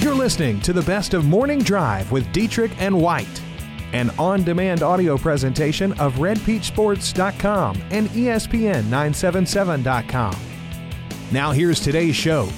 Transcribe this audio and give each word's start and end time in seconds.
You're 0.00 0.14
listening 0.14 0.60
to 0.62 0.72
the 0.72 0.80
best 0.80 1.12
of 1.12 1.26
Morning 1.26 1.58
Drive 1.58 2.10
with 2.10 2.32
Dietrich 2.32 2.72
and 2.80 2.98
White, 2.98 3.42
an 3.92 4.08
on-demand 4.18 4.82
audio 4.82 5.18
presentation 5.18 5.92
of 6.00 6.14
RedPeachSports.com 6.14 7.82
and 7.90 8.06
E 8.16 8.24
ESPN977.com. 8.24 10.36
Now 11.30 11.52
here's 11.52 11.80
today's 11.80 12.16
show. 12.16 12.48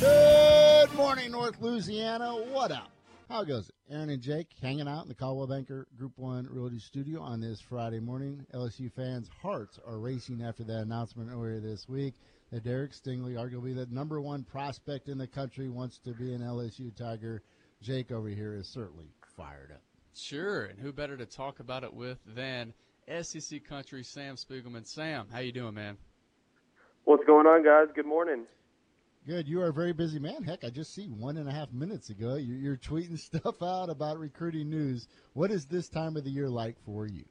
Good 0.00 0.92
morning, 0.92 1.30
North 1.30 1.58
Louisiana. 1.62 2.32
What 2.52 2.72
up? 2.72 2.90
How 3.30 3.42
goes 3.42 3.70
it? 3.70 3.74
Aaron 3.90 4.10
and 4.10 4.20
Jake 4.20 4.48
hanging 4.60 4.86
out 4.86 5.04
in 5.04 5.08
the 5.08 5.14
Coldwell 5.14 5.46
Banker 5.46 5.86
Group 5.96 6.12
One 6.16 6.46
Realty 6.50 6.78
Studio 6.78 7.22
on 7.22 7.40
this 7.40 7.58
Friday 7.58 8.00
morning. 8.00 8.44
LSU 8.52 8.92
fans' 8.92 9.30
hearts 9.40 9.80
are 9.86 9.98
racing 9.98 10.42
after 10.42 10.62
that 10.64 10.82
announcement 10.82 11.30
earlier 11.32 11.58
this 11.58 11.88
week 11.88 12.12
that 12.54 12.62
Derek 12.62 12.92
Stingley, 12.92 13.34
arguably 13.34 13.74
the 13.74 13.86
number 13.92 14.20
one 14.20 14.44
prospect 14.44 15.08
in 15.08 15.18
the 15.18 15.26
country, 15.26 15.68
wants 15.68 15.98
to 15.98 16.12
be 16.12 16.32
an 16.32 16.40
LSU 16.40 16.94
Tiger. 16.94 17.42
Jake 17.82 18.12
over 18.12 18.28
here 18.28 18.54
is 18.54 18.68
certainly 18.68 19.08
fired 19.36 19.72
up. 19.72 19.82
Sure, 20.14 20.66
and 20.66 20.78
who 20.78 20.92
better 20.92 21.16
to 21.16 21.26
talk 21.26 21.58
about 21.58 21.82
it 21.82 21.92
with 21.92 22.18
than 22.24 22.72
SEC 23.22 23.64
Country 23.64 24.04
Sam 24.04 24.36
Spiegelman. 24.36 24.86
Sam, 24.86 25.26
how 25.32 25.40
you 25.40 25.50
doing, 25.50 25.74
man? 25.74 25.96
What's 27.02 27.24
going 27.24 27.48
on, 27.48 27.64
guys? 27.64 27.88
Good 27.92 28.06
morning. 28.06 28.44
Good. 29.26 29.48
You 29.48 29.60
are 29.62 29.70
a 29.70 29.72
very 29.72 29.92
busy 29.92 30.20
man. 30.20 30.44
Heck, 30.44 30.62
I 30.62 30.70
just 30.70 30.94
see 30.94 31.06
one 31.06 31.38
and 31.38 31.48
a 31.48 31.52
half 31.52 31.72
minutes 31.72 32.10
ago 32.10 32.36
you're, 32.36 32.56
you're 32.56 32.76
tweeting 32.76 33.18
stuff 33.18 33.64
out 33.64 33.90
about 33.90 34.20
recruiting 34.20 34.70
news. 34.70 35.08
What 35.32 35.50
is 35.50 35.66
this 35.66 35.88
time 35.88 36.16
of 36.16 36.22
the 36.22 36.30
year 36.30 36.48
like 36.48 36.76
for 36.86 37.04
you? 37.04 37.24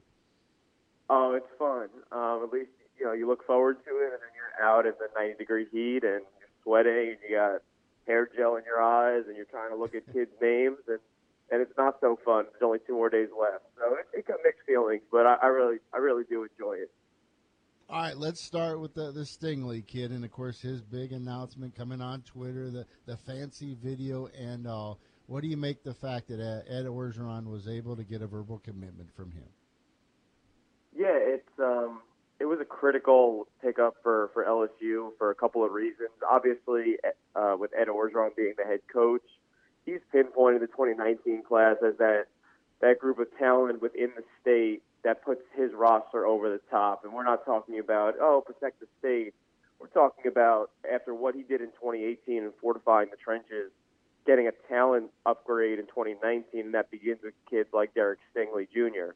Oh, 1.10 1.34
it's 1.34 1.48
fun. 1.58 1.88
Um, 2.12 2.42
at 2.44 2.52
least 2.52 2.72
you 3.00 3.06
know 3.06 3.14
you 3.14 3.26
look 3.26 3.46
forward 3.46 3.78
to 3.86 3.92
it, 3.92 4.12
and 4.12 4.22
then 4.22 4.32
you're 4.33 4.33
out 4.62 4.86
in 4.86 4.94
the 5.00 5.08
90 5.16 5.38
degree 5.38 5.66
heat, 5.72 6.04
and 6.04 6.22
you're 6.40 6.54
sweating, 6.64 7.10
and 7.10 7.18
you 7.28 7.36
got 7.36 7.62
hair 8.08 8.30
gel 8.36 8.56
in 8.56 8.64
your 8.66 8.82
eyes, 8.82 9.24
and 9.28 9.36
you're 9.36 9.46
trying 9.46 9.72
to 9.72 9.76
look 9.76 9.96
at 9.96 10.06
kids' 10.14 10.32
names, 10.42 10.78
and 10.88 11.00
and 11.52 11.62
it's 11.62 11.78
not 11.78 11.98
so 12.02 12.18
fun. 12.26 12.46
There's 12.52 12.64
only 12.64 12.80
two 12.88 12.94
more 12.94 13.10
days 13.10 13.30
left, 13.40 13.66
so 13.78 13.96
it, 13.96 14.20
it 14.20 14.28
got 14.28 14.38
mixed 14.44 14.66
feelings, 14.66 15.04
but 15.12 15.26
I, 15.26 15.36
I 15.44 15.48
really 15.48 15.78
I 15.94 15.98
really 15.98 16.24
do 16.30 16.44
enjoy 16.44 16.74
it. 16.74 16.92
All 17.90 18.02
right, 18.02 18.18
let's 18.18 18.42
start 18.42 18.80
with 18.80 18.96
the, 18.96 19.12
the 19.12 19.22
Stingley 19.22 19.86
kid, 19.86 20.12
and 20.12 20.24
of 20.26 20.32
course 20.32 20.62
his 20.62 20.82
big 20.82 21.12
announcement 21.12 21.76
coming 21.76 22.02
on 22.02 22.22
Twitter, 22.22 22.72
the 22.72 22.86
the 23.06 23.18
fancy 23.18 23.76
video 23.82 24.28
and 24.38 24.68
all. 24.68 25.00
What 25.28 25.42
do 25.42 25.48
you 25.48 25.58
make 25.58 25.84
the 25.84 25.94
fact 25.94 26.28
that 26.30 26.66
Ed 26.68 26.86
Orgeron 26.86 27.46
was 27.46 27.68
able 27.68 27.96
to 27.96 28.04
get 28.04 28.22
a 28.22 28.28
verbal 28.28 28.60
commitment 28.60 29.10
from 29.16 29.32
him? 29.32 29.48
Yeah, 30.96 31.16
it's 31.16 31.60
um, 31.60 32.02
was 32.54 32.62
a 32.62 32.66
critical 32.66 33.48
pickup 33.64 33.96
for 34.04 34.30
for 34.34 34.46
LSU 34.46 35.10
for 35.18 35.32
a 35.32 35.36
couple 35.36 35.66
of 35.66 35.72
reasons. 35.72 36.10
Obviously, 36.30 36.98
uh, 37.36 37.56
with 37.58 37.72
Ed 37.76 37.88
Orgeron 37.88 38.36
being 38.36 38.54
the 38.58 38.64
head 38.64 38.82
coach, 38.92 39.24
he's 39.88 40.02
pinpointed 40.12 40.62
the 40.62 40.68
2019 40.68 41.42
class 41.44 41.78
as 41.86 41.98
that 41.98 42.26
that 42.82 43.00
group 43.00 43.18
of 43.18 43.28
talent 43.40 43.82
within 43.82 44.12
the 44.16 44.24
state 44.40 44.84
that 45.04 45.24
puts 45.24 45.42
his 45.56 45.72
roster 45.74 46.28
over 46.28 46.50
the 46.50 46.62
top. 46.70 47.04
And 47.04 47.12
we're 47.12 47.24
not 47.24 47.44
talking 47.44 47.80
about 47.80 48.16
oh 48.22 48.44
protect 48.46 48.80
the 48.80 48.88
state. 49.00 49.34
We're 49.80 49.88
talking 49.88 50.28
about 50.28 50.70
after 50.92 51.16
what 51.16 51.34
he 51.34 51.42
did 51.42 51.60
in 51.62 51.72
2018 51.82 52.44
and 52.44 52.54
fortifying 52.62 53.10
the 53.10 53.18
trenches, 53.18 53.72
getting 54.28 54.48
a 54.48 54.52
talent 54.70 55.10
upgrade 55.26 55.80
in 55.80 55.88
2019, 55.88 56.66
and 56.66 56.74
that 56.76 56.92
begins 56.92 57.20
with 57.24 57.34
kids 57.50 57.70
like 57.74 57.96
Derek 57.96 58.20
Stingley 58.32 58.68
Jr. 58.72 59.16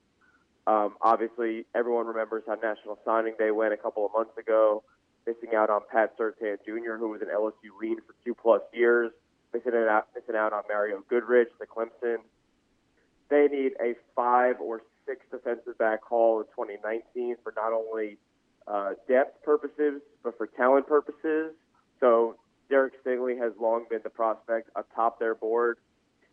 Um, 0.67 0.95
obviously, 1.01 1.65
everyone 1.73 2.07
remembers 2.07 2.43
how 2.45 2.55
National 2.55 2.99
Signing 3.05 3.35
Day 3.39 3.51
went 3.51 3.73
a 3.73 3.77
couple 3.77 4.05
of 4.05 4.11
months 4.11 4.37
ago, 4.37 4.83
missing 5.25 5.55
out 5.55 5.69
on 5.69 5.79
Pat 5.89 6.17
Surtain 6.19 6.57
Jr., 6.65 6.97
who 6.99 7.07
was 7.07 7.21
an 7.21 7.29
LSU 7.33 7.71
lead 7.81 7.99
for 8.05 8.13
two 8.25 8.35
plus 8.35 8.61
years, 8.73 9.11
missing 9.53 9.71
out, 9.73 10.07
missing 10.13 10.35
out 10.35 10.51
on 10.51 10.63
Mario 10.67 11.01
Goodrich, 11.09 11.47
the 11.61 11.65
Clemson. 11.65 12.17
They 13.29 13.47
need 13.47 13.73
a 13.81 13.95
five 14.13 14.59
or 14.59 14.81
six 15.05 15.21
defensive 15.31 15.77
back 15.77 16.03
haul 16.03 16.41
in 16.41 16.45
2019 16.47 17.37
for 17.43 17.53
not 17.55 17.71
only 17.71 18.17
uh, 18.67 18.91
depth 19.07 19.41
purposes, 19.43 20.01
but 20.21 20.37
for 20.37 20.47
talent 20.47 20.85
purposes. 20.85 21.53
So 22.01 22.35
Derek 22.69 23.01
Stingley 23.05 23.39
has 23.39 23.53
long 23.57 23.85
been 23.89 24.01
the 24.03 24.09
prospect 24.09 24.69
atop 24.75 25.17
their 25.17 25.33
board. 25.33 25.77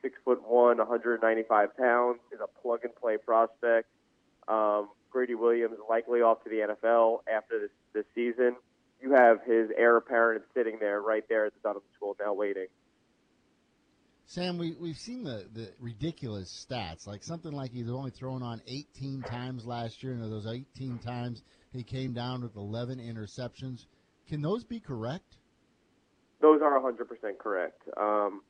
Six 0.03 0.17
foot 0.25 0.43
one, 0.43 0.79
195 0.79 1.77
pounds, 1.77 2.19
is 2.33 2.41
a 2.43 2.49
plug 2.61 2.81
and 2.83 2.95
play 2.97 3.17
prospect. 3.17 3.89
Um, 4.49 4.89
Greedy 5.11 5.35
Williams 5.35 5.77
likely 5.89 6.21
off 6.21 6.43
to 6.45 6.51
the 6.51 6.75
NFL 6.75 7.19
after 7.33 7.61
this 7.61 7.71
this 7.93 8.05
season. 8.15 8.57
You 9.01 9.13
have 9.13 9.43
his 9.47 9.71
heir 9.77 9.97
apparent 9.97 10.45
sitting 10.55 10.79
there 10.81 11.01
right 11.01 11.25
there 11.29 11.47
at 11.47 11.53
the 11.55 11.61
Dunham 11.63 11.83
School 11.97 12.17
now 12.21 12.33
waiting. 12.33 12.67
Sam, 14.27 14.57
we, 14.57 14.75
we've 14.81 14.97
seen 14.97 15.23
the, 15.23 15.47
the 15.53 15.71
ridiculous 15.79 16.67
stats, 16.67 17.07
like 17.07 17.23
something 17.23 17.53
like 17.53 17.73
he's 17.73 17.91
only 17.91 18.11
thrown 18.11 18.43
on 18.43 18.63
18 18.67 19.23
times 19.23 19.67
last 19.67 20.03
year, 20.03 20.13
and 20.15 20.25
of 20.25 20.31
those 20.31 20.47
18 20.47 20.99
times, 20.99 21.43
he 21.73 21.83
came 21.83 22.15
down 22.15 22.43
with 22.43 22.57
11 22.57 22.99
interceptions. 22.99 23.85
Can 24.27 24.41
those 24.41 24.65
be 24.65 24.81
correct? 24.81 25.37
Those 26.41 26.63
are 26.63 26.81
100% 26.81 27.39
correct. 27.39 27.83
Um, 27.99 28.41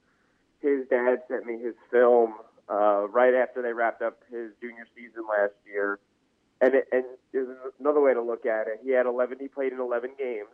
his 0.61 0.87
dad 0.89 1.23
sent 1.29 1.45
me 1.45 1.59
his 1.61 1.75
film 1.91 2.35
uh, 2.69 3.09
right 3.09 3.35
after 3.35 3.63
they 3.63 3.73
wrapped 3.73 4.03
up 4.03 4.19
his 4.31 4.53
junior 4.61 4.87
season 4.95 5.25
last 5.29 5.55
year. 5.67 5.99
And, 6.61 6.75
it, 6.75 6.89
and 6.93 7.05
there's 7.33 7.49
another 7.81 8.01
way 8.01 8.15
to 8.15 8.23
look 8.23 8.47
at 8.47 8.69
it. 8.69 8.81
He 8.83 8.91
had 8.91 9.07
11, 9.07 9.39
he 9.41 9.49
played 9.49 9.73
in 9.73 9.81
11 9.81 10.13
games, 10.19 10.49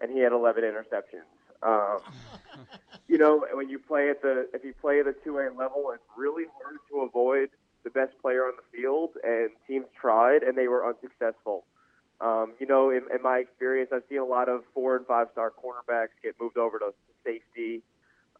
and 0.00 0.10
he 0.10 0.20
had 0.20 0.32
11 0.32 0.64
interceptions. 0.64 1.28
Um, 1.62 1.98
you 3.08 3.18
know, 3.18 3.44
when 3.52 3.68
you 3.68 3.78
play 3.78 4.10
at 4.10 4.22
the 4.22 4.48
if 4.52 4.64
you 4.64 4.74
play 4.80 5.00
at 5.00 5.06
the 5.06 5.14
two 5.24 5.38
A 5.38 5.50
level, 5.56 5.92
it's 5.94 6.02
really 6.16 6.44
hard 6.62 6.78
to 6.90 7.00
avoid 7.00 7.50
the 7.84 7.90
best 7.90 8.12
player 8.20 8.44
on 8.44 8.52
the 8.56 8.78
field. 8.78 9.10
And 9.22 9.50
teams 9.66 9.86
tried, 10.00 10.42
and 10.42 10.56
they 10.56 10.68
were 10.68 10.86
unsuccessful. 10.86 11.64
Um, 12.20 12.54
you 12.60 12.66
know, 12.66 12.90
in, 12.90 13.02
in 13.14 13.22
my 13.22 13.38
experience, 13.38 13.90
I've 13.92 14.02
seen 14.08 14.18
a 14.18 14.24
lot 14.24 14.48
of 14.48 14.62
four 14.74 14.96
and 14.96 15.06
five 15.06 15.28
star 15.32 15.50
cornerbacks 15.50 16.14
get 16.22 16.36
moved 16.40 16.56
over 16.56 16.78
to 16.78 16.94
safety, 17.24 17.82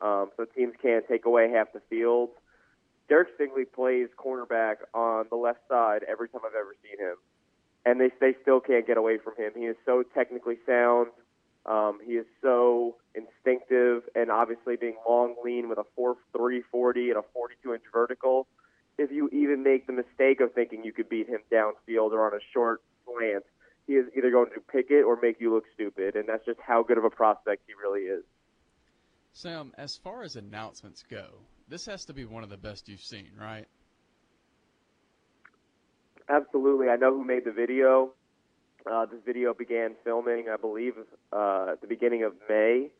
um, 0.00 0.30
so 0.36 0.44
teams 0.44 0.74
can't 0.80 1.06
take 1.08 1.26
away 1.26 1.50
half 1.50 1.72
the 1.72 1.82
field. 1.90 2.30
Derek 3.08 3.28
Stingley 3.38 3.64
plays 3.70 4.08
cornerback 4.16 4.76
on 4.94 5.26
the 5.30 5.36
left 5.36 5.60
side 5.68 6.02
every 6.08 6.28
time 6.28 6.42
I've 6.46 6.54
ever 6.54 6.74
seen 6.82 6.98
him, 6.98 7.16
and 7.84 8.00
they 8.00 8.10
they 8.20 8.36
still 8.42 8.60
can't 8.60 8.86
get 8.86 8.96
away 8.96 9.18
from 9.18 9.34
him. 9.36 9.52
He 9.54 9.66
is 9.66 9.76
so 9.84 10.02
technically 10.14 10.56
sound. 10.66 11.08
Um, 11.64 12.00
he 12.04 12.14
is 12.14 12.26
so 12.40 12.96
instinctive, 13.14 14.02
and 14.14 14.30
obviously 14.30 14.76
being 14.76 14.96
long, 15.08 15.36
lean 15.44 15.68
with 15.68 15.78
a 15.78 15.84
4.3 15.98 16.60
40 16.70 17.10
and 17.10 17.18
a 17.18 17.22
42 17.32 17.74
inch 17.74 17.82
vertical. 17.92 18.48
If 18.98 19.10
you 19.10 19.28
even 19.28 19.62
make 19.62 19.86
the 19.86 19.92
mistake 19.92 20.40
of 20.40 20.52
thinking 20.54 20.84
you 20.84 20.92
could 20.92 21.08
beat 21.08 21.28
him 21.28 21.40
downfield 21.50 22.10
or 22.12 22.26
on 22.26 22.34
a 22.34 22.42
short 22.52 22.82
slant, 23.04 23.44
he 23.86 23.94
is 23.94 24.06
either 24.16 24.30
going 24.30 24.50
to 24.54 24.60
pick 24.60 24.90
it 24.90 25.02
or 25.02 25.18
make 25.20 25.40
you 25.40 25.52
look 25.52 25.64
stupid, 25.74 26.16
and 26.16 26.28
that's 26.28 26.44
just 26.44 26.60
how 26.60 26.82
good 26.82 26.98
of 26.98 27.04
a 27.04 27.10
prospect 27.10 27.62
he 27.66 27.74
really 27.74 28.02
is. 28.02 28.24
Sam, 29.32 29.72
as 29.78 29.96
far 29.96 30.22
as 30.22 30.36
announcements 30.36 31.04
go, 31.08 31.38
this 31.72 31.86
has 31.86 32.04
to 32.04 32.12
be 32.12 32.26
one 32.26 32.44
of 32.44 32.50
the 32.50 32.56
best 32.58 32.86
you've 32.86 33.00
seen, 33.00 33.30
right? 33.40 33.66
Absolutely. 36.28 36.90
I 36.90 36.96
know 36.96 37.14
who 37.14 37.24
made 37.24 37.46
the 37.46 37.50
video. 37.50 38.12
Uh, 38.84 39.06
this 39.06 39.20
video 39.24 39.54
began 39.54 39.94
filming, 40.04 40.48
I 40.52 40.56
believe, 40.56 40.92
uh, 41.32 41.68
at 41.72 41.80
the 41.80 41.86
beginning 41.86 42.24
of 42.24 42.34
May, 42.46 42.90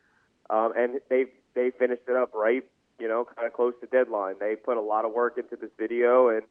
um, 0.49 0.73
and 0.75 0.99
they 1.07 1.25
they 1.53 1.69
finished 1.77 2.03
it 2.07 2.15
up 2.15 2.33
right, 2.33 2.63
you 2.99 3.07
know, 3.07 3.25
kind 3.35 3.45
of 3.45 3.53
close 3.53 3.73
to 3.81 3.87
deadline. 3.87 4.35
They 4.39 4.55
put 4.55 4.77
a 4.77 4.81
lot 4.81 5.05
of 5.05 5.13
work 5.13 5.37
into 5.37 5.55
this 5.55 5.69
video, 5.77 6.29
and 6.29 6.41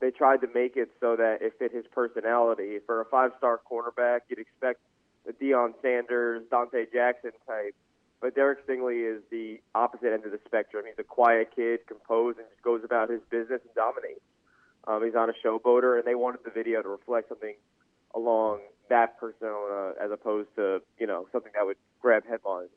they 0.00 0.10
tried 0.10 0.40
to 0.40 0.48
make 0.52 0.76
it 0.76 0.88
so 0.98 1.14
that 1.14 1.42
it 1.42 1.52
fit 1.60 1.72
his 1.72 1.84
personality. 1.94 2.78
For 2.86 3.00
a 3.02 3.04
five-star 3.04 3.60
cornerback, 3.70 4.20
you'd 4.28 4.40
expect 4.40 4.80
the 5.26 5.32
Deion 5.32 5.74
Sanders, 5.80 6.42
Donte 6.50 6.90
Jackson 6.92 7.32
type, 7.46 7.74
but 8.20 8.34
Derek 8.34 8.66
Stingley 8.66 9.16
is 9.16 9.22
the 9.30 9.60
opposite 9.74 10.12
end 10.12 10.24
of 10.24 10.32
the 10.32 10.40
spectrum. 10.46 10.84
He's 10.86 10.98
a 10.98 11.04
quiet 11.04 11.50
kid, 11.54 11.86
composed, 11.86 12.38
and 12.38 12.46
just 12.50 12.62
goes 12.62 12.82
about 12.84 13.10
his 13.10 13.20
business 13.30 13.60
and 13.64 13.74
dominates. 13.74 14.20
Um, 14.86 15.04
he's 15.04 15.14
on 15.14 15.30
a 15.30 15.34
showboater, 15.44 15.98
and 15.98 16.04
they 16.04 16.14
wanted 16.14 16.40
the 16.44 16.50
video 16.50 16.82
to 16.82 16.88
reflect 16.88 17.28
something 17.28 17.54
along 18.14 18.60
that 18.88 19.18
persona 19.20 19.92
as 20.02 20.10
opposed 20.10 20.48
to 20.56 20.80
you 20.98 21.06
know 21.06 21.26
something 21.30 21.52
that 21.54 21.64
would 21.64 21.76
grab 22.00 22.24
headlines. 22.28 22.70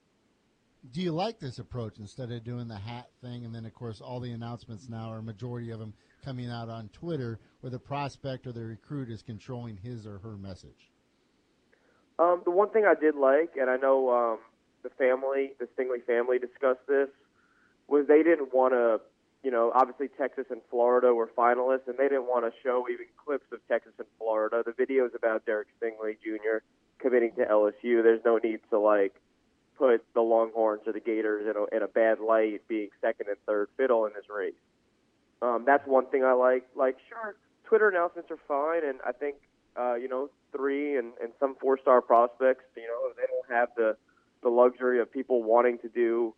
Do 0.92 1.00
you 1.02 1.12
like 1.12 1.40
this 1.40 1.60
approach 1.60 2.00
instead 2.00 2.32
of 2.32 2.44
doing 2.44 2.68
the 2.68 2.76
hat 2.76 3.10
thing, 3.22 3.46
and 3.46 3.54
then 3.54 3.66
of 3.66 3.74
course 3.74 4.02
all 4.02 4.20
the 4.20 4.32
announcements 4.32 4.90
now, 4.90 5.12
are 5.12 5.22
majority 5.22 5.72
of 5.72 5.80
them, 5.80 5.94
coming 6.24 6.50
out 6.50 6.70
on 6.70 6.90
Twitter, 6.90 7.40
where 7.62 7.72
the 7.72 7.80
prospect 7.80 8.48
or 8.48 8.52
the 8.52 8.66
recruit 8.66 9.10
is 9.10 9.22
controlling 9.22 9.78
his 9.78 10.06
or 10.06 10.20
her 10.20 10.38
message? 10.38 10.92
Um, 12.20 12.42
the 12.46 12.52
one 12.52 12.70
thing 12.70 12.86
I 12.86 13.00
did 13.00 13.16
like, 13.16 13.52
and 13.60 13.70
I 13.70 13.78
know 13.78 14.10
um, 14.10 14.40
the 14.84 14.90
family, 14.90 15.52
the 15.60 15.68
Stingley 15.76 16.04
family, 16.06 16.40
discussed 16.40 16.86
this, 16.88 17.10
was 17.88 18.08
they 18.08 18.24
didn't 18.24 18.54
want 18.54 18.74
to, 18.74 19.02
you 19.44 19.52
know, 19.52 19.72
obviously 19.74 20.08
Texas 20.08 20.46
and 20.50 20.62
Florida 20.70 21.14
were 21.14 21.30
finalists, 21.38 21.88
and 21.88 21.98
they 21.98 22.08
didn't 22.08 22.28
want 22.28 22.46
to 22.46 22.52
show 22.64 22.86
even 22.92 23.06
clips 23.24 23.46
of 23.52 23.60
Texas 23.68 23.94
and 23.98 24.08
Florida. 24.18 24.64
The 24.66 24.72
videos 24.72 25.16
about 25.16 25.46
Derek 25.46 25.68
Stingley 25.80 26.18
Jr. 26.24 26.64
committing 27.00 27.34
to 27.36 27.46
LSU, 27.46 28.04
there's 28.04 28.24
no 28.26 28.38
need 28.38 28.60
to 28.70 28.80
like 28.80 29.14
put 29.78 30.04
the 30.14 30.22
Longhorns 30.22 30.82
or 30.86 30.94
the 30.94 31.00
Gators 31.00 31.48
in 31.48 31.56
a, 31.56 31.76
in 31.76 31.84
a 31.84 31.88
bad 31.88 32.20
light, 32.20 32.62
being 32.68 32.90
second 33.02 33.28
and 33.28 33.38
third 33.48 33.68
fiddle 33.78 34.06
in 34.06 34.14
this 34.14 34.26
race. 34.30 34.54
Um, 35.42 35.64
that's 35.66 35.88
one 35.88 36.06
thing 36.08 36.24
I 36.24 36.34
like. 36.34 36.68
Like, 36.76 36.98
sure, 37.10 37.36
Twitter 37.66 37.90
announcements 37.90 38.30
are 38.30 38.40
fine, 38.48 38.88
and 38.88 39.00
I 39.06 39.12
think 39.12 39.38
uh, 39.76 39.96
you 39.96 40.08
know 40.08 40.30
three 40.52 40.98
and, 40.98 41.14
and 41.22 41.32
some 41.40 41.56
four 41.56 41.80
star 41.80 42.02
prospects, 42.02 42.66
you 42.76 42.84
know, 42.84 43.12
they 43.16 43.24
don't 43.28 43.58
have 43.58 43.70
the 43.76 43.96
the 44.44 44.50
luxury 44.50 45.00
of 45.00 45.12
people 45.12 45.44
wanting 45.44 45.78
to 45.80 45.90
do 45.90 46.34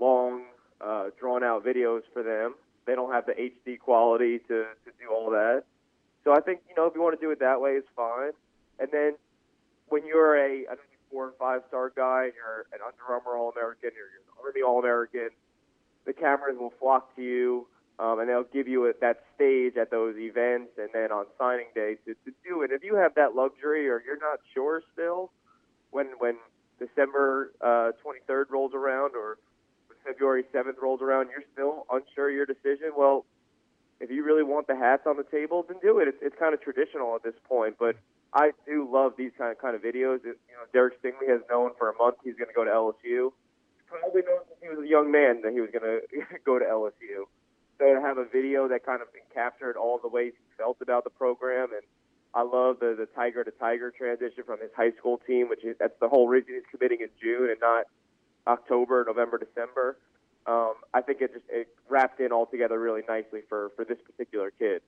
long, 0.00 0.44
uh, 0.80 1.10
drawn 1.18 1.44
out 1.44 1.64
videos 1.64 2.02
for 2.12 2.22
them. 2.22 2.54
They 2.86 2.94
don't 2.94 3.12
have 3.12 3.26
the 3.26 3.32
HD 3.32 3.78
quality 3.78 4.38
to, 4.38 4.64
to 4.84 4.90
do 4.98 5.12
all 5.12 5.30
that. 5.30 5.64
So 6.24 6.32
I 6.32 6.40
think, 6.40 6.60
you 6.68 6.74
know, 6.76 6.86
if 6.86 6.94
you 6.94 7.02
want 7.02 7.18
to 7.18 7.24
do 7.24 7.30
it 7.30 7.40
that 7.40 7.60
way, 7.60 7.72
it's 7.72 7.88
fine. 7.94 8.32
And 8.78 8.88
then 8.92 9.14
when 9.88 10.06
you're 10.06 10.36
a, 10.36 10.66
I 10.66 10.74
think 10.74 10.88
four 11.10 11.26
and 11.26 11.36
five 11.38 11.62
star 11.68 11.92
guy, 11.94 12.24
and 12.24 12.32
you're 12.34 12.66
an 12.72 12.80
Under 12.84 13.14
Armour 13.14 13.36
All 13.36 13.50
American, 13.50 13.90
you're 13.94 14.06
an 14.06 14.44
Army 14.44 14.62
All 14.62 14.78
American, 14.78 15.30
the 16.06 16.12
cameras 16.12 16.56
will 16.58 16.72
flock 16.80 17.14
to 17.16 17.22
you 17.22 17.66
um, 17.98 18.18
and 18.18 18.28
they'll 18.28 18.44
give 18.44 18.66
you 18.66 18.86
a, 18.86 18.92
that 19.00 19.22
stage 19.34 19.76
at 19.76 19.90
those 19.90 20.16
events 20.16 20.72
and 20.78 20.88
then 20.92 21.12
on 21.12 21.26
signing 21.38 21.66
day 21.74 21.96
to, 22.06 22.14
to 22.24 22.32
do 22.44 22.62
it. 22.62 22.70
If 22.72 22.82
you 22.82 22.96
have 22.96 23.14
that 23.14 23.34
luxury 23.34 23.88
or 23.88 24.02
you're 24.04 24.18
not 24.18 24.40
sure 24.54 24.82
still, 24.92 25.30
when 25.90 26.06
when 26.18 26.36
December 26.78 27.52
uh, 27.60 27.92
23rd 28.04 28.50
rolls 28.50 28.72
around 28.74 29.14
or 29.14 29.38
February 30.04 30.44
7th 30.52 30.80
rolls 30.82 31.00
around, 31.00 31.28
you're 31.30 31.44
still 31.52 31.86
unsure 31.90 32.30
your 32.30 32.46
decision. 32.46 32.92
Well, 32.96 33.24
if 34.00 34.10
you 34.10 34.24
really 34.24 34.42
want 34.42 34.66
the 34.66 34.76
hats 34.76 35.06
on 35.06 35.16
the 35.16 35.24
table, 35.24 35.64
then 35.66 35.78
do 35.80 35.98
it. 36.00 36.08
It's, 36.08 36.18
it's 36.20 36.36
kind 36.38 36.54
of 36.54 36.60
traditional 36.60 37.14
at 37.14 37.22
this 37.22 37.38
point, 37.48 37.76
but 37.78 37.96
I 38.34 38.50
do 38.66 38.88
love 38.90 39.14
these 39.16 39.30
kind 39.38 39.52
of 39.52 39.58
kind 39.58 39.76
of 39.76 39.82
videos. 39.82 40.24
It, 40.24 40.38
you 40.48 40.56
know, 40.56 40.66
Derek 40.72 41.00
Stingley 41.02 41.28
has 41.28 41.40
known 41.48 41.70
for 41.78 41.90
a 41.90 41.96
month 41.96 42.16
he's 42.24 42.34
going 42.34 42.48
to 42.48 42.54
go 42.54 42.64
to 42.64 42.70
LSU. 42.70 43.32
Probably 43.86 44.22
known 44.22 44.40
since 44.48 44.58
he 44.62 44.68
was 44.68 44.84
a 44.84 44.88
young 44.88 45.12
man 45.12 45.42
that 45.42 45.52
he 45.52 45.60
was 45.60 45.70
going 45.70 45.84
to 46.10 46.24
go 46.44 46.58
to 46.58 46.64
LSU. 46.64 47.28
So 47.78 47.94
to 47.94 48.00
have 48.00 48.18
a 48.18 48.24
video 48.24 48.68
that 48.68 48.84
kind 48.84 49.02
of 49.02 49.08
captured 49.34 49.76
all 49.76 49.98
the 49.98 50.08
ways 50.08 50.32
he 50.36 50.44
felt 50.56 50.78
about 50.80 51.04
the 51.04 51.10
program, 51.10 51.68
and 51.72 51.82
I 52.34 52.42
love 52.42 52.80
the 52.80 52.94
the 52.98 53.06
Tiger 53.14 53.44
to 53.44 53.50
Tiger 53.50 53.90
transition 53.90 54.44
from 54.44 54.60
his 54.60 54.70
high 54.76 54.92
school 54.98 55.20
team, 55.26 55.48
which 55.48 55.64
is 55.64 55.76
that's 55.78 55.98
the 56.00 56.08
whole 56.08 56.28
reason 56.28 56.54
he's 56.54 56.62
committing 56.70 57.00
in 57.00 57.08
June 57.20 57.50
and 57.50 57.60
not 57.60 57.84
October, 58.46 59.04
November, 59.06 59.38
December. 59.38 59.98
Um, 60.46 60.74
I 60.92 61.02
think 61.02 61.20
it 61.20 61.32
just 61.32 61.44
it 61.50 61.68
wrapped 61.88 62.20
in 62.20 62.32
all 62.32 62.46
together 62.46 62.78
really 62.80 63.02
nicely 63.08 63.40
for 63.48 63.70
for 63.76 63.84
this 63.84 63.98
particular 64.04 64.50
kid. 64.50 64.82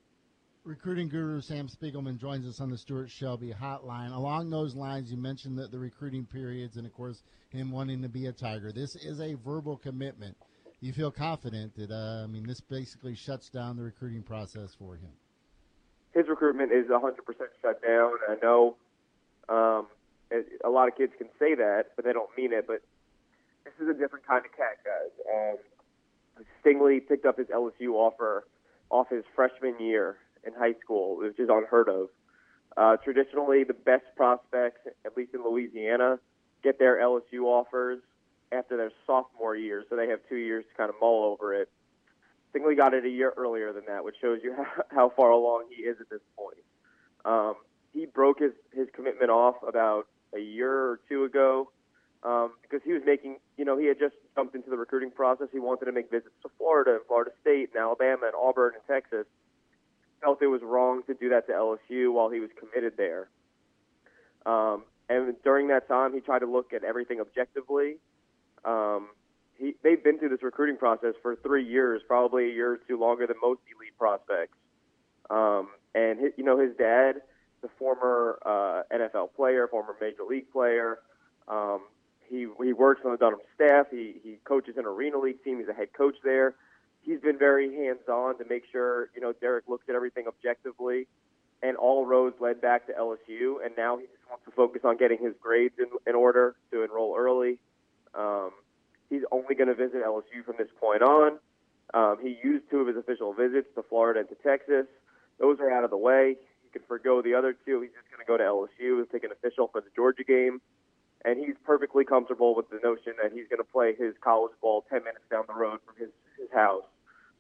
Recruiting 0.65 1.09
guru 1.09 1.43
Sam 1.43 1.69
Spiegelman 1.69 2.19
joins 2.19 2.47
us 2.47 2.59
on 2.59 2.71
the 2.71 2.79
Stuart 2.79 3.11
Shelby 3.11 3.53
hotline. 3.53 4.17
Along 4.17 4.49
those 4.49 4.75
lines, 4.75 5.11
you 5.11 5.19
mentioned 5.19 5.59
that 5.59 5.71
the 5.71 5.79
recruiting 5.79 6.25
periods 6.25 6.79
and, 6.79 6.87
of 6.87 6.95
course, 6.95 7.23
him 7.51 7.71
wanting 7.71 8.01
to 8.01 8.09
be 8.09 8.27
a 8.27 8.33
Tiger. 8.33 8.73
This 8.73 8.97
is 8.97 9.21
a 9.21 9.35
verbal 9.35 9.77
commitment 9.77 10.35
you 10.85 10.93
feel 10.93 11.11
confident 11.11 11.75
that 11.77 11.91
uh, 11.91 12.25
I 12.25 12.27
mean 12.27 12.47
this 12.47 12.61
basically 12.61 13.15
shuts 13.15 13.49
down 13.49 13.77
the 13.77 13.83
recruiting 13.83 14.23
process 14.23 14.75
for 14.79 14.97
him. 14.97 15.09
His 16.15 16.29
recruitment 16.29 16.73
is 16.73 16.87
100% 16.87 17.13
shut 17.61 17.83
down. 17.83 18.13
I 18.29 18.37
know 18.43 18.77
um, 19.49 19.87
a 20.65 20.71
lot 20.71 20.89
of 20.89 20.97
kids 20.97 21.13
can 21.19 21.29
say 21.39 21.55
that, 21.55 21.87
but 21.97 22.05
they 22.05 22.13
don't 22.13 22.31
mean 22.37 22.53
it. 22.53 22.67
But 22.67 22.83
this 23.65 23.75
is 23.81 23.89
a 23.89 23.99
different 23.99 24.27
kind 24.27 24.45
of 24.45 24.53
cat, 24.53 24.79
guys. 24.85 25.57
Um, 26.39 26.45
Stingley 26.63 27.07
picked 27.07 27.27
up 27.27 27.39
his 27.39 27.49
LSU 27.49 27.95
offer 27.95 28.47
off 28.91 29.09
his 29.11 29.25
freshman 29.35 29.81
year 29.81 30.17
in 30.47 30.53
high 30.53 30.75
school, 30.83 31.19
which 31.19 31.39
is 31.39 31.49
unheard 31.51 31.89
of. 31.89 32.09
Uh, 32.77 32.97
traditionally, 32.97 33.65
the 33.65 33.75
best 33.75 34.05
prospects, 34.17 34.81
at 35.05 35.17
least 35.17 35.33
in 35.35 35.43
Louisiana, 35.45 36.19
get 36.63 36.79
their 36.79 36.97
LSU 36.97 37.45
offers 37.45 38.01
after 38.53 38.77
their 38.77 38.91
sophomore 39.07 39.57
year, 39.57 39.85
so 39.89 39.97
they 39.97 40.09
have 40.09 40.21
two 40.29 40.37
years 40.37 40.65
to 40.71 40.77
kind 40.77 40.91
of 40.91 40.97
mull 41.01 41.25
over 41.25 41.55
it. 41.55 41.69
Stingley 42.55 42.77
got 42.77 42.95
it 42.95 43.05
a 43.05 43.09
year 43.09 43.33
earlier 43.37 43.73
than 43.73 43.85
that, 43.89 44.05
which 44.05 44.17
shows 44.21 44.41
you 44.43 44.55
how, 44.55 44.85
how 44.95 45.13
far 45.17 45.31
along 45.31 45.67
he 45.75 45.83
is 45.83 45.97
at 46.01 46.09
this 46.11 46.21
point. 46.37 46.59
Um, 47.25 47.55
he 47.93 48.07
broke 48.07 48.41
his, 48.41 48.53
his 48.73 48.89
commitment 48.95 49.31
off 49.31 49.57
about 49.67 50.07
a 50.35 50.41
year 50.41 50.71
or 50.71 51.01
two 51.09 51.25
ago 51.25 51.71
um, 52.23 52.53
because 52.63 52.81
he 52.85 52.93
was 52.93 53.03
making, 53.07 53.39
you 53.57 53.65
know, 53.65 53.79
he 53.79 53.87
had 53.87 53.99
just 53.99 54.15
jumped 54.35 54.55
into 54.55 54.71
the 54.71 54.77
recruiting 54.77 55.11
process. 55.11 55.49
He 55.53 55.59
wanted 55.59 55.87
to 55.87 55.93
make 55.93 56.11
visits 56.11 56.35
to 56.43 56.51
Florida 56.59 56.93
and 56.93 57.01
Florida 57.07 57.31
State 57.41 57.71
and 57.75 57.83
Alabama 57.83 58.27
and 58.27 58.35
Auburn 58.35 58.73
and 58.75 58.83
Texas. 58.87 59.27
Felt 60.21 60.43
it 60.43 60.47
was 60.47 60.63
wrong 60.63 61.03
to 61.07 61.15
do 61.15 61.29
that 61.31 61.47
to 61.47 61.53
LSU 61.53 62.13
while 62.13 62.31
he 62.31 62.41
was 62.41 62.51
committed 62.59 62.95
there. 62.97 63.29
Um, 64.47 64.85
and 65.09 65.35
during 65.45 65.69
that 65.69 65.87
time, 65.87 66.15
he 66.15 66.21
tried 66.21 66.41
to 66.41 66.47
look 66.47 66.73
at 66.73 66.83
everything 66.83 67.21
objectively 67.21 67.97
um, 68.65 69.09
he, 69.59 69.75
they've 69.83 70.03
been 70.03 70.19
through 70.19 70.31
this 70.31 70.43
recruiting 70.43 70.77
process 70.77 71.15
for 71.23 71.37
three 71.37 71.65
years, 71.65 72.03
probably 72.07 72.51
a 72.51 72.53
year 72.53 72.73
or 72.73 72.79
two 72.89 72.99
longer 72.99 73.27
than 73.27 73.37
most 73.43 73.61
elite 73.75 73.97
prospects. 73.99 74.57
Um, 75.31 75.69
and 75.95 76.19
his, 76.19 76.33
you 76.37 76.45
know, 76.45 76.59
his 76.59 76.77
dad, 76.77 77.23
the 77.63 77.69
former 77.79 78.39
uh, 78.45 78.83
NFL 78.95 79.35
player, 79.35 79.69
former 79.69 79.97
major 80.01 80.25
league 80.29 80.51
player. 80.53 80.99
Um, 81.49 81.81
he 82.29 82.47
he 82.63 82.73
works 82.73 83.03
on 83.05 83.13
the 83.13 83.19
Dunham 83.19 83.41
staff. 83.55 83.87
He 83.91 84.17
he 84.23 84.39
coaches 84.45 84.75
an 84.77 84.87
arena 84.87 85.19
league 85.19 85.43
team. 85.45 85.59
He's 85.59 85.69
a 85.69 85.75
head 85.75 85.93
coach 85.97 86.17
there. 86.25 86.55
He's 87.03 87.21
been 87.21 87.39
very 87.39 87.75
hands 87.75 88.09
on 88.09 88.39
to 88.39 88.45
make 88.49 88.65
sure 88.73 89.09
you 89.15 89.21
know 89.21 89.33
Derek 89.33 89.69
looks 89.69 89.85
at 89.89 89.95
everything 89.95 90.27
objectively, 90.27 91.07
and 91.63 91.77
all 91.77 92.07
roads 92.07 92.37
led 92.41 92.61
back 92.61 92.87
to 92.87 92.93
LSU. 92.93 93.65
And 93.65 93.77
now 93.77 93.99
he 93.99 94.05
just 94.05 94.29
wants 94.29 94.45
to 94.47 94.51
focus 94.53 94.83
on 94.85 94.97
getting 94.97 95.19
his 95.19 95.35
grades 95.41 95.75
in, 95.79 95.87
in 96.07 96.15
order 96.15 96.57
to 96.73 96.83
enroll 96.83 97.15
early. 97.17 97.34
Going 99.55 99.69
to 99.69 99.75
visit 99.75 100.05
LSU 100.05 100.45
from 100.45 100.57
this 100.59 100.69
point 100.81 101.03
on. 101.03 101.39
Um, 101.93 102.17
he 102.21 102.37
used 102.43 102.65
two 102.71 102.81
of 102.81 102.89
his 102.89 102.97
official 102.97 103.33
visits 103.33 103.69
to 103.77 103.83
Florida 103.83 104.21
and 104.21 104.29
to 104.29 104.35
Texas. 104.37 104.87
Those 105.39 105.61
are 105.61 105.71
out 105.71 105.85
of 105.85 105.91
the 105.91 105.97
way. 105.97 106.37
He 106.63 106.69
can 106.71 106.83
forego 106.89 107.23
the 107.23 107.35
other 107.35 107.57
two. 107.65 107.81
He's 107.81 107.93
just 107.93 108.11
going 108.11 108.19
to 108.19 108.27
go 108.27 108.37
to 108.37 108.45
LSU 108.45 108.99
and 108.99 109.09
take 109.11 109.25
an 109.25 109.31
official 109.31 109.69
for 109.69 109.81
the 109.81 109.91
Georgia 109.95 110.25
game. 110.25 110.61
And 111.25 111.39
he's 111.39 111.55
perfectly 111.65 112.05
comfortable 112.05 112.55
with 112.55 112.69
the 112.69 112.81
notion 112.83 113.15
that 113.23 113.33
he's 113.33 113.49
going 113.49 113.63
to 113.63 113.71
play 113.71 113.95
his 113.95 114.15
college 114.21 114.53
ball 114.61 114.85
10 114.91 115.05
minutes 115.05 115.25
down 115.31 115.45
the 115.47 115.55
road 115.55 115.79
from 115.87 115.95
his, 115.97 116.11
his 116.39 116.51
house 116.53 116.85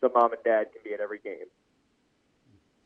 so 0.04 0.10
mom 0.14 0.32
and 0.32 0.42
dad 0.44 0.66
can 0.72 0.82
be 0.84 0.92
at 0.92 1.00
every 1.00 1.18
game. 1.18 1.46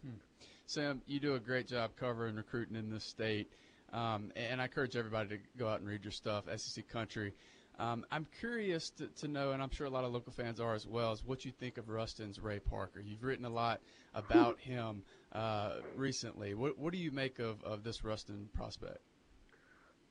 Hmm. 0.04 0.18
Sam, 0.66 1.02
you 1.06 1.20
do 1.20 1.35
a 1.35 1.40
great 1.40 1.66
job 1.66 1.90
covering 1.99 2.37
recruiting 2.37 2.76
in 2.76 2.90
this 2.90 3.04
state. 3.04 3.52
Um, 3.92 4.30
and 4.37 4.61
I 4.61 4.64
encourage 4.64 4.97
everybody 4.97 5.30
to 5.30 5.38
go 5.58 5.68
out 5.68 5.80
and 5.80 5.88
read 5.88 6.04
your 6.04 6.12
stuff, 6.12 6.44
SEC 6.56 6.88
Country. 6.88 7.35
Um, 7.78 8.04
I'm 8.11 8.26
curious 8.40 8.90
to, 8.90 9.06
to, 9.20 9.28
know, 9.28 9.52
and 9.52 9.62
I'm 9.62 9.70
sure 9.70 9.87
a 9.87 9.90
lot 9.90 10.04
of 10.04 10.12
local 10.12 10.32
fans 10.32 10.58
are 10.58 10.75
as 10.75 10.87
well, 10.87 11.12
is 11.12 11.25
what 11.25 11.44
you 11.44 11.52
think 11.52 11.78
of 11.78 11.88
Ruston's 11.88 12.40
Ray 12.40 12.58
Parker. 12.58 13.00
You've 13.00 13.23
written 13.23 13.44
a 13.44 13.50
lot 13.50 13.80
about 14.14 14.58
him 14.61 15.04
uh, 15.32 15.75
recently. 15.94 16.54
What, 16.54 16.76
what, 16.78 16.92
do 16.92 16.99
you 16.99 17.12
make 17.12 17.38
of, 17.38 17.62
of 17.62 17.85
this 17.85 18.02
Rustin 18.02 18.49
prospect? 18.52 18.99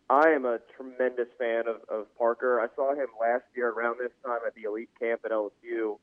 I 0.09 0.29
am 0.29 0.45
a 0.45 0.59
tremendous 0.77 1.27
fan 1.37 1.63
of, 1.67 1.81
of 1.89 2.17
Parker. 2.17 2.61
I 2.61 2.67
saw 2.77 2.93
him 2.93 3.07
last 3.19 3.43
year 3.53 3.69
around 3.69 3.97
this 3.99 4.13
time 4.25 4.39
at 4.47 4.55
the 4.55 4.63
elite 4.63 4.89
camp 4.97 5.21
at 5.25 5.31
LSU, 5.31 5.97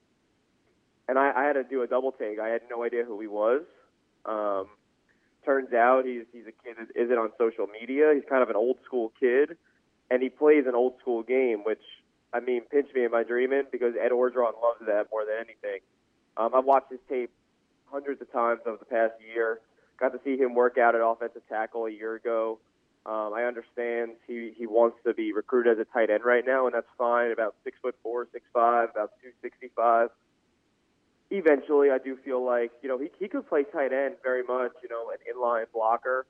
and 1.09 1.18
I, 1.18 1.33
I 1.35 1.44
had 1.44 1.54
to 1.54 1.64
do 1.64 1.80
a 1.80 1.87
double 1.87 2.12
take. 2.12 2.38
I 2.38 2.49
had 2.49 2.61
no 2.68 2.85
idea 2.85 3.04
who 3.04 3.18
he 3.18 3.26
was. 3.26 3.62
Um, 4.26 4.66
turns 5.47 5.73
out 5.73 6.04
he's 6.04 6.25
he's 6.33 6.44
a 6.47 6.52
kid 6.52 6.76
that 6.78 7.00
isn't 7.00 7.16
on 7.16 7.30
social 7.38 7.66
media. 7.66 8.12
He's 8.14 8.25
kind 8.28 8.42
of 8.42 8.50
an 8.50 8.56
old 8.56 8.76
school 8.85 9.11
kid 9.18 9.56
and 10.11 10.23
he 10.23 10.28
plays 10.28 10.64
an 10.66 10.75
old 10.75 10.94
school 11.00 11.23
game, 11.23 11.64
which 11.64 11.82
I 12.32 12.40
mean, 12.40 12.62
pinch 12.70 12.88
me, 12.94 13.04
am 13.04 13.14
I 13.14 13.23
dreaming? 13.23 13.62
Because 13.70 13.94
Ed 13.94 14.11
Orgeron 14.11 14.61
loves 14.61 14.80
that 14.87 15.06
more 15.12 15.25
than 15.25 15.37
anything. 15.37 15.80
Um, 16.37 16.50
I've 16.54 16.64
watched 16.64 16.90
his 16.90 17.00
tape 17.08 17.30
hundreds 17.87 18.20
of 18.20 18.30
times 18.32 18.61
over 18.66 18.76
the 18.76 18.84
past 18.84 19.14
year. 19.32 19.61
Got 20.00 20.12
to 20.12 20.20
see 20.25 20.37
him 20.37 20.54
work 20.54 20.76
out 20.76 20.96
at 20.96 21.00
offensive 21.00 21.42
tackle 21.49 21.87
a 21.87 21.90
year 21.90 22.16
ago. 22.16 22.58
Um, 23.06 23.32
I 23.34 23.44
understand 23.44 24.12
he 24.26 24.52
he 24.56 24.66
wants 24.66 24.96
to 25.06 25.12
be 25.12 25.32
recruited 25.32 25.78
as 25.78 25.78
a 25.78 25.84
tight 25.92 26.11
end 26.11 26.25
right 26.25 26.44
now, 26.44 26.66
and 26.66 26.75
that's 26.75 26.88
fine. 26.96 27.30
About 27.30 27.54
six 27.62 27.76
foot 27.80 27.94
four, 28.02 28.26
six 28.32 28.44
five, 28.52 28.88
about 28.90 29.11
two 29.23 29.30
sixty 29.42 29.70
five. 29.76 30.08
Eventually, 31.30 31.90
I 31.90 31.99
do 31.99 32.16
feel 32.25 32.44
like 32.44 32.73
you 32.82 32.88
know 32.88 32.99
he 32.99 33.11
he 33.20 33.28
could 33.28 33.46
play 33.46 33.64
tight 33.64 33.92
end 33.92 34.16
very 34.23 34.42
much. 34.42 34.73
You 34.82 34.88
know, 34.88 35.11
an 35.11 35.18
inline 35.30 35.66
blocker 35.73 36.26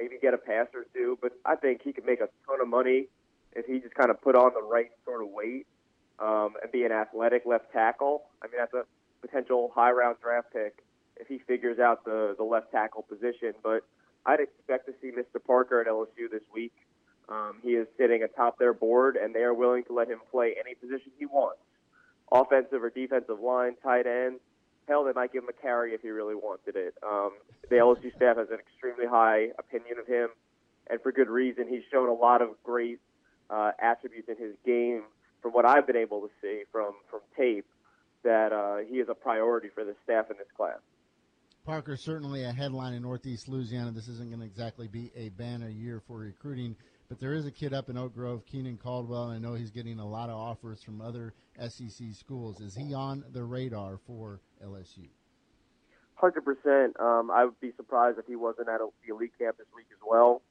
maybe 0.00 0.16
get 0.20 0.34
a 0.34 0.38
pass 0.38 0.66
or 0.74 0.86
two. 0.94 1.18
But 1.20 1.32
I 1.44 1.56
think 1.56 1.82
he 1.82 1.92
could 1.92 2.06
make 2.06 2.20
a 2.20 2.28
ton 2.46 2.60
of 2.60 2.68
money 2.68 3.08
if 3.54 3.66
he 3.66 3.78
just 3.80 3.94
kind 3.94 4.10
of 4.10 4.20
put 4.20 4.36
on 4.36 4.52
the 4.54 4.62
right 4.62 4.90
sort 5.04 5.22
of 5.22 5.28
weight 5.30 5.66
um, 6.18 6.54
and 6.62 6.70
be 6.72 6.84
an 6.84 6.92
athletic 6.92 7.42
left 7.46 7.72
tackle. 7.72 8.24
I 8.42 8.46
mean, 8.46 8.56
that's 8.58 8.74
a 8.74 8.84
potential 9.26 9.72
high 9.74 9.92
round 9.92 10.16
draft 10.22 10.52
pick 10.52 10.84
if 11.16 11.26
he 11.28 11.38
figures 11.38 11.78
out 11.78 12.04
the 12.04 12.34
the 12.36 12.44
left 12.44 12.70
tackle 12.72 13.02
position. 13.02 13.54
But 13.62 13.82
I'd 14.24 14.40
expect 14.40 14.86
to 14.86 14.94
see 15.00 15.10
Mr. 15.10 15.42
Parker 15.44 15.80
at 15.80 15.86
LSU 15.86 16.30
this 16.30 16.42
week. 16.52 16.74
Um, 17.28 17.56
he 17.62 17.70
is 17.70 17.88
sitting 17.98 18.22
atop 18.22 18.58
their 18.58 18.72
board, 18.72 19.16
and 19.16 19.34
they 19.34 19.42
are 19.42 19.54
willing 19.54 19.82
to 19.84 19.92
let 19.92 20.08
him 20.08 20.20
play 20.30 20.54
any 20.60 20.74
position 20.74 21.10
he 21.18 21.26
wants 21.26 21.58
offensive 22.32 22.82
or 22.82 22.90
defensive 22.90 23.40
line, 23.40 23.74
tight 23.82 24.06
end. 24.06 24.40
Hell, 24.88 25.04
they 25.04 25.12
might 25.12 25.32
give 25.32 25.42
him 25.42 25.48
a 25.48 25.62
carry 25.62 25.94
if 25.94 26.02
he 26.02 26.10
really 26.10 26.34
wanted 26.34 26.76
it. 26.76 26.94
Um, 27.02 27.32
the 27.68 27.76
LSU 27.76 28.14
staff 28.14 28.36
has 28.36 28.48
an 28.50 28.58
extremely 28.58 29.06
high 29.06 29.48
opinion 29.58 29.98
of 29.98 30.06
him, 30.06 30.28
and 30.88 31.00
for 31.02 31.10
good 31.10 31.28
reason. 31.28 31.66
He's 31.68 31.82
shown 31.90 32.08
a 32.08 32.14
lot 32.14 32.40
of 32.40 32.50
great 32.62 33.00
uh, 33.50 33.72
attributes 33.80 34.28
in 34.28 34.36
his 34.36 34.54
game, 34.64 35.02
from 35.42 35.52
what 35.52 35.66
I've 35.66 35.86
been 35.86 35.96
able 35.96 36.20
to 36.20 36.30
see 36.40 36.62
from 36.70 36.92
from 37.10 37.20
tape, 37.36 37.66
that 38.22 38.52
uh, 38.52 38.78
he 38.88 38.96
is 38.96 39.08
a 39.08 39.14
priority 39.14 39.68
for 39.74 39.84
the 39.84 39.94
staff 40.04 40.30
in 40.30 40.36
this 40.38 40.48
class. 40.56 40.78
Parker, 41.64 41.96
certainly 41.96 42.44
a 42.44 42.52
headline 42.52 42.94
in 42.94 43.02
Northeast 43.02 43.48
Louisiana. 43.48 43.90
This 43.90 44.06
isn't 44.06 44.28
going 44.28 44.38
to 44.38 44.46
exactly 44.46 44.86
be 44.86 45.10
a 45.16 45.30
banner 45.30 45.68
year 45.68 46.00
for 46.06 46.18
recruiting, 46.18 46.76
but 47.08 47.20
there 47.20 47.34
is 47.34 47.46
a 47.46 47.50
kid 47.50 47.72
up 47.72 47.88
in 47.88 47.96
Oak 47.96 48.14
Grove, 48.14 48.44
Keenan 48.46 48.76
Caldwell, 48.76 49.30
and 49.30 49.32
I 49.32 49.38
know 49.38 49.54
he's 49.54 49.70
getting 49.70 49.98
a 49.98 50.06
lot 50.06 50.28
of 50.28 50.36
offers 50.36 50.82
from 50.82 51.00
other 51.00 51.34
SEC 51.58 52.12
schools. 52.12 52.60
Is 52.60 52.74
he 52.74 52.94
on 52.94 53.24
the 53.32 53.44
radar 53.44 53.98
for 54.06 54.40
LSU? 54.64 55.08
Hundred. 56.16 56.44
Um, 56.98 57.30
I 57.30 57.44
would 57.44 57.60
be 57.60 57.72
surprised 57.76 58.18
if 58.18 58.26
he 58.26 58.36
wasn't 58.36 58.68
at 58.68 58.80
the 58.80 59.14
elite 59.14 59.32
camp 59.38 59.58
this 59.58 59.66
week 59.74 59.86
as 59.92 59.98
well. 60.06 60.42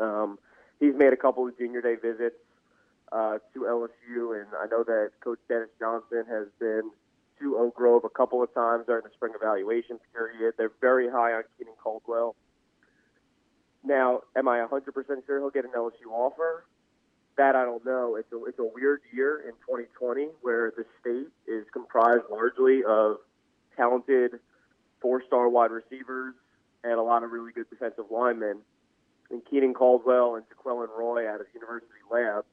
Um, 0.00 0.38
he's 0.78 0.94
made 0.94 1.12
a 1.12 1.16
couple 1.16 1.46
of 1.46 1.58
junior 1.58 1.82
day 1.82 1.96
visits 1.96 2.36
uh, 3.10 3.38
to 3.52 3.60
LSU, 3.60 4.40
and 4.40 4.46
I 4.60 4.66
know 4.70 4.84
that 4.84 5.10
Coach 5.22 5.40
Dennis 5.48 5.68
Johnson 5.78 6.24
has 6.28 6.46
been 6.60 6.90
to 7.40 7.56
Oak 7.58 7.74
Grove 7.74 8.04
a 8.04 8.08
couple 8.08 8.42
of 8.42 8.54
times 8.54 8.86
during 8.86 9.02
the 9.02 9.10
spring 9.14 9.32
evaluation 9.34 9.98
period. 10.12 10.54
They're 10.56 10.72
very 10.80 11.10
high 11.10 11.32
on 11.32 11.42
Keenan 11.58 11.74
Caldwell. 11.82 12.36
Now, 13.84 14.22
am 14.34 14.48
I 14.48 14.58
100% 14.58 15.26
sure 15.26 15.38
he'll 15.38 15.50
get 15.50 15.64
an 15.64 15.72
LSU 15.76 16.10
offer? 16.10 16.64
That 17.36 17.54
I 17.54 17.64
don't 17.64 17.84
know. 17.84 18.16
It's 18.16 18.32
a, 18.32 18.44
it's 18.46 18.58
a 18.58 18.64
weird 18.64 19.00
year 19.12 19.40
in 19.40 19.52
2020 19.66 20.28
where 20.40 20.72
the 20.76 20.84
state 21.00 21.28
is 21.46 21.66
comprised 21.72 22.24
largely 22.30 22.82
of 22.84 23.16
talented 23.76 24.38
four-star 25.00 25.48
wide 25.48 25.70
receivers 25.70 26.34
and 26.82 26.94
a 26.94 27.02
lot 27.02 27.24
of 27.24 27.32
really 27.32 27.52
good 27.52 27.68
defensive 27.68 28.04
linemen. 28.10 28.58
And 29.30 29.42
Keenan 29.50 29.74
Caldwell 29.74 30.36
and 30.36 30.44
Jaquelin 30.48 30.88
Roy 30.96 31.28
out 31.28 31.40
of 31.40 31.46
University 31.52 31.90
Lab, 32.10 32.44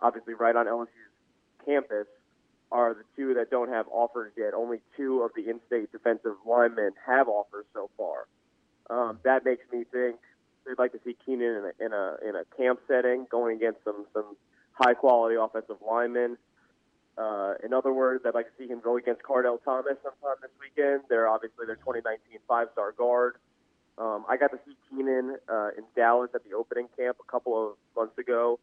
obviously 0.00 0.34
right 0.34 0.54
on 0.54 0.66
LSU's 0.66 0.88
campus, 1.64 2.06
are 2.70 2.94
the 2.94 3.04
two 3.16 3.34
that 3.34 3.50
don't 3.50 3.68
have 3.68 3.86
offers 3.90 4.32
yet. 4.36 4.54
Only 4.54 4.78
two 4.96 5.22
of 5.22 5.32
the 5.34 5.50
in-state 5.50 5.92
defensive 5.92 6.36
linemen 6.46 6.92
have 7.06 7.28
offers 7.28 7.66
so 7.74 7.90
far. 7.96 8.26
Um, 8.90 9.18
that 9.24 9.44
makes 9.44 9.64
me 9.72 9.84
think 9.92 10.16
they'd 10.66 10.78
like 10.78 10.92
to 10.92 11.00
see 11.04 11.16
Keenan 11.24 11.56
in 11.56 11.64
a, 11.64 11.84
in 11.84 11.92
a 11.92 12.28
in 12.28 12.36
a 12.36 12.44
camp 12.56 12.80
setting, 12.88 13.26
going 13.30 13.56
against 13.56 13.84
some 13.84 14.06
some 14.12 14.36
high 14.72 14.94
quality 14.94 15.36
offensive 15.36 15.76
linemen. 15.86 16.36
Uh, 17.16 17.54
in 17.62 17.72
other 17.72 17.92
words, 17.92 18.24
I'd 18.26 18.34
like 18.34 18.46
to 18.46 18.52
see 18.58 18.68
him 18.68 18.80
go 18.82 18.96
against 18.96 19.22
Kardell 19.22 19.62
Thomas 19.64 19.94
sometime 20.02 20.36
this 20.42 20.50
weekend. 20.58 21.02
They're 21.08 21.28
obviously 21.28 21.64
their 21.64 21.76
2019 21.76 22.40
five-star 22.48 22.92
guard. 22.92 23.36
Um, 23.96 24.24
I 24.28 24.36
got 24.36 24.50
to 24.50 24.58
see 24.66 24.74
Keenan 24.90 25.36
uh, 25.48 25.68
in 25.78 25.84
Dallas 25.94 26.30
at 26.34 26.42
the 26.42 26.56
opening 26.56 26.88
camp 26.98 27.18
a 27.20 27.30
couple 27.30 27.54
of 27.54 27.76
months 27.94 28.18
ago. 28.18 28.58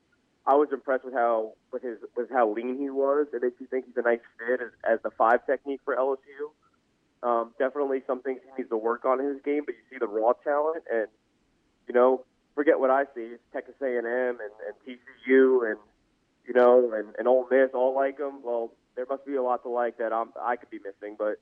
I 0.45 0.55
was 0.55 0.69
impressed 0.73 1.05
with 1.05 1.13
how 1.13 1.53
with 1.71 1.83
his 1.83 1.97
with 2.17 2.29
how 2.29 2.51
lean 2.51 2.77
he 2.77 2.89
was. 2.89 3.27
It 3.31 3.41
makes 3.41 3.55
you 3.61 3.67
think 3.67 3.85
he's 3.85 3.95
a 3.95 4.01
nice 4.01 4.19
fit 4.37 4.59
as, 4.59 4.71
as 4.83 4.99
the 5.03 5.11
five 5.11 5.45
technique 5.45 5.79
for 5.85 5.95
LSU. 5.95 6.51
Um, 7.23 7.53
definitely 7.59 8.01
some 8.07 8.21
things 8.21 8.41
he 8.43 8.61
needs 8.61 8.69
to 8.71 8.77
work 8.77 9.05
on 9.05 9.19
in 9.19 9.27
his 9.27 9.41
game, 9.45 9.61
but 9.65 9.75
you 9.75 9.81
see 9.91 9.99
the 9.99 10.07
raw 10.07 10.33
talent, 10.43 10.83
and 10.91 11.07
you 11.87 11.93
know, 11.93 12.25
forget 12.55 12.79
what 12.79 12.89
I 12.89 13.03
see. 13.15 13.21
It's 13.21 13.43
Texas 13.53 13.75
A&M 13.81 14.05
and, 14.05 14.37
and 14.37 14.75
TCU 14.85 15.69
and 15.69 15.79
you 16.47 16.53
know, 16.53 16.91
and, 16.93 17.15
and 17.17 17.27
Ole 17.27 17.47
Miss 17.49 17.69
all 17.73 17.95
like 17.95 18.19
him. 18.19 18.41
Well, 18.43 18.71
there 18.95 19.05
must 19.09 19.25
be 19.25 19.35
a 19.35 19.43
lot 19.43 19.63
to 19.63 19.69
like 19.69 19.97
that 19.99 20.11
I'm, 20.11 20.31
I 20.41 20.55
could 20.55 20.69
be 20.69 20.79
missing, 20.79 21.15
but 21.17 21.35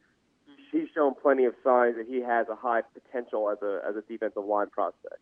he's 0.72 0.88
shown 0.94 1.14
plenty 1.16 1.46
of 1.46 1.54
signs 1.64 1.96
that 1.96 2.06
he 2.08 2.22
has 2.22 2.48
a 2.50 2.56
high 2.56 2.82
potential 2.82 3.50
as 3.50 3.58
a 3.62 3.82
as 3.88 3.96
a 3.96 4.02
defensive 4.02 4.46
line 4.46 4.70
prospect. 4.70 5.22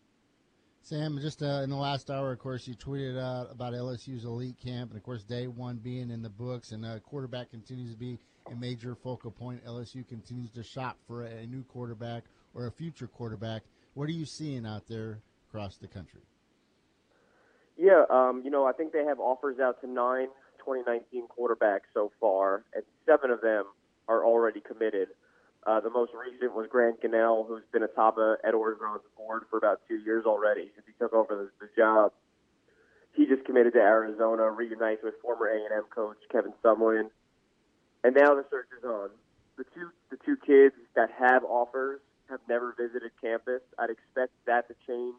Sam, 0.81 1.19
just 1.21 1.43
uh, 1.43 1.61
in 1.63 1.69
the 1.69 1.75
last 1.75 2.09
hour, 2.09 2.31
of 2.31 2.39
course, 2.39 2.65
you 2.65 2.73
tweeted 2.73 3.19
out 3.21 3.51
about 3.51 3.73
LSU's 3.73 4.23
elite 4.23 4.55
camp, 4.57 4.91
and 4.91 4.97
of 4.97 5.03
course, 5.03 5.23
day 5.23 5.47
one 5.47 5.77
being 5.77 6.09
in 6.09 6.21
the 6.21 6.29
books, 6.29 6.71
and 6.71 6.85
uh, 6.85 6.99
quarterback 6.99 7.51
continues 7.51 7.91
to 7.91 7.97
be 7.97 8.17
a 8.49 8.55
major 8.55 8.95
focal 8.95 9.31
point. 9.31 9.65
LSU 9.65 10.07
continues 10.07 10.49
to 10.51 10.63
shop 10.63 10.97
for 11.05 11.25
a, 11.25 11.29
a 11.29 11.45
new 11.45 11.63
quarterback 11.63 12.23
or 12.53 12.67
a 12.67 12.71
future 12.71 13.07
quarterback. 13.07 13.63
What 13.97 14.09
are 14.09 14.13
you 14.13 14.27
seeing 14.27 14.67
out 14.67 14.85
there 14.87 15.23
across 15.49 15.77
the 15.77 15.87
country? 15.87 16.21
Yeah, 17.75 18.03
um, 18.11 18.43
you 18.45 18.51
know, 18.51 18.63
I 18.63 18.71
think 18.71 18.93
they 18.93 19.03
have 19.03 19.19
offers 19.19 19.57
out 19.59 19.81
to 19.81 19.89
nine 19.89 20.27
2019 20.59 21.25
quarterbacks 21.33 21.89
so 21.95 22.11
far, 22.21 22.63
and 22.75 22.83
seven 23.07 23.31
of 23.31 23.41
them 23.41 23.65
are 24.07 24.23
already 24.23 24.59
committed. 24.59 25.07
Uh, 25.65 25.79
the 25.79 25.89
most 25.89 26.11
recent 26.13 26.53
was 26.53 26.67
Grant 26.69 27.01
Gunnell, 27.01 27.47
who's 27.47 27.63
been 27.73 27.81
atop 27.81 28.19
of 28.19 28.37
Ed 28.43 28.53
Orgeron's 28.53 29.01
board 29.17 29.45
for 29.49 29.57
about 29.57 29.81
two 29.87 29.95
years 29.95 30.25
already 30.27 30.69
since 30.75 30.85
he 30.85 30.93
took 30.99 31.13
over 31.13 31.49
the, 31.59 31.65
the 31.65 31.71
job. 31.75 32.11
He 33.15 33.25
just 33.25 33.45
committed 33.45 33.73
to 33.73 33.79
Arizona, 33.79 34.43
reunites 34.51 35.01
with 35.03 35.15
former 35.23 35.47
A&M 35.47 35.85
coach 35.89 36.17
Kevin 36.31 36.53
Sumlin, 36.63 37.09
and 38.03 38.15
now 38.15 38.35
the 38.35 38.45
search 38.51 38.67
is 38.77 38.83
on. 38.83 39.09
The 39.57 39.63
two 39.73 39.89
the 40.11 40.17
two 40.23 40.37
kids 40.45 40.75
that 40.95 41.09
have 41.17 41.43
offers 41.43 41.99
have 42.29 42.39
never 42.47 42.73
visited 42.77 43.11
campus. 43.21 43.61
I'd 43.77 43.89
expect 43.89 44.33
that 44.45 44.67
to 44.67 44.75
change 44.85 45.15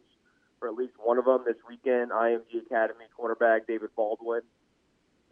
for 0.59 0.67
at 0.67 0.75
least 0.75 0.93
one 1.01 1.17
of 1.17 1.25
them 1.25 1.43
this 1.45 1.57
weekend. 1.67 2.11
IMG 2.11 2.65
Academy 2.65 3.05
quarterback 3.15 3.67
David 3.67 3.89
Baldwin. 3.95 4.41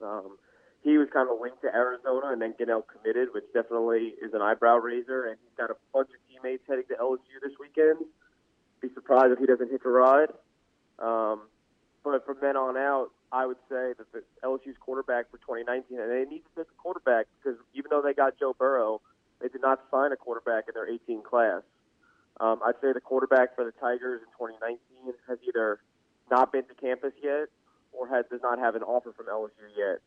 Um, 0.01 0.37
he 0.83 0.97
was 0.97 1.09
kind 1.11 1.29
of 1.29 1.39
linked 1.41 1.61
to 1.61 1.73
Arizona, 1.73 2.31
and 2.31 2.41
then 2.41 2.53
Gunnell 2.53 2.83
committed, 2.87 3.29
which 3.33 3.43
definitely 3.53 4.13
is 4.21 4.33
an 4.33 4.41
eyebrow 4.41 4.77
raiser. 4.77 5.25
And 5.25 5.37
he's 5.41 5.57
got 5.57 5.69
a 5.69 5.75
bunch 5.93 6.09
of 6.09 6.19
teammates 6.29 6.63
heading 6.67 6.85
to 6.89 6.95
LSU 6.95 7.41
this 7.41 7.53
weekend. 7.59 8.05
Be 8.81 8.89
surprised 8.93 9.33
if 9.33 9.39
he 9.39 9.45
doesn't 9.45 9.69
hitch 9.71 9.81
a 9.83 9.89
ride. 9.89 10.29
Um, 10.99 11.41
but 12.03 12.25
from 12.25 12.37
then 12.41 12.55
on 12.55 12.77
out, 12.77 13.09
I 13.31 13.45
would 13.45 13.57
say 13.67 13.93
that 13.97 14.11
the 14.13 14.23
LSU's 14.43 14.77
quarterback 14.79 15.29
for 15.29 15.37
2019, 15.37 15.99
and 15.99 16.09
they 16.09 16.29
need 16.29 16.43
to 16.43 16.49
pick 16.55 16.67
a 16.71 16.81
quarterback 16.81 17.25
because 17.37 17.59
even 17.73 17.89
though 17.89 18.01
they 18.01 18.13
got 18.13 18.39
Joe 18.39 18.55
Burrow, 18.57 19.01
they 19.41 19.47
did 19.47 19.61
not 19.61 19.79
sign 19.91 20.11
a 20.11 20.17
quarterback 20.17 20.65
in 20.67 20.73
their 20.73 20.89
18 20.89 21.23
class. 21.23 21.61
Um, 22.39 22.59
I'd 22.65 22.75
say 22.81 22.93
the 22.93 23.01
quarterback 23.01 23.55
for 23.55 23.65
the 23.65 23.73
Tigers 23.79 24.21
in 24.21 24.29
2019 24.37 25.13
has 25.27 25.37
either 25.47 25.79
not 26.29 26.51
been 26.51 26.65
to 26.65 26.75
campus 26.75 27.13
yet 27.23 27.49
or 27.91 28.07
has 28.07 28.25
does 28.29 28.41
not 28.43 28.59
have 28.59 28.75
an 28.75 28.83
offer 28.83 29.13
from 29.13 29.25
LSU 29.25 29.65
yet. 29.75 29.99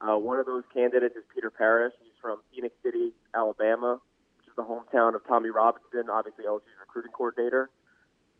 Uh, 0.00 0.16
one 0.16 0.38
of 0.38 0.46
those 0.46 0.64
candidates 0.72 1.16
is 1.16 1.24
Peter 1.34 1.50
Parrish. 1.50 1.92
He's 2.00 2.16
from 2.20 2.40
Phenix 2.52 2.74
City, 2.82 3.12
Alabama, 3.34 4.00
which 4.38 4.48
is 4.48 4.56
the 4.56 4.64
hometown 4.64 5.14
of 5.14 5.26
Tommie 5.26 5.50
Robinson, 5.50 6.10
obviously 6.10 6.44
LSU's 6.44 6.80
recruiting 6.80 7.12
coordinator. 7.12 7.70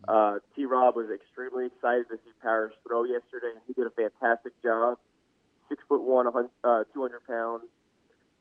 Uh, 0.08 0.38
T. 0.56 0.64
Rob 0.64 0.96
was 0.96 1.10
extremely 1.10 1.66
excited 1.66 2.08
to 2.08 2.16
see 2.24 2.32
Parrish 2.40 2.72
throw 2.86 3.04
yesterday, 3.04 3.52
and 3.52 3.60
he 3.66 3.74
did 3.74 3.86
a 3.86 3.90
fantastic 3.90 4.52
job. 4.62 4.96
Six 5.68 5.82
foot 5.88 6.00
one, 6.02 6.26
uh, 6.26 6.84
200 6.94 7.26
pounds. 7.26 7.64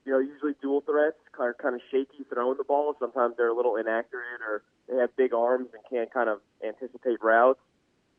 You 0.05 0.13
know, 0.13 0.19
usually 0.19 0.53
dual 0.61 0.81
threats 0.81 1.17
are 1.37 1.53
kind 1.53 1.75
of 1.75 1.81
shaky 1.91 2.25
throwing 2.33 2.57
the 2.57 2.63
ball. 2.63 2.95
Sometimes 2.99 3.35
they're 3.37 3.49
a 3.49 3.55
little 3.55 3.75
inaccurate, 3.75 4.41
or 4.47 4.63
they 4.87 4.97
have 4.97 5.15
big 5.15 5.33
arms 5.33 5.67
and 5.73 5.83
can't 5.89 6.11
kind 6.11 6.29
of 6.29 6.39
anticipate 6.65 7.21
routes. 7.21 7.59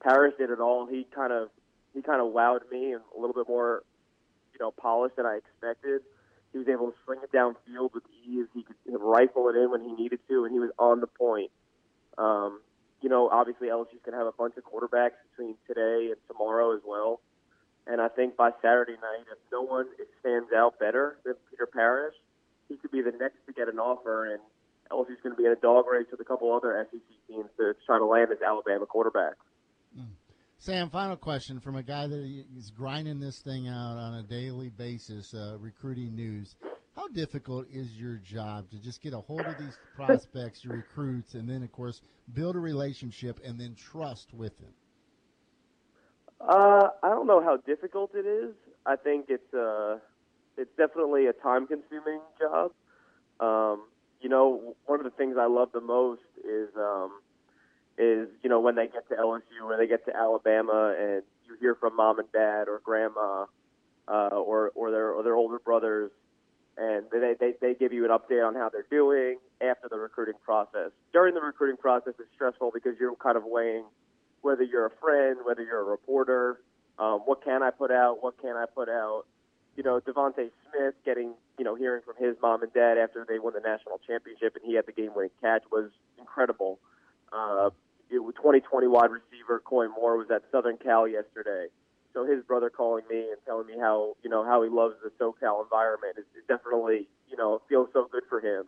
Parrish 0.02 0.34
did 0.38 0.50
it 0.50 0.60
all. 0.60 0.86
He 0.86 1.06
kind 1.14 1.32
of 1.32 1.48
he 1.94 2.02
kind 2.02 2.20
of 2.20 2.32
wowed 2.32 2.70
me 2.70 2.92
and 2.92 3.02
a 3.16 3.20
little 3.20 3.34
bit 3.34 3.48
more 3.48 3.82
you 4.60 4.66
know, 4.66 4.70
polished 4.70 5.16
than 5.16 5.26
I 5.26 5.38
expected. 5.38 6.02
He 6.52 6.58
was 6.58 6.68
able 6.68 6.90
to 6.90 6.96
swing 7.04 7.20
it 7.22 7.32
downfield 7.32 7.94
with 7.94 8.02
ease. 8.26 8.46
He 8.52 8.62
could 8.62 9.00
rifle 9.00 9.48
it 9.48 9.56
in 9.56 9.70
when 9.70 9.82
he 9.82 9.92
needed 9.92 10.20
to, 10.28 10.44
and 10.44 10.52
he 10.52 10.58
was 10.58 10.70
on 10.78 11.00
the 11.00 11.06
point. 11.06 11.50
Um, 12.18 12.60
you 13.00 13.08
know, 13.08 13.28
obviously 13.30 13.68
LSU's 13.68 14.02
going 14.04 14.12
to 14.12 14.18
have 14.18 14.26
a 14.26 14.32
bunch 14.32 14.54
of 14.56 14.64
quarterbacks 14.64 15.16
between 15.30 15.54
today 15.66 16.08
and 16.08 16.16
tomorrow 16.28 16.74
as 16.74 16.82
well. 16.84 17.20
And 17.90 18.00
I 18.00 18.06
think 18.06 18.36
by 18.36 18.50
Saturday 18.62 18.92
night, 18.92 19.26
if 19.32 19.38
no 19.50 19.62
one 19.62 19.86
stands 20.20 20.50
out 20.54 20.78
better 20.78 21.16
than 21.24 21.34
Peter 21.50 21.66
Parrish, 21.66 22.14
he 22.68 22.76
could 22.76 22.92
be 22.92 23.02
the 23.02 23.10
next 23.10 23.44
to 23.46 23.52
get 23.52 23.68
an 23.68 23.80
offer, 23.80 24.32
and 24.32 24.40
LSU's 24.92 25.20
going 25.24 25.34
to 25.34 25.36
be 25.36 25.44
in 25.44 25.50
a 25.50 25.56
dog 25.56 25.86
race 25.90 26.06
with 26.08 26.20
a 26.20 26.24
couple 26.24 26.52
other 26.52 26.86
SEC 26.88 27.00
teams 27.26 27.48
to 27.58 27.74
try 27.86 27.98
to 27.98 28.06
land 28.06 28.30
this 28.30 28.38
Alabama 28.46 28.86
quarterback. 28.86 29.34
Sam, 30.58 30.90
final 30.90 31.16
question 31.16 31.58
from 31.58 31.74
a 31.76 31.82
guy 31.82 32.06
that 32.06 32.44
is 32.56 32.70
grinding 32.70 33.18
this 33.18 33.40
thing 33.40 33.66
out 33.66 33.96
on 33.96 34.14
a 34.14 34.22
daily 34.22 34.68
basis, 34.68 35.34
uh, 35.34 35.56
recruiting 35.58 36.14
news. 36.14 36.54
How 36.94 37.08
difficult 37.08 37.66
is 37.72 37.90
your 37.92 38.16
job 38.16 38.70
to 38.70 38.78
just 38.78 39.02
get 39.02 39.14
a 39.14 39.20
hold 39.20 39.40
of 39.40 39.58
these 39.58 39.78
prospects, 39.96 40.62
your 40.62 40.76
recruits, 40.76 41.34
and 41.34 41.48
then, 41.48 41.62
of 41.62 41.72
course, 41.72 42.02
build 42.34 42.54
a 42.54 42.60
relationship 42.60 43.40
and 43.42 43.58
then 43.58 43.74
trust 43.74 44.34
with 44.34 44.56
them? 44.58 44.74
Uh, 46.40 46.88
I 47.02 47.08
don't 47.10 47.26
know 47.26 47.42
how 47.42 47.58
difficult 47.58 48.12
it 48.14 48.26
is. 48.26 48.54
I 48.86 48.96
think 48.96 49.26
it's 49.28 49.52
uh, 49.54 49.98
it's 50.56 50.70
definitely 50.76 51.26
a 51.26 51.32
time-consuming 51.32 52.20
job. 52.40 52.72
Um, 53.40 53.84
you 54.20 54.28
know, 54.28 54.74
one 54.86 55.00
of 55.00 55.04
the 55.04 55.10
things 55.10 55.36
I 55.38 55.46
love 55.46 55.70
the 55.72 55.80
most 55.80 56.22
is 56.42 56.68
um, 56.76 57.20
is 57.98 58.28
you 58.42 58.48
know 58.48 58.60
when 58.60 58.74
they 58.74 58.86
get 58.86 59.08
to 59.10 59.16
LSU 59.16 59.64
or 59.64 59.76
they 59.76 59.86
get 59.86 60.06
to 60.06 60.16
Alabama 60.16 60.94
and 60.98 61.22
you 61.46 61.56
hear 61.60 61.74
from 61.74 61.96
mom 61.96 62.18
and 62.18 62.32
dad 62.32 62.68
or 62.68 62.80
grandma 62.82 63.44
uh, 64.08 64.28
or 64.28 64.72
or 64.74 64.90
their 64.90 65.10
or 65.12 65.22
their 65.22 65.34
older 65.34 65.58
brothers, 65.58 66.10
and 66.78 67.04
they, 67.12 67.34
they 67.38 67.52
they 67.60 67.74
give 67.74 67.92
you 67.92 68.06
an 68.06 68.10
update 68.10 68.46
on 68.46 68.54
how 68.54 68.70
they're 68.70 68.86
doing 68.90 69.38
after 69.60 69.88
the 69.90 69.98
recruiting 69.98 70.40
process. 70.42 70.90
During 71.12 71.34
the 71.34 71.42
recruiting 71.42 71.76
process, 71.76 72.14
it's 72.18 72.32
stressful 72.34 72.70
because 72.72 72.94
you're 72.98 73.14
kind 73.16 73.36
of 73.36 73.44
weighing 73.44 73.84
whether 74.42 74.62
you're 74.62 74.86
a 74.86 74.96
friend, 75.00 75.38
whether 75.44 75.62
you're 75.62 75.80
a 75.80 75.84
reporter, 75.84 76.60
um, 76.98 77.20
what 77.24 77.44
can 77.44 77.62
I 77.62 77.70
put 77.70 77.90
out, 77.90 78.22
what 78.22 78.40
can 78.40 78.56
I 78.56 78.64
put 78.72 78.88
out. 78.88 79.24
You 79.76 79.82
know, 79.82 80.00
DeVonta 80.00 80.50
Smith 80.68 80.94
getting, 81.04 81.32
you 81.58 81.64
know, 81.64 81.74
hearing 81.74 82.02
from 82.04 82.16
his 82.18 82.36
mom 82.42 82.62
and 82.62 82.72
dad 82.72 82.98
after 82.98 83.24
they 83.26 83.38
won 83.38 83.54
the 83.54 83.60
national 83.60 84.00
championship 84.06 84.56
and 84.56 84.64
he 84.64 84.74
had 84.74 84.86
the 84.86 84.92
game-winning 84.92 85.30
catch 85.40 85.62
was 85.70 85.90
incredible. 86.18 86.78
Uh, 87.32 87.70
it, 88.10 88.18
2020 88.18 88.86
wide 88.88 89.10
receiver 89.10 89.62
Coy 89.64 89.88
Moore 89.88 90.18
was 90.18 90.26
at 90.30 90.42
Southern 90.50 90.76
Cal 90.76 91.06
yesterday. 91.06 91.68
So 92.12 92.26
his 92.26 92.42
brother 92.44 92.70
calling 92.70 93.04
me 93.08 93.30
and 93.30 93.38
telling 93.46 93.66
me 93.66 93.74
how 93.78 94.16
you 94.24 94.30
know 94.30 94.44
how 94.44 94.62
he 94.62 94.68
loves 94.68 94.96
the 95.02 95.10
SoCal 95.10 95.62
environment 95.62 96.18
is 96.18 96.24
definitely 96.48 97.06
you 97.28 97.36
know 97.36 97.62
feels 97.68 97.88
so 97.92 98.08
good 98.10 98.24
for 98.28 98.40
him. 98.40 98.64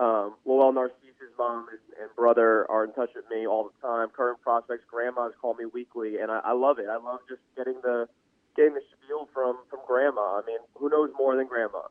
Um, 0.00 0.34
Lowell 0.46 0.72
Narcisse's 0.72 1.36
mom 1.38 1.66
and, 1.68 1.78
and 2.00 2.08
brother 2.16 2.68
are 2.70 2.84
in 2.84 2.92
touch 2.94 3.10
with 3.14 3.26
me 3.30 3.46
all 3.46 3.68
the 3.68 3.86
time. 3.86 4.08
Current 4.08 4.40
prospects, 4.40 4.84
grandmas 4.90 5.34
call 5.38 5.52
me 5.52 5.66
weekly, 5.66 6.16
and 6.16 6.30
I, 6.30 6.40
I 6.42 6.52
love 6.52 6.78
it. 6.78 6.86
I 6.88 6.96
love 6.96 7.20
just 7.28 7.42
getting 7.54 7.80
the 7.82 8.08
getting 8.56 8.72
the 8.72 8.80
spiel 8.96 9.28
from 9.34 9.58
from 9.68 9.80
grandma. 9.86 10.40
I 10.40 10.42
mean, 10.46 10.56
who 10.74 10.88
knows 10.88 11.10
more 11.18 11.36
than 11.36 11.46
grandma? 11.46 11.82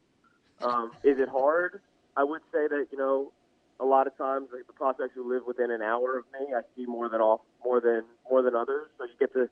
Um, 0.62 0.92
is 1.04 1.20
it 1.20 1.30
hard? 1.30 1.82
I 2.18 2.24
would 2.24 2.42
say 2.52 2.68
that 2.68 2.88
you 2.92 2.98
know 2.98 3.32
a 3.80 3.86
lot 3.86 4.08
of 4.08 4.18
times 4.18 4.48
like 4.52 4.66
the 4.66 4.74
prospects 4.74 5.14
who 5.14 5.32
live 5.32 5.44
within 5.46 5.70
an 5.70 5.84
hour 5.84 6.18
of 6.18 6.26
me, 6.34 6.48
I 6.56 6.62
see 6.76 6.88
more 6.88 7.10
than 7.10 7.22
off 7.22 7.42
more 7.64 7.80
than 7.80 8.06
more 8.28 8.42
than 8.42 8.56
others. 8.56 8.90
So 8.98 9.04
you 9.04 9.14
get 9.20 9.34
to 9.34 9.48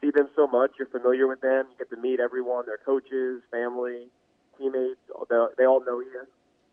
see 0.00 0.10
them 0.10 0.30
so 0.34 0.46
much. 0.46 0.72
You're 0.78 0.88
familiar 0.88 1.28
with 1.28 1.42
them. 1.42 1.66
You 1.70 1.76
get 1.76 1.90
to 1.94 2.00
meet 2.00 2.20
everyone, 2.20 2.64
their 2.64 2.78
coaches, 2.78 3.42
family, 3.50 4.06
teammates. 4.56 5.00
They, 5.28 5.36
they 5.58 5.66
all 5.66 5.84
know 5.84 6.00
you. 6.00 6.24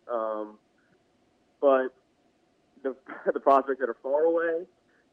Um, 0.09 0.57
but 1.61 1.93
the 2.83 2.95
the 3.33 3.39
prospects 3.39 3.79
that 3.79 3.89
are 3.89 3.97
far 4.01 4.23
away, 4.23 4.65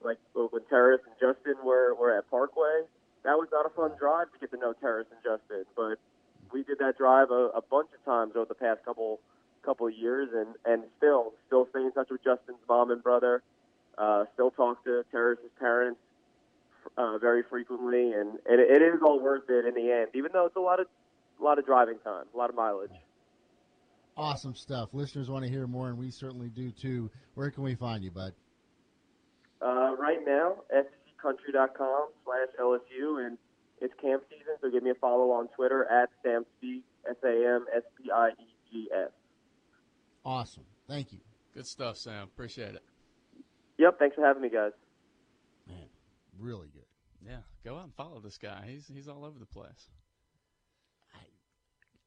like 0.03 0.19
when 0.35 0.62
Terrace 0.69 1.00
and 1.07 1.15
Justin 1.21 1.57
were 1.65 1.95
were 1.95 2.17
at 2.17 2.31
Parkway, 2.31 2.83
that 3.25 3.37
was 3.37 3.49
not 3.53 3.67
a 3.67 3.71
fun 3.71 3.93
drive 3.99 4.33
to 4.33 4.38
get 4.38 4.50
to 4.53 4.59
know 4.59 4.73
Terrace 4.73 5.07
and 5.11 5.21
Justin. 5.23 5.65
But 5.76 5.99
we 6.53 6.62
did 6.62 6.79
that 6.79 6.97
drive 6.97 7.31
a, 7.31 7.50
a 7.55 7.62
bunch 7.62 7.88
of 7.99 8.05
times 8.05 8.33
over 8.37 8.47
the 8.47 8.55
past 8.55 8.85
couple 8.85 9.21
couple 9.65 9.87
of 9.87 9.95
years, 9.95 10.29
and 10.35 10.55
and 10.65 10.85
still 10.99 11.33
still 11.47 11.67
stay 11.71 11.81
in 11.81 11.93
touch 11.93 12.09
with 12.11 12.23
Justin's 12.23 12.59
mom 12.69 12.91
and 12.91 13.03
brother. 13.03 13.43
Uh, 13.99 14.25
still 14.35 14.50
talk 14.50 14.85
to 14.85 15.05
Terrace's 15.11 15.50
parents 15.59 15.99
uh, 16.99 17.19
very 17.19 17.43
frequently, 17.43 18.12
and 18.12 18.37
it, 18.47 18.61
it 18.61 18.83
is 18.83 19.00
all 19.03 19.19
worth 19.19 19.49
it 19.49 19.65
in 19.65 19.75
the 19.75 19.91
end, 19.91 20.09
even 20.15 20.31
though 20.33 20.45
it's 20.47 20.57
a 20.57 20.61
lot 20.61 20.81
of 20.81 20.87
a 21.41 21.43
lot 21.43 21.59
of 21.59 21.67
driving 21.67 21.99
time, 22.05 22.25
a 22.33 22.37
lot 22.37 22.50
of 22.50 22.57
mileage. 22.57 22.91
Awesome 24.16 24.54
stuff. 24.54 24.90
Listeners 24.94 25.30
want 25.30 25.44
to 25.44 25.50
hear 25.50 25.66
more, 25.66 25.88
and 25.88 25.99
we 25.99 26.11
certainly 26.11 26.49
do 26.49 26.70
too. 26.70 27.11
Where 27.35 27.50
can 27.50 27.62
we 27.62 27.75
find 27.75 28.02
you, 28.02 28.11
bud? 28.11 28.32
Uh, 29.61 29.94
right 29.99 30.18
now, 30.26 30.56
scountry.com 30.73 32.08
slash 32.25 32.49
LSU, 32.61 33.26
and 33.26 33.37
it's 33.80 33.92
camp 34.00 34.23
season, 34.30 34.54
so 34.61 34.70
give 34.70 34.82
me 34.82 34.90
a 34.90 34.94
follow 34.94 35.30
on 35.32 35.49
Twitter 35.49 35.85
at 35.85 36.08
Sam 36.23 36.44
Spies, 36.58 36.82
S 37.11 37.16
A 37.25 37.54
M 37.56 37.66
S 37.75 37.82
P 37.99 38.10
I 38.10 38.30
E 38.30 38.47
G 38.73 38.88
S. 38.93 39.10
Awesome. 40.25 40.64
Thank 40.88 41.12
you. 41.12 41.19
Good 41.54 41.67
stuff, 41.67 41.97
Sam. 41.97 42.25
Appreciate 42.25 42.75
it. 42.75 42.82
Yep. 43.78 43.99
Thanks 43.99 44.17
for 44.17 44.25
having 44.25 44.43
me, 44.43 44.49
guys. 44.49 44.73
Man, 45.69 45.86
really 46.38 46.69
good. 46.73 46.82
Yeah, 47.26 47.41
go 47.64 47.76
out 47.76 47.84
and 47.84 47.95
follow 47.95 48.21
this 48.21 48.38
guy. 48.38 48.64
He's 48.69 48.91
he's 48.93 49.08
all 49.08 49.25
over 49.25 49.38
the 49.38 49.47
place. 49.47 49.91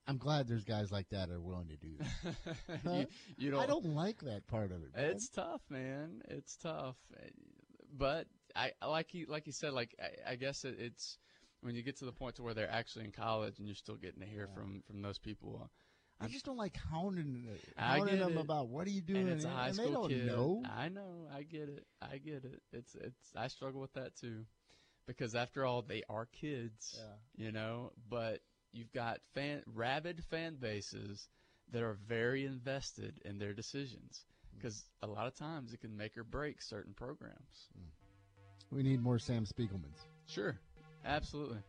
I'm 0.10 0.18
glad 0.18 0.48
there's 0.48 0.64
guys 0.64 0.92
like 0.92 1.08
that 1.10 1.30
are 1.30 1.40
willing 1.40 1.68
to 1.68 1.78
do 1.78 1.90
that. 2.00 2.84
you, 2.98 3.06
you 3.38 3.52
don't, 3.52 3.62
I 3.62 3.68
don't 3.68 3.94
like 3.94 4.22
that 4.22 4.48
part 4.48 4.72
of 4.72 4.82
it. 4.82 4.96
Man. 4.96 5.06
It's 5.06 5.30
tough, 5.30 5.62
man. 5.70 6.24
It's 6.30 6.58
tough, 6.58 6.96
but 7.96 8.26
I 8.56 8.72
like 8.88 9.14
you 9.14 9.28
like 9.30 9.46
you 9.46 9.54
said. 9.54 9.74
Like 9.74 9.96
I, 10.02 10.32
I 10.32 10.36
guess 10.36 10.66
it, 10.66 10.78
it's 10.80 11.20
when 11.62 11.76
you 11.76 11.84
get 11.84 11.98
to 12.00 12.06
the 12.06 12.12
point 12.12 12.36
to 12.38 12.44
where 12.44 12.56
they're 12.56 12.72
actually 12.72 13.06
in 13.06 13.12
college 13.12 13.60
and 13.60 13.68
you're 13.68 13.76
still 13.76 13.98
getting 13.98 14.22
to 14.22 14.28
hear 14.28 14.48
yeah. 14.50 14.56
from 14.56 14.82
from 14.88 15.04
those 15.04 15.20
people. 15.20 15.62
Uh, 15.64 15.68
I 16.22 16.28
just 16.28 16.44
don't 16.44 16.58
like 16.58 16.76
hounding, 16.92 17.48
uh, 17.78 17.82
hounding 17.82 18.20
them 18.20 18.38
it. 18.38 18.42
about 18.42 18.68
what 18.68 18.86
are 18.88 18.90
you 18.90 19.02
doing, 19.02 19.30
and, 19.30 19.32
it's 19.32 19.46
a 19.46 19.50
high 19.50 19.68
and 19.68 19.76
school 19.76 19.88
they 19.88 19.94
don't 19.94 20.10
kid. 20.10 20.26
know. 20.26 20.64
I 20.76 20.90
know, 20.90 21.28
I 21.34 21.44
get 21.44 21.70
it, 21.70 21.86
I 22.02 22.18
get 22.18 22.44
it. 22.46 22.62
It's 22.74 22.96
it's 22.96 23.32
I 23.38 23.48
struggle 23.48 23.80
with 23.80 23.94
that 23.94 24.16
too, 24.16 24.46
because 25.08 25.36
after 25.36 25.66
all, 25.66 25.82
they 25.82 26.04
are 26.10 26.26
kids, 26.26 26.98
yeah. 26.98 27.46
you 27.46 27.52
know. 27.54 27.92
But 28.10 28.42
you've 28.72 28.92
got 28.92 29.20
fan 29.34 29.62
rabid 29.74 30.24
fan 30.30 30.56
bases 30.60 31.28
that 31.72 31.84
are 31.84 31.98
very 32.08 32.46
invested 32.46 33.20
in 33.26 33.38
their 33.38 33.54
decisions 33.54 34.26
because 34.56 34.86
a 35.02 35.08
lot 35.08 35.28
of 35.28 35.36
times 35.36 35.74
it 35.74 35.82
can 35.82 35.96
make 35.96 36.18
or 36.18 36.24
break 36.24 36.62
certain 36.62 36.94
programs. 36.94 37.70
We 38.72 38.84
need 38.84 39.02
more 39.02 39.20
Sam 39.20 39.46
Spiegelmans. 39.46 40.06
Sure, 40.28 40.60
absolutely, 41.06 41.60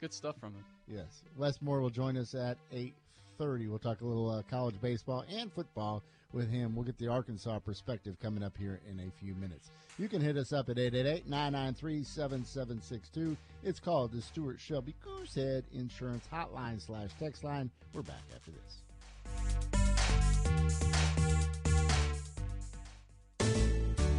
good 0.00 0.12
stuff 0.12 0.38
from 0.38 0.54
him. 0.54 0.64
Yes, 0.86 1.22
Wes 1.36 1.60
Moore 1.62 1.80
will 1.80 1.90
join 1.90 2.16
us 2.16 2.34
at 2.34 2.58
eight 2.72 2.94
thirty. 3.38 3.66
We'll 3.66 3.78
talk 3.78 4.00
a 4.00 4.06
little 4.06 4.30
uh, 4.30 4.42
college 4.48 4.80
baseball 4.80 5.24
and 5.28 5.52
football 5.52 6.02
with 6.34 6.50
him. 6.50 6.74
We'll 6.74 6.84
get 6.84 6.98
the 6.98 7.08
Arkansas 7.08 7.60
perspective 7.60 8.18
coming 8.20 8.42
up 8.42 8.58
here 8.58 8.82
in 8.90 9.00
a 9.00 9.10
few 9.18 9.34
minutes. 9.36 9.70
You 9.98 10.08
can 10.08 10.20
hit 10.20 10.36
us 10.36 10.52
up 10.52 10.68
at 10.68 10.76
888-993-7762. 10.76 13.36
It's 13.62 13.78
called 13.78 14.10
the 14.12 14.20
Stuart 14.20 14.58
Shelby 14.60 14.96
Goosehead 15.06 15.62
Insurance 15.72 16.26
Hotline 16.32 16.80
slash 16.80 17.10
text 17.18 17.44
line. 17.44 17.70
We're 17.92 18.02
back 18.02 18.24
after 18.34 18.50
this. 18.50 18.80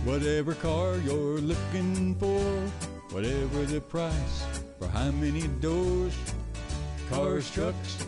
Whatever 0.06 0.54
car 0.56 0.96
you're 0.98 1.40
looking 1.40 2.16
for, 2.16 2.40
whatever 3.14 3.66
the 3.66 3.82
price, 3.82 4.46
for 4.80 4.88
how 4.88 5.12
many 5.12 5.48
doors, 5.60 6.16
cars, 7.10 7.52
trucks, 7.52 8.08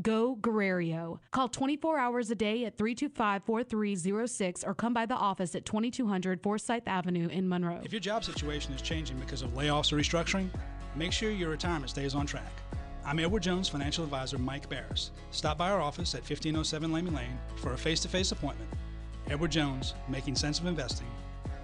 Go 0.00 0.36
Guerrero. 0.36 1.20
Call 1.32 1.48
24 1.48 1.98
hours 1.98 2.30
a 2.30 2.36
day 2.36 2.64
at 2.64 2.78
325 2.78 3.42
4306 3.42 4.64
or 4.64 4.72
come 4.72 4.94
by 4.94 5.04
the 5.04 5.16
office 5.16 5.56
at 5.56 5.64
2200 5.64 6.40
Forsyth 6.40 6.86
Avenue 6.86 7.28
in 7.28 7.48
Monroe. 7.48 7.80
If 7.82 7.92
your 7.92 8.00
job 8.00 8.24
situation 8.24 8.72
is 8.72 8.82
changing 8.82 9.18
because 9.18 9.42
of 9.42 9.50
layoffs 9.50 9.92
or 9.92 9.96
restructuring, 9.96 10.48
make 10.94 11.12
sure 11.12 11.30
your 11.30 11.50
retirement 11.50 11.90
stays 11.90 12.14
on 12.14 12.24
track. 12.24 12.52
I'm 13.04 13.18
Edward 13.18 13.42
Jones 13.42 13.68
financial 13.68 14.04
advisor 14.04 14.38
Mike 14.38 14.68
Barris. 14.68 15.10
Stop 15.32 15.58
by 15.58 15.70
our 15.70 15.80
office 15.80 16.14
at 16.14 16.20
1507 16.20 16.92
Lamy 16.92 17.10
Lane 17.10 17.38
for 17.56 17.72
a 17.72 17.78
face 17.78 17.98
to 18.00 18.08
face 18.08 18.30
appointment. 18.30 18.70
Edward 19.28 19.50
Jones, 19.50 19.94
making 20.08 20.36
sense 20.36 20.60
of 20.60 20.66
investing. 20.66 21.08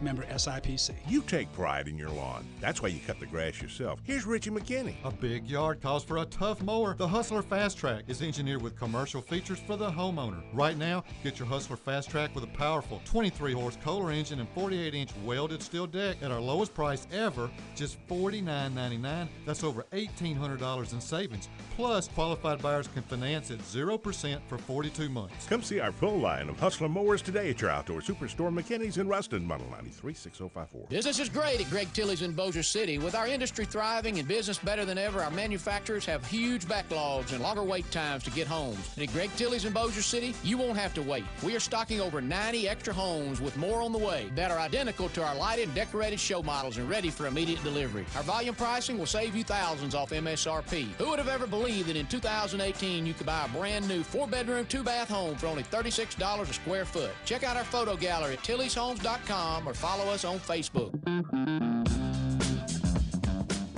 Member 0.00 0.24
SIPC. 0.24 0.92
You 1.08 1.22
take 1.22 1.52
pride 1.52 1.88
in 1.88 1.96
your 1.98 2.10
lawn. 2.10 2.46
That's 2.60 2.82
why 2.82 2.88
you 2.88 3.00
cut 3.06 3.20
the 3.20 3.26
grass 3.26 3.60
yourself. 3.60 4.00
Here's 4.04 4.26
Richie 4.26 4.50
McKinney. 4.50 4.94
A 5.04 5.10
big 5.10 5.46
yard 5.46 5.80
calls 5.80 6.04
for 6.04 6.18
a 6.18 6.24
tough 6.26 6.62
mower. 6.62 6.94
The 6.96 7.08
Hustler 7.08 7.42
Fast 7.42 7.78
Track 7.78 8.04
is 8.08 8.22
engineered 8.22 8.62
with 8.62 8.78
commercial 8.78 9.20
features 9.20 9.58
for 9.58 9.76
the 9.76 9.90
homeowner. 9.90 10.42
Right 10.52 10.76
now, 10.76 11.04
get 11.22 11.38
your 11.38 11.48
Hustler 11.48 11.76
Fast 11.76 12.10
Track 12.10 12.34
with 12.34 12.44
a 12.44 12.48
powerful 12.48 13.00
23 13.04 13.52
horse 13.52 13.78
Kohler 13.82 14.12
engine 14.12 14.40
and 14.40 14.48
48 14.50 14.94
inch 14.94 15.10
welded 15.24 15.62
steel 15.62 15.86
deck 15.86 16.16
at 16.22 16.30
our 16.30 16.40
lowest 16.40 16.74
price 16.74 17.06
ever, 17.12 17.50
just 17.74 17.98
$49.99. 18.08 19.28
That's 19.44 19.64
over 19.64 19.84
$1,800 19.92 20.92
in 20.92 21.00
savings. 21.00 21.48
Plus, 21.76 22.08
qualified 22.08 22.62
buyers 22.62 22.88
can 22.88 23.02
finance 23.02 23.50
at 23.50 23.58
0% 23.58 24.40
for 24.48 24.58
42 24.58 25.08
months. 25.08 25.46
Come 25.46 25.62
see 25.62 25.80
our 25.80 25.92
full 25.92 26.18
line 26.18 26.48
of 26.48 26.58
Hustler 26.58 26.88
mowers 26.88 27.22
today 27.22 27.50
at 27.50 27.60
your 27.60 27.70
outdoor 27.70 28.00
superstore 28.00 28.52
McKinney's 28.52 28.98
in 28.98 29.08
Ruston, 29.08 29.46
Model 29.46 29.66
936054. 29.86 30.88
Business 30.88 31.18
is 31.18 31.28
great 31.28 31.60
at 31.60 31.70
Greg 31.70 31.92
Tilley's 31.92 32.22
in 32.22 32.32
Bossier 32.32 32.62
City. 32.62 32.98
With 32.98 33.14
our 33.14 33.26
industry 33.26 33.64
thriving 33.64 34.18
and 34.18 34.28
business 34.28 34.58
better 34.58 34.84
than 34.84 34.98
ever, 34.98 35.22
our 35.22 35.30
manufacturers 35.30 36.04
have 36.06 36.24
huge 36.26 36.64
backlogs 36.66 37.32
and 37.32 37.42
longer 37.42 37.62
wait 37.62 37.90
times 37.90 38.24
to 38.24 38.30
get 38.30 38.46
homes. 38.46 38.90
And 38.96 39.08
at 39.08 39.12
Greg 39.12 39.30
Tilley's 39.36 39.64
in 39.64 39.72
Bossier 39.72 40.02
City, 40.02 40.34
you 40.42 40.58
won't 40.58 40.76
have 40.78 40.94
to 40.94 41.02
wait. 41.02 41.24
We 41.42 41.54
are 41.56 41.60
stocking 41.60 42.00
over 42.00 42.20
90 42.20 42.68
extra 42.68 42.92
homes 42.92 43.40
with 43.40 43.56
more 43.56 43.80
on 43.80 43.92
the 43.92 43.98
way 43.98 44.30
that 44.34 44.50
are 44.50 44.58
identical 44.58 45.08
to 45.10 45.24
our 45.24 45.34
lighted 45.34 45.66
and 45.66 45.74
decorated 45.74 46.20
show 46.20 46.42
models 46.42 46.78
and 46.78 46.88
ready 46.88 47.10
for 47.10 47.26
immediate 47.26 47.62
delivery. 47.62 48.06
Our 48.16 48.22
volume 48.22 48.54
pricing 48.54 48.98
will 48.98 49.06
save 49.06 49.34
you 49.36 49.44
thousands 49.44 49.94
off 49.94 50.10
MSRP. 50.10 50.86
Who 50.98 51.10
would 51.10 51.18
have 51.18 51.28
ever 51.28 51.46
believed 51.46 51.88
that 51.88 51.96
in 51.96 52.06
2018 52.06 53.06
you 53.06 53.14
could 53.14 53.26
buy 53.26 53.44
a 53.44 53.48
brand 53.56 53.88
new 53.88 54.02
four 54.02 54.26
bedroom, 54.26 54.66
two 54.66 54.82
bath 54.82 55.08
home 55.08 55.36
for 55.36 55.46
only 55.46 55.62
$36 55.64 56.40
a 56.40 56.52
square 56.52 56.84
foot? 56.84 57.10
Check 57.24 57.44
out 57.44 57.56
our 57.56 57.64
photo 57.64 57.96
gallery 57.96 58.34
at 58.34 58.40
tilleyshomes.com 58.40 59.68
or 59.68 59.74
follow 59.76 60.10
us 60.10 60.24
on 60.24 60.38
Facebook. 60.40 60.92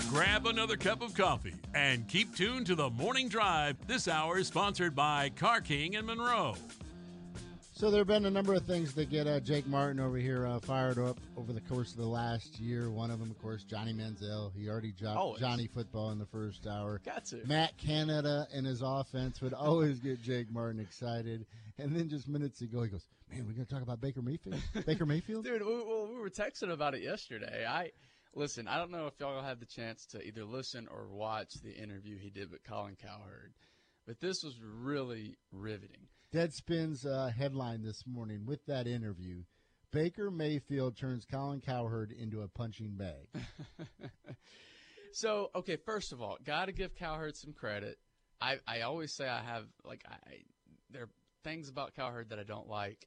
Grab 0.08 0.46
another 0.46 0.76
cup 0.76 1.02
of 1.02 1.14
coffee 1.14 1.54
and 1.74 2.08
keep 2.08 2.34
tuned 2.34 2.66
to 2.66 2.74
the 2.74 2.90
morning 2.90 3.28
drive. 3.28 3.76
This 3.86 4.08
hour 4.08 4.38
is 4.38 4.46
sponsored 4.46 4.94
by 4.94 5.30
Car 5.30 5.60
King 5.60 5.96
and 5.96 6.06
Monroe. 6.06 6.54
So 7.72 7.92
there 7.92 8.00
have 8.00 8.08
been 8.08 8.24
a 8.24 8.30
number 8.30 8.54
of 8.54 8.64
things 8.64 8.92
that 8.94 9.08
get 9.08 9.28
uh, 9.28 9.38
Jake 9.38 9.64
Martin 9.68 10.00
over 10.00 10.16
here 10.16 10.44
uh, 10.46 10.58
fired 10.58 10.98
up 10.98 11.20
over 11.36 11.52
the 11.52 11.60
course 11.60 11.92
of 11.92 11.98
the 11.98 12.08
last 12.08 12.58
year. 12.58 12.90
One 12.90 13.12
of 13.12 13.20
them, 13.20 13.30
of 13.30 13.40
course, 13.40 13.62
Johnny 13.62 13.92
Manziel. 13.92 14.50
He 14.56 14.68
already 14.68 14.90
dropped 14.90 15.16
Always. 15.16 15.40
Johnny 15.40 15.68
football 15.68 16.10
in 16.10 16.18
the 16.18 16.26
first 16.26 16.66
hour. 16.66 17.00
Got 17.04 17.26
to. 17.26 17.40
Matt 17.46 17.76
Canada 17.76 18.48
and 18.52 18.66
his 18.66 18.82
offense 18.82 19.40
would 19.40 19.54
always 19.54 20.00
get 20.00 20.20
Jake 20.20 20.50
Martin 20.50 20.80
excited. 20.80 21.46
And 21.78 21.94
then 21.94 22.08
just 22.08 22.28
minutes 22.28 22.60
ago, 22.60 22.82
he 22.82 22.88
goes, 22.88 23.06
"Man, 23.30 23.46
we're 23.46 23.52
going 23.52 23.66
to 23.66 23.72
talk 23.72 23.82
about 23.82 24.00
Baker 24.00 24.22
Mayfield." 24.22 24.60
Baker 24.86 25.06
Mayfield, 25.06 25.44
Dude, 25.46 25.62
we, 25.64 25.74
well, 25.74 26.08
we 26.12 26.18
were 26.18 26.30
texting 26.30 26.72
about 26.72 26.94
it 26.94 27.02
yesterday. 27.02 27.64
I 27.68 27.92
listen. 28.34 28.66
I 28.68 28.78
don't 28.78 28.90
know 28.90 29.06
if 29.06 29.14
y'all 29.20 29.42
had 29.42 29.60
the 29.60 29.66
chance 29.66 30.06
to 30.06 30.22
either 30.26 30.44
listen 30.44 30.88
or 30.90 31.08
watch 31.08 31.54
the 31.62 31.72
interview 31.72 32.18
he 32.18 32.30
did 32.30 32.50
with 32.50 32.64
Colin 32.64 32.96
Cowherd, 33.00 33.54
but 34.06 34.20
this 34.20 34.42
was 34.42 34.58
really 34.60 35.36
riveting. 35.52 36.08
Deadspin's 36.34 37.06
uh, 37.06 37.30
headline 37.36 37.82
this 37.82 38.04
morning 38.06 38.44
with 38.44 38.64
that 38.66 38.86
interview: 38.86 39.42
Baker 39.92 40.30
Mayfield 40.30 40.96
turns 40.96 41.24
Colin 41.24 41.60
Cowherd 41.60 42.12
into 42.12 42.42
a 42.42 42.48
punching 42.48 42.96
bag. 42.96 43.28
So, 45.12 45.50
okay, 45.54 45.76
first 45.76 46.12
of 46.12 46.20
all, 46.20 46.36
got 46.44 46.66
to 46.66 46.72
give 46.72 46.94
Cowherd 46.94 47.36
some 47.36 47.52
credit. 47.52 47.98
I, 48.40 48.58
I 48.66 48.82
always 48.82 49.12
say 49.12 49.28
I 49.28 49.40
have 49.40 49.64
like 49.84 50.04
I 50.08 50.16
there 50.90 51.08
things 51.44 51.68
about 51.68 51.94
Cowherd 51.94 52.30
that 52.30 52.38
I 52.38 52.44
don't 52.44 52.68
like. 52.68 53.06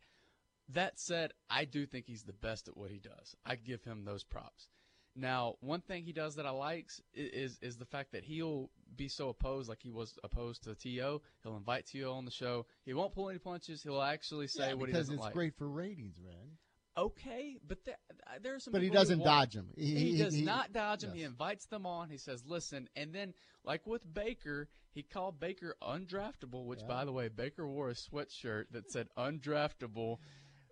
That 0.69 0.99
said, 0.99 1.33
I 1.49 1.65
do 1.65 1.85
think 1.85 2.05
he's 2.07 2.23
the 2.23 2.33
best 2.33 2.67
at 2.67 2.77
what 2.77 2.91
he 2.91 2.99
does. 2.99 3.35
I 3.45 3.55
give 3.55 3.83
him 3.83 4.05
those 4.05 4.23
props. 4.23 4.67
Now, 5.15 5.55
one 5.59 5.81
thing 5.81 6.05
he 6.05 6.13
does 6.13 6.35
that 6.35 6.45
I 6.45 6.51
likes 6.51 7.01
is 7.13 7.59
is 7.61 7.75
the 7.77 7.85
fact 7.85 8.13
that 8.13 8.23
he'll 8.23 8.69
be 8.95 9.09
so 9.09 9.27
opposed, 9.27 9.67
like 9.67 9.81
he 9.81 9.91
was 9.91 10.17
opposed 10.23 10.63
to 10.63 10.75
To. 10.75 11.21
He'll 11.43 11.57
invite 11.57 11.87
To 11.87 12.03
on 12.11 12.23
the 12.23 12.31
show. 12.31 12.65
He 12.85 12.93
won't 12.93 13.13
pull 13.13 13.29
any 13.29 13.39
punches. 13.39 13.83
He'll 13.83 14.01
actually 14.01 14.47
say 14.47 14.69
Yeah, 14.69 14.73
what 14.75 14.87
he 14.87 14.93
doesn't 14.93 15.15
like. 15.15 15.19
Because 15.19 15.27
it's 15.27 15.35
great 15.35 15.57
for 15.57 15.67
ratings, 15.69 16.17
man. 16.23 16.57
Okay, 16.97 17.57
but 17.67 17.79
uh, 17.87 17.91
there, 18.09 18.39
there's 18.41 18.63
some. 18.63 18.71
But 18.71 18.81
he 18.81 18.89
doesn't 18.89 19.23
dodge 19.23 19.57
'em. 19.57 19.67
He, 19.77 19.85
He- 19.95 20.11
he- 20.13 20.17
does 20.17 20.33
he- 20.35 20.43
not 20.43 20.71
dodge 20.71 21.03
him. 21.03 21.13
He 21.13 21.23
invites 21.23 21.65
them 21.65 21.85
on. 21.85 22.09
He 22.09 22.17
says, 22.17 22.45
"Listen," 22.45 22.87
and 22.95 23.13
then 23.13 23.33
like 23.65 23.85
with 23.85 24.01
Baker, 24.13 24.69
he 24.93 25.03
called 25.03 25.39
Baker 25.39 25.75
undraftable. 25.81 26.65
Which, 26.65 26.85
by 26.87 27.05
the 27.05 27.11
way, 27.11 27.29
Baker 27.29 27.67
wore 27.67 27.89
a 27.89 27.93
sweatshirt 27.93 28.65
that 28.71 28.91
said 28.91 29.07
undraftable. 29.17 30.17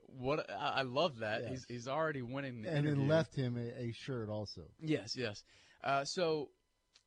What 0.07 0.49
I, 0.49 0.79
I 0.79 0.81
love 0.81 1.19
that. 1.19 1.41
Yes. 1.43 1.49
He's 1.51 1.65
he's 1.67 1.87
already 1.87 2.21
winning 2.21 2.61
the 2.61 2.69
and 2.69 2.79
interview. 2.79 3.01
then 3.01 3.07
left 3.07 3.35
him 3.35 3.57
a, 3.57 3.89
a 3.89 3.91
shirt 3.91 4.29
also. 4.29 4.61
Yes, 4.81 5.15
yes. 5.15 5.43
Uh, 5.83 6.03
so 6.03 6.49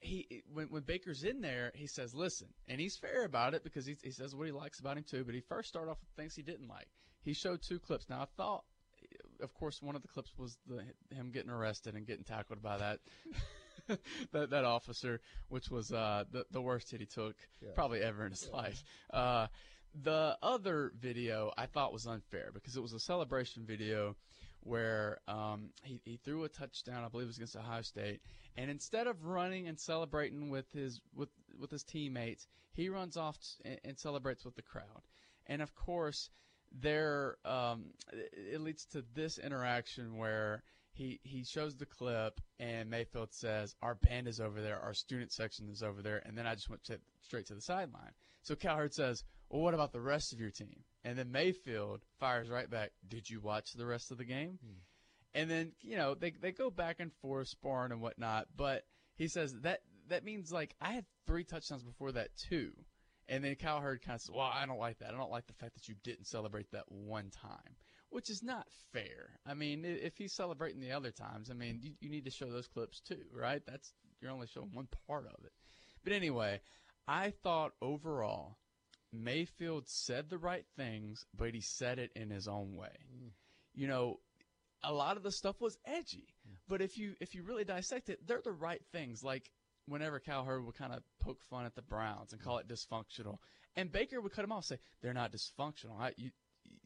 he 0.00 0.42
when 0.52 0.68
when 0.68 0.82
Baker's 0.82 1.22
in 1.24 1.40
there, 1.40 1.72
he 1.74 1.86
says, 1.86 2.14
"Listen," 2.14 2.48
and 2.68 2.80
he's 2.80 2.96
fair 2.96 3.24
about 3.24 3.54
it 3.54 3.64
because 3.64 3.86
he 3.86 3.96
he 4.02 4.10
says 4.10 4.34
what 4.34 4.46
he 4.46 4.52
likes 4.52 4.80
about 4.80 4.96
him 4.96 5.04
too. 5.04 5.24
But 5.24 5.34
he 5.34 5.40
first 5.40 5.68
started 5.68 5.90
off 5.90 5.98
with 6.00 6.10
things 6.16 6.34
he 6.34 6.42
didn't 6.42 6.68
like. 6.68 6.88
He 7.24 7.34
showed 7.34 7.62
two 7.62 7.78
clips. 7.78 8.08
Now 8.08 8.22
I 8.22 8.26
thought, 8.36 8.64
of 9.40 9.52
course, 9.54 9.80
one 9.82 9.94
of 9.96 10.02
the 10.02 10.08
clips 10.08 10.32
was 10.38 10.58
the 10.66 10.82
him 11.14 11.30
getting 11.32 11.50
arrested 11.50 11.94
and 11.94 12.06
getting 12.06 12.24
tackled 12.24 12.62
by 12.62 12.78
that. 12.78 13.00
that 14.32 14.50
that 14.50 14.64
officer, 14.64 15.20
which 15.48 15.70
was 15.70 15.92
uh, 15.92 16.24
the 16.30 16.44
the 16.50 16.60
worst 16.60 16.90
hit 16.90 17.00
he 17.00 17.06
took 17.06 17.36
probably 17.74 18.00
ever 18.02 18.24
in 18.24 18.30
his 18.30 18.48
life. 18.52 18.82
Uh, 19.12 19.46
the 20.02 20.36
other 20.42 20.92
video 20.98 21.52
I 21.56 21.66
thought 21.66 21.92
was 21.92 22.06
unfair 22.06 22.50
because 22.52 22.76
it 22.76 22.82
was 22.82 22.92
a 22.92 23.00
celebration 23.00 23.64
video 23.66 24.16
where 24.64 25.18
um, 25.26 25.70
he, 25.82 26.00
he 26.04 26.16
threw 26.16 26.44
a 26.44 26.48
touchdown, 26.48 27.04
I 27.04 27.08
believe 27.08 27.24
it 27.24 27.28
was 27.28 27.36
against 27.36 27.56
Ohio 27.56 27.82
State, 27.82 28.20
and 28.56 28.70
instead 28.70 29.06
of 29.06 29.24
running 29.24 29.66
and 29.66 29.78
celebrating 29.78 30.50
with 30.50 30.70
his 30.72 31.00
with 31.14 31.28
with 31.58 31.70
his 31.70 31.82
teammates, 31.82 32.46
he 32.72 32.88
runs 32.88 33.16
off 33.16 33.36
and, 33.64 33.80
and 33.84 33.98
celebrates 33.98 34.44
with 34.44 34.54
the 34.54 34.62
crowd. 34.62 35.02
And 35.46 35.60
of 35.60 35.74
course, 35.74 36.30
there 36.70 37.36
um, 37.44 37.86
it 38.12 38.60
leads 38.60 38.86
to 38.86 39.04
this 39.14 39.38
interaction 39.38 40.16
where 40.16 40.62
he 40.92 41.20
he 41.22 41.44
shows 41.44 41.76
the 41.76 41.86
clip 41.86 42.40
and 42.58 42.90
Mayfield 42.90 43.32
says, 43.32 43.74
"Our 43.82 43.94
band 43.94 44.28
is 44.28 44.40
over 44.40 44.60
there, 44.60 44.78
our 44.78 44.94
student 44.94 45.32
section 45.32 45.68
is 45.68 45.82
over 45.82 46.02
there," 46.02 46.18
and 46.26 46.36
then 46.36 46.46
I 46.46 46.54
just 46.54 46.68
went 46.68 46.84
to, 46.84 47.00
straight 47.22 47.46
to 47.46 47.54
the 47.54 47.60
sideline. 47.60 48.12
So 48.42 48.54
Cowherd 48.54 48.92
says, 48.94 49.24
"Well, 49.48 49.62
what 49.62 49.74
about 49.74 49.92
the 49.92 50.00
rest 50.00 50.32
of 50.32 50.40
your 50.40 50.50
team?" 50.50 50.84
And 51.04 51.18
then 51.18 51.32
Mayfield 51.32 52.04
fires 52.18 52.50
right 52.50 52.68
back, 52.68 52.92
"Did 53.06 53.28
you 53.28 53.40
watch 53.40 53.72
the 53.72 53.86
rest 53.86 54.10
of 54.10 54.18
the 54.18 54.24
game?" 54.24 54.58
Hmm. 54.58 54.78
And 55.34 55.50
then 55.50 55.72
you 55.80 55.96
know 55.96 56.14
they 56.14 56.30
they 56.30 56.52
go 56.52 56.70
back 56.70 57.00
and 57.00 57.12
forth 57.14 57.48
sparring 57.48 57.92
and 57.92 58.02
whatnot, 58.02 58.48
but 58.54 58.86
he 59.14 59.28
says 59.28 59.54
that 59.60 59.82
that 60.08 60.24
means 60.24 60.52
like 60.52 60.74
I 60.80 60.92
had 60.92 61.06
three 61.26 61.44
touchdowns 61.44 61.82
before 61.82 62.12
that 62.12 62.36
too. 62.36 62.72
And 63.28 63.42
then 63.42 63.54
Cowherd 63.54 64.02
kind 64.02 64.16
of 64.16 64.20
says, 64.20 64.30
"Well, 64.30 64.50
I 64.52 64.66
don't 64.66 64.78
like 64.78 64.98
that. 64.98 65.14
I 65.14 65.16
don't 65.16 65.30
like 65.30 65.46
the 65.46 65.54
fact 65.54 65.74
that 65.74 65.88
you 65.88 65.94
didn't 66.02 66.26
celebrate 66.26 66.70
that 66.72 66.90
one 66.90 67.30
time." 67.30 67.76
Which 68.12 68.30
is 68.30 68.42
not 68.42 68.66
fair. 68.92 69.30
I 69.46 69.54
mean, 69.54 69.84
if 69.84 70.16
he's 70.16 70.32
celebrating 70.32 70.80
the 70.80 70.92
other 70.92 71.10
times, 71.10 71.50
I 71.50 71.54
mean, 71.54 71.80
you, 71.82 71.92
you 72.00 72.10
need 72.10 72.24
to 72.26 72.30
show 72.30 72.50
those 72.50 72.68
clips 72.68 73.00
too, 73.00 73.24
right? 73.34 73.62
That's 73.66 73.92
you're 74.20 74.30
only 74.30 74.46
showing 74.46 74.70
one 74.72 74.88
part 75.06 75.26
of 75.26 75.44
it. 75.44 75.52
But 76.04 76.12
anyway, 76.12 76.60
I 77.08 77.32
thought 77.42 77.72
overall 77.80 78.58
Mayfield 79.12 79.88
said 79.88 80.30
the 80.30 80.38
right 80.38 80.64
things, 80.76 81.24
but 81.36 81.54
he 81.54 81.60
said 81.60 81.98
it 81.98 82.12
in 82.14 82.30
his 82.30 82.48
own 82.48 82.76
way. 82.76 82.96
Mm. 83.14 83.30
You 83.74 83.88
know, 83.88 84.20
a 84.84 84.92
lot 84.92 85.16
of 85.16 85.22
the 85.22 85.32
stuff 85.32 85.60
was 85.60 85.78
edgy, 85.84 86.34
but 86.68 86.82
if 86.82 86.98
you 86.98 87.14
if 87.20 87.34
you 87.34 87.42
really 87.42 87.64
dissect 87.64 88.08
it, 88.08 88.26
they're 88.26 88.42
the 88.42 88.52
right 88.52 88.82
things. 88.92 89.22
Like 89.22 89.50
whenever 89.86 90.20
Cowherd 90.20 90.64
would 90.64 90.76
kind 90.76 90.92
of 90.92 91.02
poke 91.20 91.42
fun 91.50 91.66
at 91.66 91.74
the 91.74 91.82
Browns 91.82 92.32
and 92.32 92.42
call 92.42 92.58
it 92.58 92.68
dysfunctional, 92.68 93.38
and 93.76 93.90
Baker 93.92 94.20
would 94.20 94.32
cut 94.32 94.44
him 94.44 94.52
off, 94.52 94.64
say 94.64 94.78
they're 95.00 95.14
not 95.14 95.32
dysfunctional. 95.32 95.98
I, 95.98 96.12
you, 96.16 96.30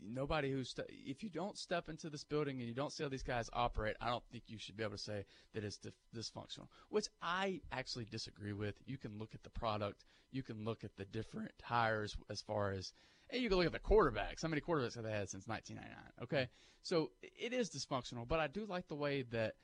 nobody 0.07 0.51
who's 0.51 0.71
st- 0.71 0.89
if 0.91 1.23
you 1.23 1.29
don't 1.29 1.59
step 1.59 1.89
into 1.89 2.11
this 2.11 2.25
building 2.25 2.59
and 2.59 2.69
you 2.69 2.75
don't 2.75 2.93
see 2.93 3.03
how 3.03 3.09
these 3.09 3.23
guys 3.23 3.51
operate, 3.53 3.97
I 4.01 4.09
don't 4.09 4.25
think 4.31 4.45
you 4.47 4.59
should 4.59 4.77
be 4.77 4.85
able 4.85 4.97
to 4.97 5.03
say 5.03 5.25
that 5.55 5.65
it's 5.65 5.79
dif- 5.79 5.95
dysfunctional. 6.15 6.69
Which 6.89 7.09
I 7.23 7.61
actually 7.73 8.07
disagree 8.07 8.53
with. 8.53 8.75
You 8.87 8.99
can 8.99 9.19
look 9.19 9.35
at 9.35 9.43
the 9.43 9.51
product, 9.51 10.05
you 10.31 10.43
can 10.43 10.65
look 10.65 10.85
at 10.85 10.97
the 10.97 11.05
different 11.05 11.53
hires 11.63 12.17
as 12.31 12.41
far 12.41 12.71
as, 12.73 12.93
and 13.31 13.43
you 13.43 13.49
can 13.49 13.59
look 13.59 13.67
at 13.67 13.73
the 13.73 13.79
quarterbacks. 13.79 14.43
How 14.43 14.49
many 14.49 14.61
quarterbacks 14.61 14.95
have 14.95 15.05
they 15.05 15.13
had 15.13 15.29
since 15.29 15.47
1999? 15.47 16.13
Okay, 16.23 16.49
so 16.83 17.11
it 17.23 17.53
is 17.53 17.71
dysfunctional, 17.71 18.27
but 18.27 18.41
I 18.41 18.47
do 18.47 18.67
like 18.67 18.89
the 18.89 18.95
way 18.95 19.23
that 19.33 19.55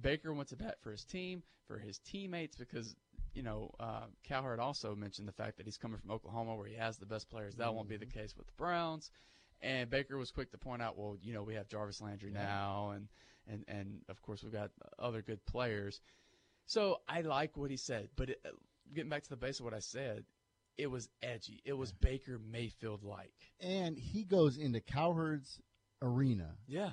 Baker 0.00 0.32
went 0.32 0.48
to 0.48 0.56
bat 0.56 0.76
for 0.82 0.90
his 0.90 1.04
team, 1.04 1.42
for 1.66 1.78
his 1.78 1.98
teammates, 1.98 2.56
because 2.56 2.96
you 3.32 3.42
know 3.42 3.70
uh, 3.78 4.06
Cowherd 4.24 4.60
also 4.60 4.94
mentioned 4.94 5.28
the 5.28 5.32
fact 5.32 5.56
that 5.56 5.66
he's 5.66 5.76
coming 5.76 5.98
from 5.98 6.10
Oklahoma, 6.10 6.56
where 6.56 6.66
he 6.66 6.74
has 6.74 6.98
the 6.98 7.06
best 7.06 7.30
players. 7.30 7.54
That 7.56 7.74
won't 7.74 7.88
be 7.88 7.96
the 7.96 8.06
case 8.06 8.36
with 8.36 8.46
the 8.46 8.52
Browns. 8.56 9.10
And 9.62 9.88
Baker 9.88 10.18
was 10.18 10.30
quick 10.30 10.50
to 10.52 10.58
point 10.58 10.82
out, 10.82 10.98
well, 10.98 11.16
you 11.22 11.32
know, 11.32 11.42
we 11.42 11.54
have 11.54 11.68
Jarvis 11.68 12.00
Landry 12.00 12.30
now, 12.30 12.90
and 12.90 13.08
and 13.46 13.64
and 13.68 14.00
of 14.08 14.20
course 14.22 14.42
we've 14.42 14.52
got 14.52 14.70
other 14.98 15.22
good 15.22 15.44
players. 15.46 16.00
So 16.66 17.00
I 17.08 17.22
like 17.22 17.56
what 17.56 17.70
he 17.70 17.76
said, 17.76 18.08
but 18.16 18.30
it, 18.30 18.40
getting 18.94 19.10
back 19.10 19.22
to 19.22 19.30
the 19.30 19.36
base 19.36 19.58
of 19.58 19.64
what 19.64 19.74
I 19.74 19.80
said, 19.80 20.24
it 20.76 20.90
was 20.90 21.08
edgy. 21.22 21.60
It 21.64 21.74
was 21.74 21.92
Baker 21.92 22.38
Mayfield 22.38 23.02
like. 23.02 23.34
And 23.60 23.96
he 23.98 24.24
goes 24.24 24.56
into 24.56 24.80
Cowherd's 24.80 25.60
arena 26.02 26.56
Yeah. 26.66 26.92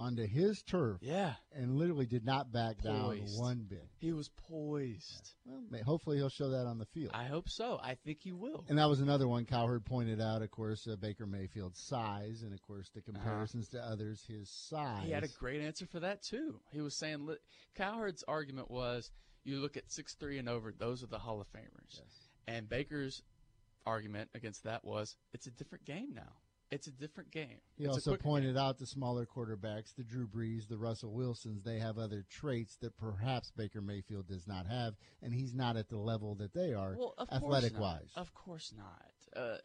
Onto 0.00 0.26
his 0.26 0.62
turf. 0.62 0.98
Yeah. 1.02 1.34
And 1.52 1.76
literally 1.76 2.06
did 2.06 2.24
not 2.24 2.50
back 2.50 2.80
down 2.82 3.20
one 3.36 3.66
bit. 3.68 3.86
He 3.98 4.12
was 4.12 4.30
poised. 4.48 5.34
Well, 5.44 5.82
hopefully 5.84 6.16
he'll 6.16 6.28
show 6.30 6.50
that 6.50 6.66
on 6.66 6.78
the 6.78 6.86
field. 6.86 7.10
I 7.14 7.24
hope 7.24 7.48
so. 7.48 7.78
I 7.82 7.94
think 7.94 8.18
he 8.22 8.32
will. 8.32 8.64
And 8.68 8.78
that 8.78 8.88
was 8.88 9.00
another 9.00 9.28
one 9.28 9.44
Cowherd 9.44 9.84
pointed 9.84 10.20
out, 10.20 10.42
of 10.42 10.50
course, 10.50 10.88
uh, 10.90 10.96
Baker 10.96 11.26
Mayfield's 11.26 11.80
size, 11.80 12.42
and 12.42 12.52
of 12.52 12.62
course 12.62 12.90
the 12.94 13.02
comparisons 13.02 13.68
to 13.68 13.80
others, 13.80 14.24
his 14.26 14.48
size. 14.48 14.80
Uh-huh. 14.80 15.02
He 15.04 15.10
had 15.12 15.24
a 15.24 15.28
great 15.28 15.60
answer 15.60 15.86
for 15.86 16.00
that 16.00 16.22
too. 16.22 16.60
He 16.72 16.80
was 16.80 16.94
saying 16.94 17.26
li- 17.26 17.36
Cowherd's 17.74 18.24
argument 18.26 18.70
was 18.70 19.10
you 19.44 19.58
look 19.58 19.76
at 19.76 19.90
six 19.90 20.14
three 20.14 20.38
and 20.38 20.48
over; 20.48 20.72
those 20.72 21.02
are 21.02 21.08
the 21.08 21.18
Hall 21.18 21.40
of 21.40 21.46
Famers. 21.52 22.00
And 22.48 22.68
Baker's 22.68 23.22
argument 23.86 24.30
against 24.34 24.64
that 24.64 24.84
was 24.84 25.16
it's 25.32 25.46
a 25.46 25.50
different 25.50 25.84
game 25.84 26.12
now. 26.14 26.32
It's 26.70 26.86
a 26.86 26.92
different 26.92 27.32
game. 27.32 27.58
He 27.76 27.84
It's 27.84 27.94
also 27.94 28.16
pointed 28.16 28.56
out 28.56 28.78
the 28.78 28.86
smaller 28.86 29.26
quarterbacks, 29.26 29.94
the 29.96 30.04
Drew 30.04 30.28
Brees, 30.28 30.68
the 30.68 30.78
Russell 30.78 31.12
Wilsons, 31.12 31.64
they 31.64 31.80
have 31.80 31.98
other 31.98 32.24
traits 32.30 32.76
that 32.76 32.96
perhaps 32.96 33.50
Baker 33.50 33.80
Mayfield 33.80 34.28
does 34.28 34.46
not 34.46 34.66
have, 34.66 34.94
and 35.20 35.34
he's 35.34 35.52
not 35.52 35.76
at 35.76 35.88
the 35.88 35.98
level 35.98 36.36
that 36.36 36.54
they 36.54 36.72
are, 36.72 36.96
Well, 36.96 37.14
athletic 37.30 37.78
wise. 37.78 38.10
Of 38.14 38.32
course 38.34 38.72
not. 38.76 39.42
Uh, 39.42 39.56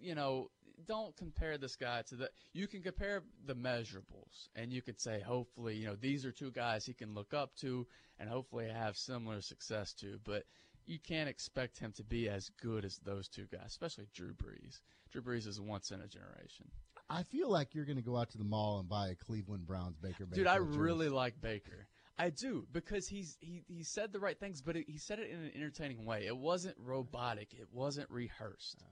you 0.00 0.14
know, 0.14 0.50
don't 0.86 1.14
compare 1.16 1.58
this 1.58 1.76
guy 1.76 2.02
to 2.02 2.16
the. 2.16 2.30
You 2.52 2.66
can 2.66 2.82
compare 2.82 3.22
the 3.46 3.54
measurables, 3.54 4.48
and 4.56 4.72
you 4.72 4.82
could 4.82 5.00
say, 5.00 5.20
hopefully, 5.20 5.76
you 5.76 5.86
know, 5.86 5.96
these 5.96 6.24
are 6.24 6.32
two 6.32 6.50
guys 6.50 6.84
he 6.86 6.94
can 6.94 7.14
look 7.14 7.34
up 7.34 7.54
to, 7.56 7.86
and 8.18 8.28
hopefully 8.28 8.68
have 8.68 8.96
similar 8.96 9.40
success 9.40 9.92
to. 9.94 10.18
But 10.24 10.44
you 10.86 10.98
can't 10.98 11.28
expect 11.28 11.78
him 11.78 11.92
to 11.92 12.04
be 12.04 12.28
as 12.28 12.50
good 12.60 12.84
as 12.84 12.98
those 12.98 13.28
two 13.28 13.46
guys, 13.52 13.66
especially 13.66 14.06
Drew 14.14 14.32
Brees. 14.34 14.80
Drew 15.10 15.22
Brees 15.22 15.46
is 15.46 15.60
once 15.60 15.90
in 15.90 16.00
a 16.00 16.06
generation. 16.06 16.66
I 17.10 17.22
feel 17.22 17.50
like 17.50 17.74
you're 17.74 17.84
going 17.84 17.96
to 17.98 18.02
go 18.02 18.16
out 18.16 18.30
to 18.30 18.38
the 18.38 18.44
mall 18.44 18.78
and 18.78 18.88
buy 18.88 19.08
a 19.08 19.14
Cleveland 19.14 19.66
Browns 19.66 19.96
Baker. 19.98 20.24
Dude, 20.32 20.46
I 20.46 20.56
really 20.56 21.08
like 21.08 21.40
Baker. 21.40 21.86
I 22.16 22.30
do 22.30 22.66
because 22.72 23.08
he's 23.08 23.36
he, 23.40 23.64
he 23.66 23.82
said 23.82 24.12
the 24.12 24.20
right 24.20 24.38
things, 24.38 24.62
but 24.62 24.76
it, 24.76 24.86
he 24.88 24.98
said 24.98 25.18
it 25.18 25.30
in 25.30 25.38
an 25.40 25.50
entertaining 25.54 26.04
way. 26.04 26.26
It 26.26 26.36
wasn't 26.36 26.76
robotic. 26.78 27.52
It 27.52 27.66
wasn't 27.72 28.08
rehearsed. 28.10 28.84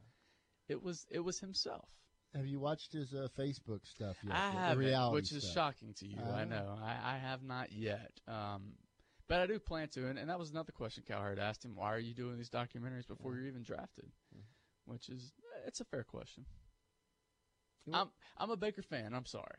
It 0.69 0.83
was 0.83 1.07
it 1.11 1.21
was 1.21 1.39
himself. 1.39 1.89
Have 2.35 2.47
you 2.47 2.59
watched 2.59 2.93
his 2.93 3.13
uh, 3.15 3.29
Facebook 3.39 3.87
stuff 3.87 4.17
yet? 4.25 4.35
I 4.35 4.51
have, 4.51 4.79
which 5.13 5.33
is 5.33 5.43
stuff? 5.45 5.55
shocking 5.75 5.95
to 5.99 6.07
you. 6.07 6.17
I 6.23 6.43
Uh, 6.43 6.45
know. 6.47 6.79
I, 6.83 7.15
I 7.15 7.19
have 7.19 7.43
not 7.43 7.73
yet. 7.73 8.11
Um, 8.27 8.73
but 9.33 9.41
I 9.41 9.47
do 9.47 9.59
plan 9.59 9.89
to, 9.95 10.09
and, 10.09 10.19
and 10.19 10.29
that 10.29 10.39
was 10.39 10.51
another 10.51 10.73
question 10.73 11.05
Cowherd 11.09 11.39
asked 11.39 11.65
him. 11.65 11.73
Why 11.75 11.95
are 11.95 11.99
you 11.99 12.13
doing 12.13 12.37
these 12.37 12.51
documentaries 12.51 13.09
before 13.09 13.35
you're 13.35 13.47
even 13.47 13.63
drafted? 13.63 14.05
Mm-hmm. 14.05 14.93
Which 14.93 15.09
is 15.09 15.33
it's 15.67 15.81
a 15.81 15.87
fair 15.87 16.05
question. 16.05 16.45
I'm 17.95 18.11
I'm 18.37 18.51
a 18.51 18.59
Baker 18.59 18.83
fan. 18.83 19.15
I'm 19.15 19.25
sorry. 19.25 19.57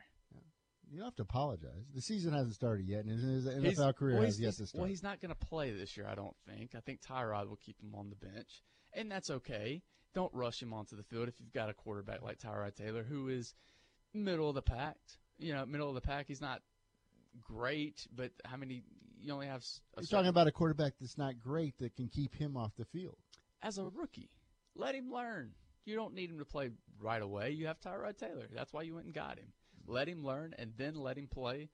You 0.88 0.98
don't 0.98 1.06
have 1.06 1.16
to 1.16 1.22
apologize. 1.22 1.88
The 1.92 2.02
season 2.02 2.32
hasn't 2.34 2.54
started 2.54 2.86
yet, 2.86 3.04
and 3.04 3.18
his 3.18 3.46
NFL 3.46 3.64
He's- 3.64 3.94
career 3.98 4.14
well, 4.14 4.24
has 4.26 4.40
yet 4.40 4.54
to 4.54 4.66
start. 4.66 4.82
Well, 4.82 4.88
he's 4.88 5.02
not 5.02 5.20
going 5.20 5.34
to 5.34 5.46
play 5.46 5.72
this 5.72 5.96
year, 5.96 6.06
I 6.08 6.14
don't 6.14 6.36
think. 6.46 6.76
I 6.76 6.80
think 6.80 7.00
Tyrod 7.02 7.48
will 7.48 7.56
keep 7.56 7.80
him 7.82 7.96
on 7.96 8.10
the 8.10 8.16
bench, 8.16 8.62
and 8.92 9.10
that's 9.10 9.30
okay. 9.30 9.82
Don't 10.14 10.32
rush 10.32 10.62
him 10.62 10.72
onto 10.72 10.94
the 10.94 11.02
field 11.02 11.26
if 11.26 11.40
you've 11.40 11.52
got 11.52 11.68
a 11.68 11.74
quarterback 11.74 12.22
like 12.22 12.38
Tyrod 12.38 12.76
Taylor, 12.76 13.02
who 13.02 13.28
is 13.28 13.54
middle 14.12 14.50
of 14.50 14.54
the 14.54 14.62
pack. 14.62 14.98
You 15.36 15.54
know, 15.54 15.66
middle 15.66 15.88
of 15.88 15.96
the 15.96 16.00
pack. 16.00 16.26
He's 16.28 16.40
not 16.40 16.62
great, 17.42 18.06
but 18.14 18.30
how 18.44 18.56
many? 18.56 18.84
You 19.24 19.32
only 19.32 19.46
have. 19.46 19.64
a 19.96 20.02
You're 20.02 20.08
talking 20.08 20.28
about 20.28 20.46
a 20.46 20.52
quarterback 20.52 20.92
that's 21.00 21.16
not 21.18 21.40
great 21.40 21.74
that 21.78 21.96
can 21.96 22.08
keep 22.08 22.34
him 22.34 22.56
off 22.56 22.72
the 22.76 22.84
field. 22.84 23.16
as 23.62 23.78
a 23.78 23.84
rookie. 23.84 24.30
Let 24.76 24.94
him 24.94 25.10
learn. 25.10 25.52
You 25.86 25.96
don't 25.96 26.14
need 26.14 26.30
him 26.30 26.38
to 26.38 26.44
play 26.44 26.70
right 27.00 27.22
away. 27.22 27.50
You 27.50 27.66
have 27.66 27.80
Tyrod 27.80 28.18
Taylor. 28.18 28.46
That's 28.54 28.72
why 28.72 28.82
you 28.82 28.94
went 28.94 29.06
and 29.06 29.14
got 29.14 29.38
him. 29.38 29.52
Let 29.86 30.08
him 30.08 30.24
learn, 30.24 30.54
and 30.58 30.72
then 30.76 30.94
let 30.94 31.16
him 31.16 31.26
play. 31.26 31.68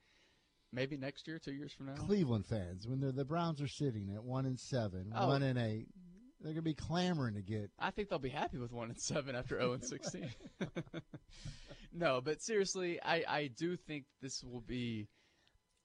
Maybe 0.73 0.97
next 0.97 1.27
year, 1.27 1.39
two 1.41 1.53
years 1.53 1.73
from 1.73 1.87
now. 1.87 1.95
Cleveland 1.95 2.47
fans, 2.47 2.87
when 2.87 3.01
they're, 3.01 3.11
the 3.13 3.25
Browns 3.25 3.61
are 3.61 3.69
sitting 3.69 4.11
at 4.15 4.23
one 4.23 4.47
and 4.47 4.59
seven, 4.59 5.13
Oh. 5.15 5.27
one 5.29 5.43
and 5.43 5.59
eight, 5.59 5.89
they're 6.41 6.53
going 6.53 6.57
to 6.57 6.63
be 6.63 6.75
clamoring 6.75 7.35
to 7.35 7.43
get. 7.43 7.71
I 7.79 7.91
think 7.91 8.09
they'll 8.09 8.19
be 8.21 8.29
happy 8.29 8.59
with 8.59 8.73
one 8.73 8.89
and 8.91 9.01
seven 9.01 9.35
after 9.35 9.59
zero 9.59 9.73
and 9.73 9.85
sixteen. 9.85 10.31
no, 11.93 12.21
but 12.21 12.41
seriously, 12.43 13.01
I 13.03 13.25
I 13.29 13.47
do 13.49 13.77
think 13.77 14.05
this 14.21 14.43
will 14.45 14.61
be 14.61 15.09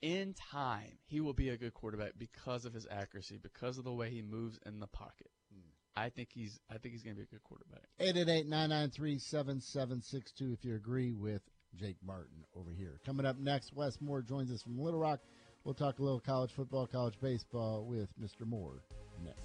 in 0.06 0.34
time. 0.36 1.00
He 1.08 1.20
will 1.20 1.34
be 1.34 1.50
a 1.50 1.58
good 1.58 1.74
quarterback 1.74 2.12
because 2.20 2.66
of 2.66 2.74
his 2.74 2.86
accuracy, 2.92 3.40
because 3.42 3.80
of 3.80 3.84
the 3.84 3.92
way 3.92 4.12
he 4.12 4.22
moves 4.22 4.60
in 4.66 4.80
the 4.80 4.86
pocket. 4.86 5.32
Hmm. 5.52 5.62
I 5.96 6.10
think 6.10 6.30
he's 6.32 6.60
I 6.70 6.78
think 6.78 6.94
he's 6.94 7.02
going 7.02 7.16
to 7.16 7.22
be 7.22 7.24
a 7.24 7.32
good 7.32 7.42
quarterback. 7.44 7.82
888-993-7762 8.00 10.54
if 10.54 10.64
you 10.64 10.76
agree 10.76 11.12
with 11.12 11.42
Jake 11.76 11.98
Martin 12.06 12.46
over 12.56 12.70
here. 12.72 13.00
Coming 13.06 13.26
up 13.26 13.40
next, 13.40 13.74
Wes 13.74 14.00
Moore 14.00 14.22
joins 14.22 14.52
us 14.52 14.62
from 14.62 14.80
Little 14.80 15.00
Rock. 15.00 15.22
We'll 15.64 15.74
talk 15.74 15.98
a 15.98 16.04
little 16.04 16.20
college 16.20 16.52
football, 16.52 16.86
college 16.86 17.20
baseball 17.20 17.86
with 17.86 18.10
Mr. 18.22 18.46
Moore 18.46 18.84
next. 19.24 19.45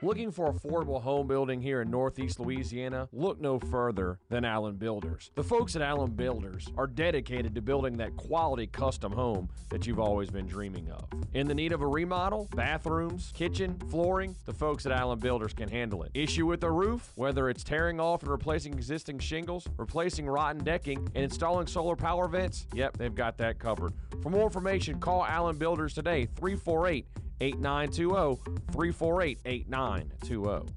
Looking 0.00 0.30
for 0.30 0.52
affordable 0.52 1.02
home 1.02 1.26
building 1.26 1.60
here 1.60 1.82
in 1.82 1.90
Northeast 1.90 2.38
Louisiana? 2.38 3.08
Look 3.12 3.40
no 3.40 3.58
further 3.58 4.20
than 4.28 4.44
Allen 4.44 4.76
Builders. 4.76 5.32
The 5.34 5.42
folks 5.42 5.74
at 5.74 5.82
Allen 5.82 6.12
Builders 6.12 6.68
are 6.76 6.86
dedicated 6.86 7.52
to 7.56 7.60
building 7.60 7.96
that 7.96 8.16
quality 8.16 8.68
custom 8.68 9.10
home 9.10 9.48
that 9.70 9.88
you've 9.88 9.98
always 9.98 10.30
been 10.30 10.46
dreaming 10.46 10.88
of. 10.92 11.08
In 11.34 11.48
the 11.48 11.54
need 11.54 11.72
of 11.72 11.82
a 11.82 11.86
remodel, 11.86 12.48
bathrooms, 12.54 13.32
kitchen, 13.34 13.76
flooring, 13.90 14.36
the 14.44 14.52
folks 14.52 14.86
at 14.86 14.92
Allen 14.92 15.18
Builders 15.18 15.52
can 15.52 15.68
handle 15.68 16.04
it. 16.04 16.12
Issue 16.14 16.46
with 16.46 16.60
the 16.60 16.70
roof? 16.70 17.10
Whether 17.16 17.50
it's 17.50 17.64
tearing 17.64 17.98
off 17.98 18.22
and 18.22 18.30
replacing 18.30 18.74
existing 18.74 19.18
shingles, 19.18 19.66
replacing 19.78 20.26
rotten 20.28 20.62
decking, 20.62 20.98
and 21.16 21.24
installing 21.24 21.66
solar 21.66 21.96
power 21.96 22.28
vents? 22.28 22.68
Yep, 22.72 22.98
they've 22.98 23.16
got 23.16 23.36
that 23.38 23.58
covered. 23.58 23.94
For 24.22 24.30
more 24.30 24.44
information, 24.44 25.00
call 25.00 25.24
Allen 25.24 25.56
Builders 25.56 25.92
today, 25.92 26.28
348 26.36 27.04
8920 27.40 28.36
348 28.72 29.38
8920. 29.44 30.72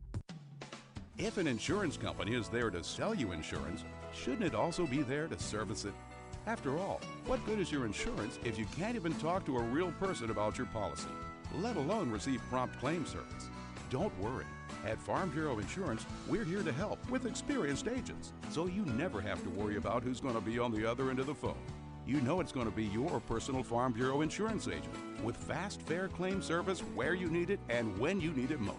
If 1.17 1.37
an 1.37 1.47
insurance 1.47 1.97
company 1.97 2.33
is 2.33 2.47
there 2.47 2.69
to 2.69 2.83
sell 2.83 3.13
you 3.13 3.31
insurance, 3.31 3.83
shouldn't 4.13 4.43
it 4.43 4.55
also 4.55 4.85
be 4.85 5.01
there 5.01 5.27
to 5.27 5.37
service 5.39 5.85
it? 5.85 5.93
After 6.47 6.77
all, 6.77 6.99
what 7.27 7.45
good 7.45 7.59
is 7.59 7.71
your 7.71 7.85
insurance 7.85 8.39
if 8.43 8.57
you 8.57 8.65
can't 8.75 8.95
even 8.95 9.13
talk 9.15 9.45
to 9.45 9.57
a 9.57 9.63
real 9.63 9.91
person 9.93 10.31
about 10.31 10.57
your 10.57 10.67
policy, 10.67 11.09
let 11.59 11.75
alone 11.75 12.09
receive 12.09 12.41
prompt 12.49 12.79
claim 12.79 13.05
service? 13.05 13.49
Don't 13.91 14.17
worry. 14.19 14.45
At 14.87 14.99
Farm 14.99 15.29
Bureau 15.29 15.59
Insurance, 15.59 16.05
we're 16.27 16.45
here 16.45 16.63
to 16.63 16.71
help 16.71 16.97
with 17.11 17.25
experienced 17.25 17.87
agents, 17.87 18.33
so 18.49 18.65
you 18.65 18.85
never 18.85 19.21
have 19.21 19.43
to 19.43 19.49
worry 19.49 19.75
about 19.75 20.01
who's 20.01 20.21
going 20.21 20.33
to 20.33 20.41
be 20.41 20.57
on 20.57 20.71
the 20.71 20.89
other 20.89 21.09
end 21.09 21.19
of 21.19 21.27
the 21.27 21.35
phone. 21.35 21.55
You 22.07 22.19
know 22.21 22.39
it's 22.39 22.51
going 22.51 22.65
to 22.65 22.75
be 22.75 22.85
your 22.85 23.19
personal 23.21 23.63
Farm 23.63 23.93
Bureau 23.93 24.21
insurance 24.21 24.67
agent 24.67 24.95
with 25.23 25.37
fast, 25.37 25.81
fair 25.83 26.07
claim 26.07 26.41
service 26.41 26.79
where 26.95 27.13
you 27.13 27.29
need 27.29 27.49
it 27.49 27.59
and 27.69 27.97
when 27.99 28.19
you 28.19 28.31
need 28.31 28.51
it 28.51 28.59
most. 28.59 28.77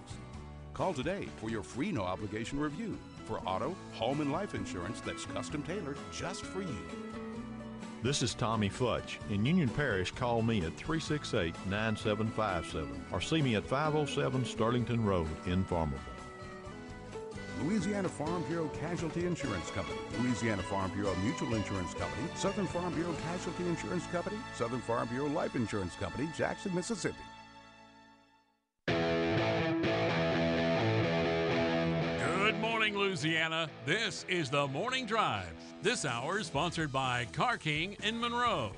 Call 0.74 0.92
today 0.92 1.28
for 1.37 1.48
your 1.48 1.62
free 1.62 1.92
no 1.92 2.02
obligation 2.02 2.58
review 2.58 2.98
for 3.26 3.38
auto, 3.46 3.76
home, 3.92 4.20
and 4.20 4.32
life 4.32 4.54
insurance 4.54 5.00
that's 5.00 5.24
custom 5.26 5.62
tailored 5.62 5.98
just 6.12 6.42
for 6.42 6.62
you. 6.62 6.76
This 8.02 8.22
is 8.22 8.35
Tommy 8.35 8.68
Futch. 8.68 9.18
In 9.30 9.46
Union 9.46 9.68
Parish, 9.68 10.11
call 10.11 10.42
me 10.42 10.58
at 10.58 10.74
368 10.76 11.54
9757 11.70 13.04
or 13.12 13.20
see 13.20 13.40
me 13.40 13.54
at 13.54 13.64
507 13.64 14.44
Sterlington 14.44 15.04
Road 15.04 15.28
in 15.46 15.64
Farmerville. 15.64 16.12
Louisiana 17.64 18.09
Farm 18.09 18.42
Bureau 18.48 18.68
Casualty 18.81 19.25
Insurance 19.25 19.70
Company, 19.70 19.98
Louisiana 20.20 20.62
Farm 20.62 20.90
Bureau 20.90 21.14
Mutual 21.22 21.55
Insurance 21.55 21.94
Company, 21.94 22.27
Southern 22.35 22.66
Farm 22.66 22.92
Bureau 22.94 23.14
Casualty 23.31 23.66
Insurance 23.66 24.05
Company, 24.07 24.37
Southern 24.55 24.81
Farm 24.81 25.07
Bureau 25.09 25.29
Life 25.29 25.55
Insurance 25.55 25.94
Company, 25.94 26.29
Jackson, 26.37 26.75
Mississippi. 26.75 27.14
Good 28.88 28.96
morning, 32.61 32.98
Louisiana. 32.98 33.70
This 33.87 34.27
is 34.29 34.51
the 34.51 34.66
Morning 34.66 35.07
Drive. 35.07 35.53
This 35.83 36.05
hour 36.05 36.40
is 36.40 36.48
sponsored 36.48 36.92
by 36.92 37.27
Car 37.33 37.59
King 37.59 37.96
in 38.03 38.18
Monroe. 38.18 38.72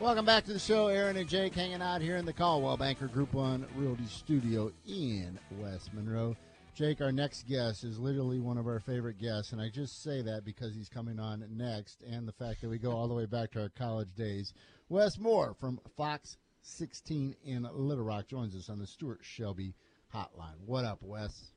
Welcome 0.00 0.24
back 0.24 0.44
to 0.46 0.52
the 0.52 0.58
show. 0.58 0.88
Aaron 0.88 1.16
and 1.16 1.28
Jake 1.28 1.54
hanging 1.54 1.82
out 1.82 2.00
here 2.00 2.16
in 2.16 2.24
the 2.24 2.32
Coldwell 2.32 2.76
Banker 2.76 3.06
Group 3.06 3.32
1 3.34 3.66
Realty 3.76 4.06
Studio 4.06 4.72
in 4.88 5.38
West 5.60 5.94
Monroe. 5.94 6.34
Jake, 6.80 7.02
our 7.02 7.12
next 7.12 7.46
guest, 7.46 7.84
is 7.84 7.98
literally 7.98 8.40
one 8.40 8.56
of 8.56 8.66
our 8.66 8.80
favorite 8.80 9.18
guests, 9.18 9.52
and 9.52 9.60
I 9.60 9.68
just 9.68 10.02
say 10.02 10.22
that 10.22 10.46
because 10.46 10.74
he's 10.74 10.88
coming 10.88 11.20
on 11.20 11.44
next 11.50 12.02
and 12.10 12.26
the 12.26 12.32
fact 12.32 12.62
that 12.62 12.70
we 12.70 12.78
go 12.78 12.92
all 12.92 13.06
the 13.06 13.12
way 13.12 13.26
back 13.26 13.50
to 13.50 13.60
our 13.60 13.68
college 13.68 14.14
days. 14.16 14.54
Wes 14.88 15.18
Moore 15.18 15.54
from 15.60 15.78
Fox 15.98 16.38
16 16.62 17.36
in 17.44 17.68
Little 17.74 18.02
Rock 18.02 18.28
joins 18.28 18.56
us 18.56 18.70
on 18.70 18.78
the 18.78 18.86
Stuart 18.86 19.18
Shelby 19.20 19.74
hotline. 20.14 20.58
What 20.64 20.86
up, 20.86 21.02
Wes? 21.02 21.50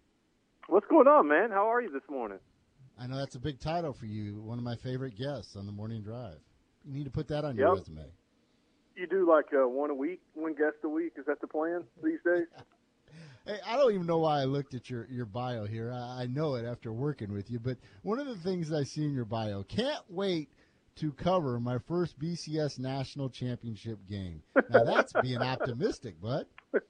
What's 0.67 0.87
going 0.87 1.07
on, 1.07 1.29
man? 1.29 1.51
How 1.51 1.71
are 1.71 1.81
you 1.81 1.89
this 1.89 2.03
morning? 2.09 2.39
I 2.99 3.07
know 3.07 3.15
that's 3.15 3.35
a 3.35 3.39
big 3.39 3.61
title 3.61 3.93
for 3.93 4.07
you, 4.07 4.41
one 4.41 4.57
of 4.57 4.65
my 4.65 4.75
favorite 4.75 5.17
guests 5.17 5.55
on 5.55 5.65
the 5.65 5.71
morning 5.71 6.01
drive. 6.03 6.39
You 6.83 6.91
need 6.93 7.05
to 7.05 7.11
put 7.11 7.29
that 7.29 7.45
on 7.45 7.55
your 7.55 7.69
Yep. 7.69 7.77
resume. 7.77 8.11
You 8.97 9.07
do 9.07 9.25
like 9.25 9.53
uh, 9.53 9.69
one 9.69 9.89
a 9.89 9.95
week, 9.95 10.19
one 10.33 10.53
guest 10.53 10.83
a 10.83 10.89
week. 10.89 11.13
Is 11.15 11.27
that 11.27 11.39
the 11.39 11.47
plan 11.47 11.85
these 12.03 12.19
days? 12.25 12.47
Hey, 13.45 13.57
I 13.65 13.75
don't 13.75 13.93
even 13.93 14.07
know 14.07 14.19
why 14.19 14.41
I 14.41 14.45
looked 14.45 14.73
at 14.73 14.89
your, 14.89 15.05
your 15.11 15.25
bio 15.25 15.65
here. 15.65 15.91
I, 15.91 16.23
I 16.23 16.25
know 16.27 16.55
it 16.55 16.65
after 16.65 16.93
working 16.93 17.33
with 17.33 17.51
you, 17.51 17.59
but 17.59 17.77
one 18.01 18.19
of 18.19 18.27
the 18.27 18.37
things 18.37 18.71
I 18.71 18.83
see 18.83 19.03
in 19.03 19.13
your 19.13 19.25
bio, 19.25 19.63
can't 19.63 20.03
wait 20.07 20.49
to 20.95 21.11
cover 21.11 21.59
my 21.59 21.77
first 21.79 22.17
BCS 22.19 22.79
national 22.79 23.29
championship 23.29 23.99
game. 24.09 24.41
Now 24.69 24.83
that's 24.83 25.11
being 25.21 25.41
optimistic, 25.41 26.21
bud. 26.21 26.45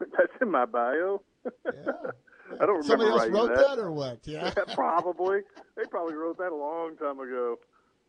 That's 0.00 0.32
in 0.40 0.50
my 0.50 0.64
bio. 0.64 1.20
I 1.46 2.64
don't 2.64 2.68
remember 2.68 2.82
Somebody 2.84 3.10
else 3.10 3.28
wrote 3.28 3.54
that. 3.54 3.76
that 3.76 3.78
or 3.78 3.92
what? 3.92 4.20
Yeah. 4.24 4.50
probably. 4.74 5.40
They 5.76 5.82
probably 5.90 6.14
wrote 6.14 6.38
that 6.38 6.52
a 6.52 6.56
long 6.56 6.96
time 6.96 7.20
ago. 7.20 7.58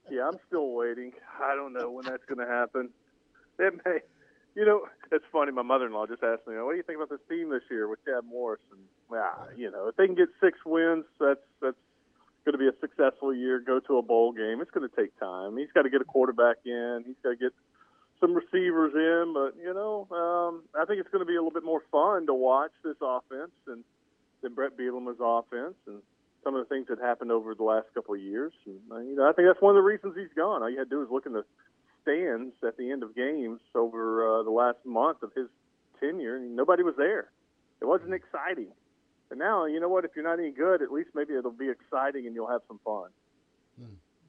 Yeah, 0.09 0.27
I'm 0.27 0.39
still 0.47 0.71
waiting. 0.71 1.11
I 1.41 1.53
don't 1.55 1.73
know 1.73 1.91
when 1.91 2.05
that's 2.05 2.23
going 2.25 2.39
to 2.39 2.51
happen. 2.51 2.89
It 3.59 3.73
may. 3.85 3.99
You 4.55 4.65
know, 4.65 4.87
it's 5.11 5.25
funny. 5.31 5.51
My 5.51 5.61
mother-in-law 5.61 6.07
just 6.07 6.23
asked 6.23 6.47
me, 6.47 6.55
"What 6.55 6.71
do 6.71 6.77
you 6.77 6.83
think 6.83 6.97
about 6.97 7.09
this 7.09 7.25
team 7.29 7.49
this 7.49 7.63
year 7.69 7.87
with 7.87 8.03
Chad 8.05 8.25
Morris?" 8.27 8.61
And 8.71 8.81
ah, 9.13 9.47
you 9.55 9.71
know, 9.71 9.87
if 9.87 9.95
they 9.95 10.05
can 10.05 10.15
get 10.15 10.29
six 10.41 10.59
wins, 10.65 11.05
that's 11.19 11.39
that's 11.61 11.77
going 12.43 12.53
to 12.53 12.57
be 12.57 12.67
a 12.67 12.75
successful 12.81 13.33
year. 13.33 13.59
Go 13.59 13.79
to 13.79 13.97
a 13.97 14.01
bowl 14.01 14.33
game. 14.33 14.59
It's 14.61 14.71
going 14.71 14.87
to 14.87 14.95
take 14.95 15.17
time. 15.19 15.57
He's 15.57 15.71
got 15.73 15.83
to 15.83 15.89
get 15.89 16.01
a 16.01 16.05
quarterback 16.05 16.57
in. 16.65 17.03
He's 17.05 17.15
got 17.23 17.31
to 17.31 17.35
get 17.37 17.53
some 18.19 18.33
receivers 18.33 18.93
in. 18.93 19.33
But 19.33 19.55
you 19.61 19.73
know, 19.73 20.07
um, 20.11 20.63
I 20.75 20.85
think 20.85 20.99
it's 20.99 21.09
going 21.09 21.23
to 21.23 21.29
be 21.29 21.35
a 21.35 21.41
little 21.41 21.55
bit 21.55 21.63
more 21.63 21.83
fun 21.91 22.25
to 22.27 22.33
watch 22.33 22.71
this 22.83 22.97
offense 23.01 23.51
and 23.67 23.83
than 24.41 24.53
Brett 24.53 24.77
Bielema's 24.77 25.19
offense 25.21 25.75
and 25.87 26.01
some 26.43 26.55
of 26.55 26.67
the 26.67 26.73
things 26.73 26.87
that 26.89 26.99
happened 26.99 27.31
over 27.31 27.53
the 27.53 27.63
last 27.63 27.87
couple 27.93 28.15
of 28.15 28.21
years. 28.21 28.51
And, 28.65 29.07
you 29.07 29.15
know, 29.15 29.29
I 29.29 29.33
think 29.33 29.47
that's 29.47 29.61
one 29.61 29.75
of 29.75 29.79
the 29.79 29.85
reasons 29.85 30.15
he's 30.17 30.33
gone. 30.35 30.63
All 30.63 30.69
you 30.69 30.79
had 30.79 30.89
to 30.89 30.95
do 30.95 31.03
is 31.03 31.09
look 31.11 31.25
in 31.25 31.33
the 31.33 31.45
stands 32.01 32.53
at 32.65 32.77
the 32.77 32.91
end 32.91 33.03
of 33.03 33.15
games 33.15 33.59
over 33.75 34.39
uh, 34.39 34.43
the 34.43 34.51
last 34.51 34.77
month 34.85 35.23
of 35.23 35.31
his 35.35 35.47
tenure, 35.99 36.39
nobody 36.39 36.83
was 36.83 36.95
there. 36.97 37.31
It 37.81 37.85
wasn't 37.85 38.13
exciting. 38.13 38.71
And 39.29 39.39
now, 39.39 39.65
you 39.65 39.79
know 39.79 39.89
what? 39.89 40.05
If 40.05 40.11
you're 40.15 40.25
not 40.25 40.39
any 40.39 40.51
good, 40.51 40.81
at 40.81 40.91
least 40.91 41.09
maybe 41.15 41.33
it'll 41.33 41.51
be 41.51 41.69
exciting 41.69 42.25
and 42.27 42.35
you'll 42.35 42.49
have 42.49 42.61
some 42.67 42.79
fun. 42.83 43.09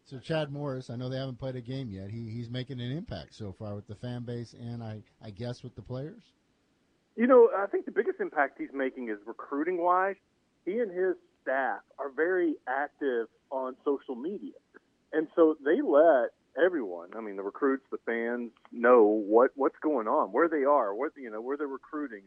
So 0.04 0.18
Chad 0.18 0.52
Morris, 0.52 0.90
I 0.90 0.96
know 0.96 1.08
they 1.08 1.18
haven't 1.18 1.38
played 1.38 1.56
a 1.56 1.60
game 1.60 1.90
yet. 1.90 2.10
He 2.10 2.28
he's 2.28 2.50
making 2.50 2.80
an 2.80 2.90
impact 2.90 3.34
so 3.34 3.52
far 3.52 3.74
with 3.74 3.86
the 3.86 3.94
fan 3.94 4.24
base 4.24 4.54
and 4.58 4.82
I 4.82 5.02
I 5.24 5.30
guess 5.30 5.62
with 5.62 5.74
the 5.74 5.82
players. 5.82 6.22
You 7.16 7.26
know, 7.26 7.50
I 7.56 7.66
think 7.66 7.84
the 7.84 7.92
biggest 7.92 8.20
impact 8.20 8.58
he's 8.58 8.72
making 8.72 9.10
is 9.10 9.18
recruiting 9.26 9.82
wise. 9.82 10.16
He 10.64 10.78
and 10.78 10.90
his 10.90 11.16
staff 11.42 11.80
are 11.98 12.10
very 12.10 12.54
active 12.66 13.28
on 13.50 13.76
social 13.84 14.14
media. 14.14 14.54
And 15.12 15.28
so 15.36 15.56
they 15.64 15.82
let 15.82 16.30
everyone, 16.56 17.10
I 17.16 17.20
mean 17.20 17.36
the 17.36 17.42
recruits, 17.42 17.84
the 17.90 17.98
fans 18.04 18.50
know 18.72 19.04
what 19.04 19.50
what's 19.54 19.78
going 19.82 20.08
on, 20.08 20.28
where 20.32 20.48
they 20.48 20.64
are, 20.64 20.94
what 20.94 21.12
you 21.16 21.30
know, 21.30 21.40
where 21.40 21.56
they're 21.56 21.66
recruiting 21.66 22.22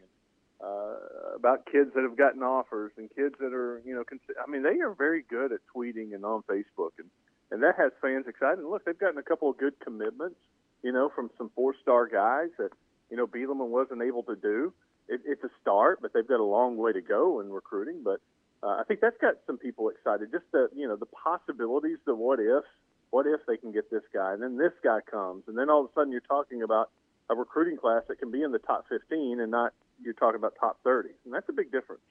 uh, 0.62 1.36
about 1.36 1.66
kids 1.66 1.90
that 1.94 2.02
have 2.02 2.16
gotten 2.16 2.42
offers 2.42 2.92
and 2.96 3.08
kids 3.14 3.34
that 3.40 3.52
are, 3.52 3.82
you 3.84 3.94
know, 3.94 4.04
cons- 4.04 4.20
I 4.42 4.50
mean 4.50 4.62
they 4.62 4.80
are 4.80 4.94
very 4.94 5.22
good 5.28 5.52
at 5.52 5.60
tweeting 5.74 6.14
and 6.14 6.24
on 6.24 6.42
Facebook 6.42 6.92
and 6.98 7.08
and 7.50 7.62
that 7.62 7.76
has 7.78 7.92
fans 8.02 8.26
excited. 8.26 8.58
And 8.58 8.68
look, 8.70 8.84
they've 8.84 8.98
gotten 8.98 9.18
a 9.18 9.22
couple 9.22 9.48
of 9.48 9.56
good 9.56 9.78
commitments, 9.80 10.36
you 10.82 10.92
know, 10.92 11.10
from 11.14 11.30
some 11.38 11.50
four-star 11.54 12.08
guys 12.08 12.48
that 12.58 12.70
you 13.10 13.16
know 13.16 13.26
Bielema 13.26 13.66
wasn't 13.66 14.02
able 14.02 14.22
to 14.24 14.36
do. 14.36 14.72
It, 15.08 15.20
it's 15.24 15.44
a 15.44 15.50
start, 15.60 16.00
but 16.02 16.12
they've 16.12 16.26
got 16.26 16.40
a 16.40 16.44
long 16.44 16.76
way 16.76 16.92
to 16.92 17.00
go 17.00 17.40
in 17.40 17.52
recruiting. 17.52 18.02
But 18.02 18.20
uh, 18.62 18.80
I 18.80 18.82
think 18.88 19.00
that's 19.00 19.16
got 19.20 19.34
some 19.46 19.58
people 19.58 19.90
excited. 19.90 20.32
Just 20.32 20.50
the 20.52 20.68
you 20.74 20.88
know 20.88 20.96
the 20.96 21.06
possibilities, 21.06 21.98
the 22.04 22.14
what 22.14 22.40
ifs. 22.40 22.66
What 23.10 23.26
if 23.26 23.40
they 23.46 23.56
can 23.56 23.72
get 23.72 23.90
this 23.90 24.02
guy, 24.12 24.32
and 24.34 24.42
then 24.42 24.56
this 24.58 24.72
guy 24.82 24.98
comes, 25.10 25.44
and 25.48 25.56
then 25.56 25.70
all 25.70 25.84
of 25.84 25.90
a 25.90 25.92
sudden 25.94 26.12
you're 26.12 26.20
talking 26.22 26.62
about 26.62 26.90
a 27.30 27.34
recruiting 27.34 27.76
class 27.76 28.02
that 28.08 28.18
can 28.18 28.30
be 28.30 28.42
in 28.42 28.52
the 28.52 28.58
top 28.58 28.86
15 28.88 29.40
and 29.40 29.50
not 29.50 29.72
you're 30.02 30.14
talking 30.14 30.36
about 30.36 30.54
top 30.60 30.78
30, 30.84 31.10
and 31.24 31.32
that's 31.34 31.48
a 31.48 31.52
big 31.52 31.72
difference. 31.72 32.02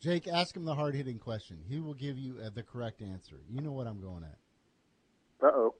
Jake, 0.00 0.26
ask 0.26 0.56
him 0.56 0.64
the 0.64 0.74
hard 0.74 0.94
hitting 0.94 1.18
question. 1.18 1.58
He 1.68 1.78
will 1.78 1.94
give 1.94 2.18
you 2.18 2.36
uh, 2.44 2.50
the 2.54 2.62
correct 2.62 3.02
answer. 3.02 3.36
You 3.48 3.60
know 3.60 3.72
what 3.72 3.86
I'm 3.86 4.00
going 4.00 4.24
at. 4.24 4.38
Uh 5.46 5.50
oh. 5.52 5.74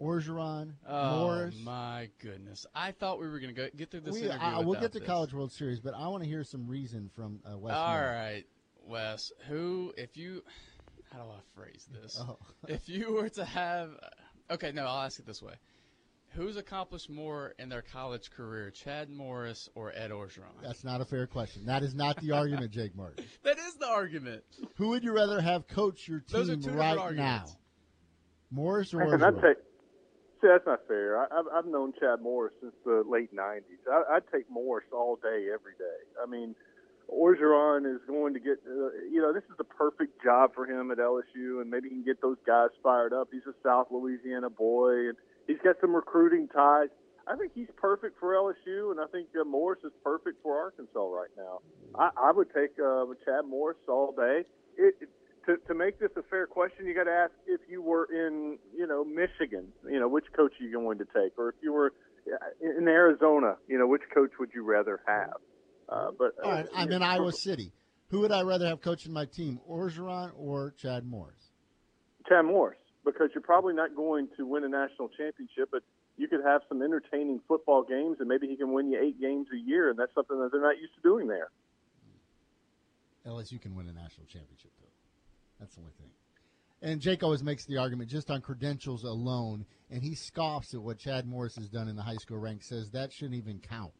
Orgeron, 0.00 0.72
Oh 0.86 1.20
Morris. 1.20 1.54
my 1.62 2.10
goodness! 2.20 2.66
I 2.74 2.90
thought 2.90 3.20
we 3.20 3.28
were 3.28 3.38
going 3.38 3.54
to 3.54 3.70
get 3.76 3.90
through 3.92 4.00
this 4.00 4.14
We, 4.14 4.22
interview. 4.24 4.40
I, 4.40 4.58
we'll 4.58 4.80
get 4.80 4.92
to 4.92 4.98
this. 4.98 5.06
College 5.06 5.32
World 5.32 5.52
Series, 5.52 5.78
but 5.80 5.94
I 5.94 6.08
want 6.08 6.24
to 6.24 6.28
hear 6.28 6.42
some 6.42 6.66
reason 6.66 7.08
from 7.14 7.38
uh, 7.46 7.56
Wes. 7.56 7.74
All 7.74 7.90
Moore. 7.92 8.00
right, 8.00 8.44
Wes. 8.86 9.30
Who, 9.48 9.94
if 9.96 10.16
you, 10.16 10.42
how 11.14 11.22
do 11.22 11.30
I 11.30 11.40
phrase 11.54 11.86
this? 12.02 12.18
Oh. 12.20 12.36
if 12.68 12.88
you 12.88 13.12
were 13.14 13.28
to 13.30 13.44
have, 13.44 13.90
okay, 14.50 14.72
no, 14.72 14.84
I'll 14.84 15.02
ask 15.04 15.18
it 15.18 15.26
this 15.26 15.40
way: 15.42 15.54
Who's 16.30 16.56
accomplished 16.56 17.08
more 17.08 17.54
in 17.58 17.68
their 17.68 17.82
college 17.82 18.30
career, 18.30 18.70
Chad 18.70 19.10
Morris 19.10 19.68
or 19.74 19.92
Ed 19.94 20.10
Orgeron? 20.10 20.50
That's 20.62 20.82
not 20.84 21.00
a 21.00 21.04
fair 21.04 21.26
question. 21.26 21.66
That 21.66 21.82
is 21.82 21.94
not 21.94 22.20
the 22.20 22.32
argument, 22.32 22.72
Jake 22.72 22.96
Martin. 22.96 23.24
That 23.44 23.58
is 23.58 23.74
the 23.74 23.86
argument. 23.86 24.42
Who 24.76 24.88
would 24.88 25.04
you 25.04 25.12
rather 25.12 25.40
have 25.40 25.68
coach 25.68 26.08
your 26.08 26.22
Those 26.30 26.48
are 26.50 26.54
team 26.54 26.62
two 26.62 26.70
right 26.70 26.96
now? 26.96 27.02
arguments. 27.02 27.56
Morris 28.50 28.94
or 28.94 29.02
And 29.02 29.22
I'd 29.24 29.34
Orgeron? 29.34 29.42
take, 29.42 29.56
see, 30.40 30.48
that's 30.48 30.66
not 30.66 30.80
fair. 30.88 31.18
I, 31.20 31.26
I've, 31.30 31.44
I've 31.54 31.66
known 31.66 31.92
Chad 32.00 32.20
Morris 32.22 32.54
since 32.60 32.74
the 32.84 33.04
late 33.08 33.34
'90s. 33.34 33.62
I, 33.90 34.16
I'd 34.16 34.22
take 34.32 34.50
Morris 34.50 34.86
all 34.92 35.16
day, 35.16 35.48
every 35.52 35.74
day. 35.78 36.00
I 36.22 36.26
mean, 36.28 36.54
Orgeron 37.14 37.86
is 37.86 38.00
going 38.06 38.34
to 38.34 38.40
get, 38.40 38.58
uh, 38.66 38.90
you 39.10 39.20
know, 39.20 39.32
this 39.32 39.44
is 39.44 39.56
the 39.56 39.64
perfect 39.64 40.22
job 40.22 40.54
for 40.54 40.66
him 40.66 40.90
at 40.90 40.98
LSU, 40.98 41.60
and 41.60 41.70
maybe 41.70 41.88
he 41.88 41.94
can 41.94 42.04
get 42.04 42.20
those 42.20 42.38
guys 42.46 42.70
fired 42.82 43.12
up. 43.12 43.28
He's 43.30 43.46
a 43.46 43.54
South 43.62 43.88
Louisiana 43.90 44.50
boy, 44.50 45.08
and 45.08 45.16
he's 45.46 45.58
got 45.62 45.76
some 45.80 45.94
recruiting 45.94 46.48
ties. 46.48 46.88
I 47.26 47.36
think 47.36 47.52
he's 47.54 47.68
perfect 47.76 48.18
for 48.18 48.34
LSU, 48.34 48.90
and 48.90 49.00
I 49.00 49.06
think 49.06 49.28
uh, 49.40 49.44
Morris 49.44 49.80
is 49.84 49.92
perfect 50.02 50.42
for 50.42 50.58
Arkansas 50.58 51.06
right 51.06 51.30
now. 51.36 51.60
I, 51.94 52.10
I 52.16 52.32
would 52.32 52.48
take 52.52 52.72
uh, 52.78 53.06
Chad 53.24 53.46
Morris 53.48 53.78
all 53.88 54.12
day. 54.12 54.42
It, 54.76 54.94
it, 55.00 55.08
to, 55.46 55.56
to 55.68 55.74
make 55.74 55.98
this 55.98 56.10
a 56.16 56.22
fair 56.22 56.46
question, 56.46 56.86
you 56.86 56.94
got 56.94 57.04
to 57.04 57.12
ask 57.12 57.32
if 57.46 57.60
you 57.68 57.82
were 57.82 58.08
in, 58.12 58.58
you 58.76 58.86
know, 58.86 59.04
Michigan, 59.04 59.68
you 59.88 60.00
know, 60.00 60.08
which 60.08 60.24
coach 60.34 60.52
are 60.60 60.64
you 60.64 60.72
going 60.72 60.98
to 60.98 61.04
take, 61.04 61.38
or 61.38 61.50
if 61.50 61.54
you 61.62 61.72
were 61.72 61.92
uh, 62.26 62.78
in 62.78 62.88
Arizona, 62.88 63.56
you 63.68 63.78
know, 63.78 63.86
which 63.86 64.02
coach 64.12 64.30
would 64.38 64.50
you 64.54 64.64
rather 64.64 65.00
have? 65.06 65.36
Uh, 65.88 66.10
but 66.18 66.32
All 66.42 66.50
right, 66.50 66.66
uh, 66.66 66.76
I'm 66.76 66.90
in 66.90 67.02
Iowa 67.02 67.32
City. 67.32 67.72
Who 68.08 68.20
would 68.20 68.32
I 68.32 68.42
rather 68.42 68.66
have 68.66 68.80
coaching 68.80 69.12
my 69.12 69.26
team, 69.26 69.60
Orgeron 69.68 70.30
or 70.36 70.72
Chad 70.78 71.04
Morris? 71.04 71.50
Chad 72.28 72.44
Morris, 72.44 72.78
because 73.04 73.30
you're 73.34 73.42
probably 73.42 73.74
not 73.74 73.94
going 73.94 74.28
to 74.36 74.46
win 74.46 74.64
a 74.64 74.68
national 74.68 75.08
championship, 75.08 75.68
but 75.70 75.82
you 76.16 76.28
could 76.28 76.44
have 76.44 76.62
some 76.68 76.82
entertaining 76.82 77.40
football 77.48 77.82
games, 77.82 78.18
and 78.20 78.28
maybe 78.28 78.46
he 78.46 78.56
can 78.56 78.72
win 78.72 78.90
you 78.90 79.00
eight 79.02 79.20
games 79.20 79.48
a 79.52 79.56
year, 79.56 79.90
and 79.90 79.98
that's 79.98 80.14
something 80.14 80.38
that 80.40 80.52
they're 80.52 80.62
not 80.62 80.78
used 80.78 80.94
to 80.94 81.02
doing 81.02 81.26
there. 81.26 81.48
LSU 83.26 83.60
can 83.60 83.74
win 83.74 83.88
a 83.88 83.92
national 83.92 84.26
championship, 84.26 84.70
though. 84.80 84.88
That's 85.58 85.74
the 85.74 85.80
only 85.80 85.92
thing. 85.98 86.10
And 86.82 87.00
Jake 87.00 87.22
always 87.22 87.42
makes 87.42 87.64
the 87.64 87.78
argument 87.78 88.10
just 88.10 88.30
on 88.30 88.42
credentials 88.42 89.04
alone, 89.04 89.64
and 89.90 90.02
he 90.02 90.14
scoffs 90.14 90.74
at 90.74 90.82
what 90.82 90.98
Chad 90.98 91.26
Morris 91.26 91.56
has 91.56 91.68
done 91.68 91.88
in 91.88 91.96
the 91.96 92.02
high 92.02 92.16
school 92.16 92.38
ranks, 92.38 92.68
says 92.68 92.90
that 92.90 93.12
shouldn't 93.12 93.36
even 93.36 93.58
count. 93.58 93.92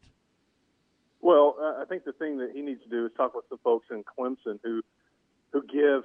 Well, 1.25 1.55
I 1.81 1.85
think 1.85 2.05
the 2.05 2.13
thing 2.13 2.37
that 2.37 2.51
he 2.53 2.61
needs 2.61 2.83
to 2.83 2.87
do 2.87 3.07
is 3.07 3.11
talk 3.17 3.33
with 3.33 3.45
some 3.49 3.57
folks 3.63 3.87
in 3.89 4.03
Clemson 4.03 4.59
who 4.63 4.83
who 5.51 5.63
give 5.63 6.03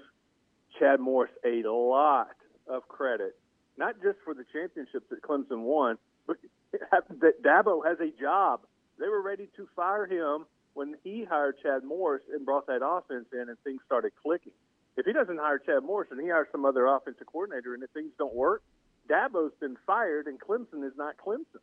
Chad 0.79 0.99
Morris 0.99 1.31
a 1.45 1.68
lot 1.68 2.37
of 2.66 2.89
credit, 2.89 3.37
not 3.77 3.97
just 4.03 4.16
for 4.25 4.33
the 4.33 4.47
championships 4.51 5.05
that 5.11 5.21
Clemson 5.21 5.61
won, 5.64 5.99
but 6.27 6.39
that 6.73 7.43
Dabo 7.43 7.85
has 7.85 7.99
a 8.01 8.18
job. 8.18 8.61
They 8.99 9.09
were 9.09 9.21
ready 9.21 9.51
to 9.59 9.68
fire 9.77 10.07
him 10.07 10.47
when 10.73 10.95
he 11.05 11.27
hired 11.29 11.57
Chad 11.62 11.85
Morris 11.85 12.23
and 12.33 12.47
brought 12.47 12.66
that 12.68 12.81
offense 12.83 13.27
in, 13.35 13.51
and 13.51 13.59
things 13.62 13.83
started 13.85 14.12
clicking. 14.23 14.53
If 14.97 15.05
he 15.05 15.12
doesn't 15.12 15.39
hire 15.39 15.59
Chad 15.59 15.83
Morris 15.83 16.09
and 16.11 16.18
he 16.18 16.29
hires 16.29 16.49
some 16.51 16.64
other 16.64 16.87
offensive 16.87 17.27
coordinator, 17.27 17.75
and 17.75 17.83
if 17.83 17.91
things 17.91 18.12
don't 18.16 18.35
work, 18.35 18.62
Dabo's 19.07 19.53
been 19.61 19.77
fired, 19.87 20.29
and 20.29 20.41
Clemson 20.41 20.83
is 20.83 20.97
not 20.97 21.18
Clemson. 21.18 21.61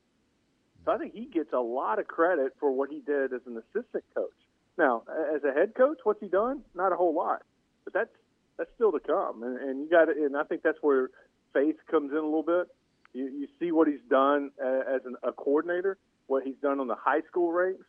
So 0.88 0.94
I 0.94 0.98
think 0.98 1.14
he 1.14 1.26
gets 1.26 1.52
a 1.52 1.60
lot 1.60 2.00
of 2.00 2.08
credit 2.08 2.54
for 2.62 2.72
what 2.72 2.90
he 2.90 3.02
did 3.06 3.34
as 3.34 3.42
an 3.46 3.58
assistant 3.58 4.06
coach. 4.16 4.32
Now, 4.78 5.04
as 5.36 5.44
a 5.44 5.52
head 5.52 5.76
coach, 5.76 5.98
what's 6.06 6.22
he 6.22 6.30
done? 6.30 6.62
Not 6.74 6.94
a 6.94 6.96
whole 6.96 7.14
lot, 7.14 7.42
but 7.84 7.94
that's 7.94 8.10
that's 8.58 8.70
still 8.76 8.94
to 8.94 9.00
come. 9.02 9.44
And, 9.44 9.60
and 9.60 9.82
you 9.82 9.90
got 9.90 10.06
to, 10.06 10.12
and 10.12 10.38
I 10.38 10.44
think 10.44 10.64
that's 10.64 10.78
where 10.80 11.10
faith 11.54 11.76
comes 11.92 12.12
in 12.12 12.18
a 12.18 12.24
little 12.24 12.42
bit. 12.42 12.68
You, 13.12 13.26
you 13.26 13.48
see 13.60 13.74
what 13.74 13.90
he's 13.90 14.00
done 14.10 14.52
as 14.64 15.02
an, 15.04 15.18
a 15.24 15.34
coordinator, 15.34 15.98
what 16.28 16.44
he's 16.44 16.56
done 16.62 16.80
on 16.80 16.88
the 16.88 16.96
high 16.96 17.22
school 17.28 17.52
ranks. 17.52 17.86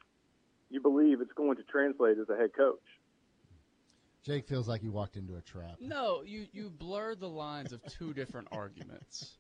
You 0.69 0.81
believe 0.81 1.21
it's 1.21 1.33
going 1.35 1.57
to 1.59 1.63
translate 1.63 2.19
as 2.19 2.29
a 2.29 2.37
head 2.37 2.51
coach. 2.53 2.83
Jake 4.25 4.49
feels 4.49 4.67
like 4.67 4.81
he 4.81 4.89
walked 4.89 5.17
into 5.17 5.37
a 5.37 5.41
trap. 5.41 5.77
No, 5.81 6.23
you 6.27 6.49
you 6.53 6.69
blur 6.69 7.15
the 7.15 7.29
lines 7.29 7.73
of 7.73 7.81
two 7.87 8.13
different 8.13 8.49
arguments. 8.51 9.39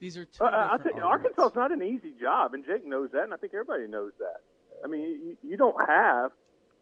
These 0.00 0.16
are 0.16 0.24
two. 0.24 0.44
Uh, 0.44 0.68
I 0.72 0.78
think. 0.82 0.96
Arkansas 0.96 1.48
is 1.48 1.54
not 1.54 1.72
an 1.72 1.82
easy 1.82 2.14
job, 2.20 2.54
and 2.54 2.64
Jake 2.64 2.86
knows 2.86 3.10
that, 3.12 3.24
and 3.24 3.34
I 3.34 3.36
think 3.36 3.52
everybody 3.54 3.86
knows 3.86 4.12
that. 4.18 4.40
I 4.82 4.88
mean, 4.88 5.02
you, 5.02 5.36
you 5.42 5.56
don't 5.58 5.76
have 5.86 6.30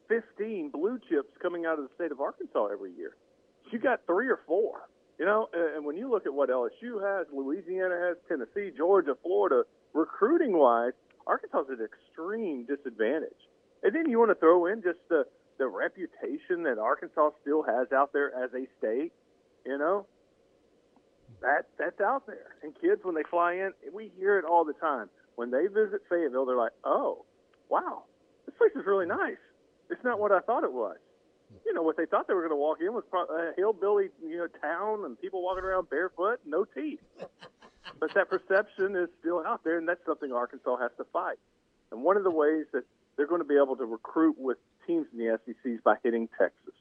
15 0.09 0.71
blue 0.71 0.99
chips 1.09 1.29
coming 1.43 1.67
out 1.67 1.79
of 1.79 1.89
the 1.89 1.95
state 1.97 2.13
of 2.13 2.21
Arkansas 2.21 2.69
every 2.73 2.93
year. 2.97 3.17
You 3.73 3.79
got 3.81 4.07
three 4.07 4.29
or 4.29 4.41
four. 4.47 4.89
You 5.19 5.27
know, 5.27 5.49
and 5.53 5.77
and 5.77 5.85
when 5.85 5.97
you 5.97 6.09
look 6.09 6.27
at 6.27 6.33
what 6.33 6.49
LSU 6.49 7.03
has, 7.03 7.27
Louisiana 7.33 7.97
has, 8.07 8.17
Tennessee, 8.29 8.71
Georgia, 8.77 9.15
Florida, 9.23 9.65
recruiting 9.93 10.57
wise, 10.57 10.93
Arkansas 11.27 11.63
is 11.63 11.81
at 11.81 11.85
extreme 11.85 12.67
disadvantage. 12.67 13.43
And 13.83 13.95
then 13.95 14.09
you 14.09 14.19
want 14.19 14.31
to 14.31 14.37
throw 14.37 14.67
in 14.67 14.81
just 14.83 15.01
the 15.09 15.25
the 15.59 15.67
reputation 15.67 16.63
that 16.63 16.79
Arkansas 16.79 17.31
still 17.43 17.65
has 17.65 17.91
out 17.93 18.13
there 18.13 18.33
as 18.33 18.51
a 18.55 18.65
state. 18.79 19.13
You 19.67 19.77
know, 19.77 20.07
that 21.41 21.67
that's 21.79 22.01
out 22.01 22.27
there. 22.27 22.57
And 22.63 22.75
kids, 22.81 23.01
when 23.05 23.15
they 23.15 23.23
fly 23.31 23.55
in, 23.55 23.73
we 23.93 24.11
hear 24.19 24.39
it 24.39 24.45
all 24.45 24.65
the 24.65 24.73
time. 24.75 25.09
When 25.37 25.51
they 25.51 25.67
visit 25.67 26.03
Fayetteville, 26.09 26.47
they're 26.47 26.57
like, 26.57 26.73
"Oh, 26.85 27.25
wow, 27.69 28.05
this 28.47 28.55
place 28.57 28.73
is 28.75 28.87
really 28.87 29.07
nice. 29.07 29.39
It's 29.91 30.03
not 30.05 30.19
what 30.19 30.33
I 30.33 30.41
thought 30.41 30.65
it 30.65 30.73
was." 30.73 30.97
You 31.65 31.73
know, 31.73 31.83
what 31.83 31.97
they 31.97 32.07
thought 32.07 32.27
they 32.29 32.35
were 32.35 32.43
going 32.43 32.53
to 32.53 32.57
walk 32.57 32.79
in 32.81 32.93
was 32.93 33.05
a 33.15 33.53
hillbilly, 33.57 34.11
you 34.23 34.37
know, 34.37 34.49
town 34.61 35.05
and 35.05 35.19
people 35.19 35.43
walking 35.43 35.65
around 35.65 35.89
barefoot, 35.89 36.41
no 36.45 36.65
teeth. 36.65 37.01
but 38.01 38.13
that 38.15 38.29
perception 38.29 38.97
is 38.97 39.09
still 39.21 39.43
out 39.47 39.65
there, 39.65 39.79
and 39.79 39.89
that's 39.89 40.05
something 40.05 40.33
Arkansas 40.33 40.77
has 40.77 40.91
to 40.99 41.05
fight. 41.13 41.39
And 41.91 42.03
one 42.03 42.17
of 42.17 42.25
the 42.25 42.31
ways 42.31 42.67
that 42.73 42.85
they're 43.17 43.27
going 43.27 43.41
to 43.41 43.49
be 43.49 43.57
able 43.57 43.77
to 43.77 43.85
recruit 43.85 44.37
with 44.39 44.59
teams 44.87 45.07
in 45.13 45.19
the 45.19 45.39
SEC 45.45 45.57
is 45.65 45.81
by 45.83 45.97
hitting 46.03 46.29
Texas. 46.39 46.75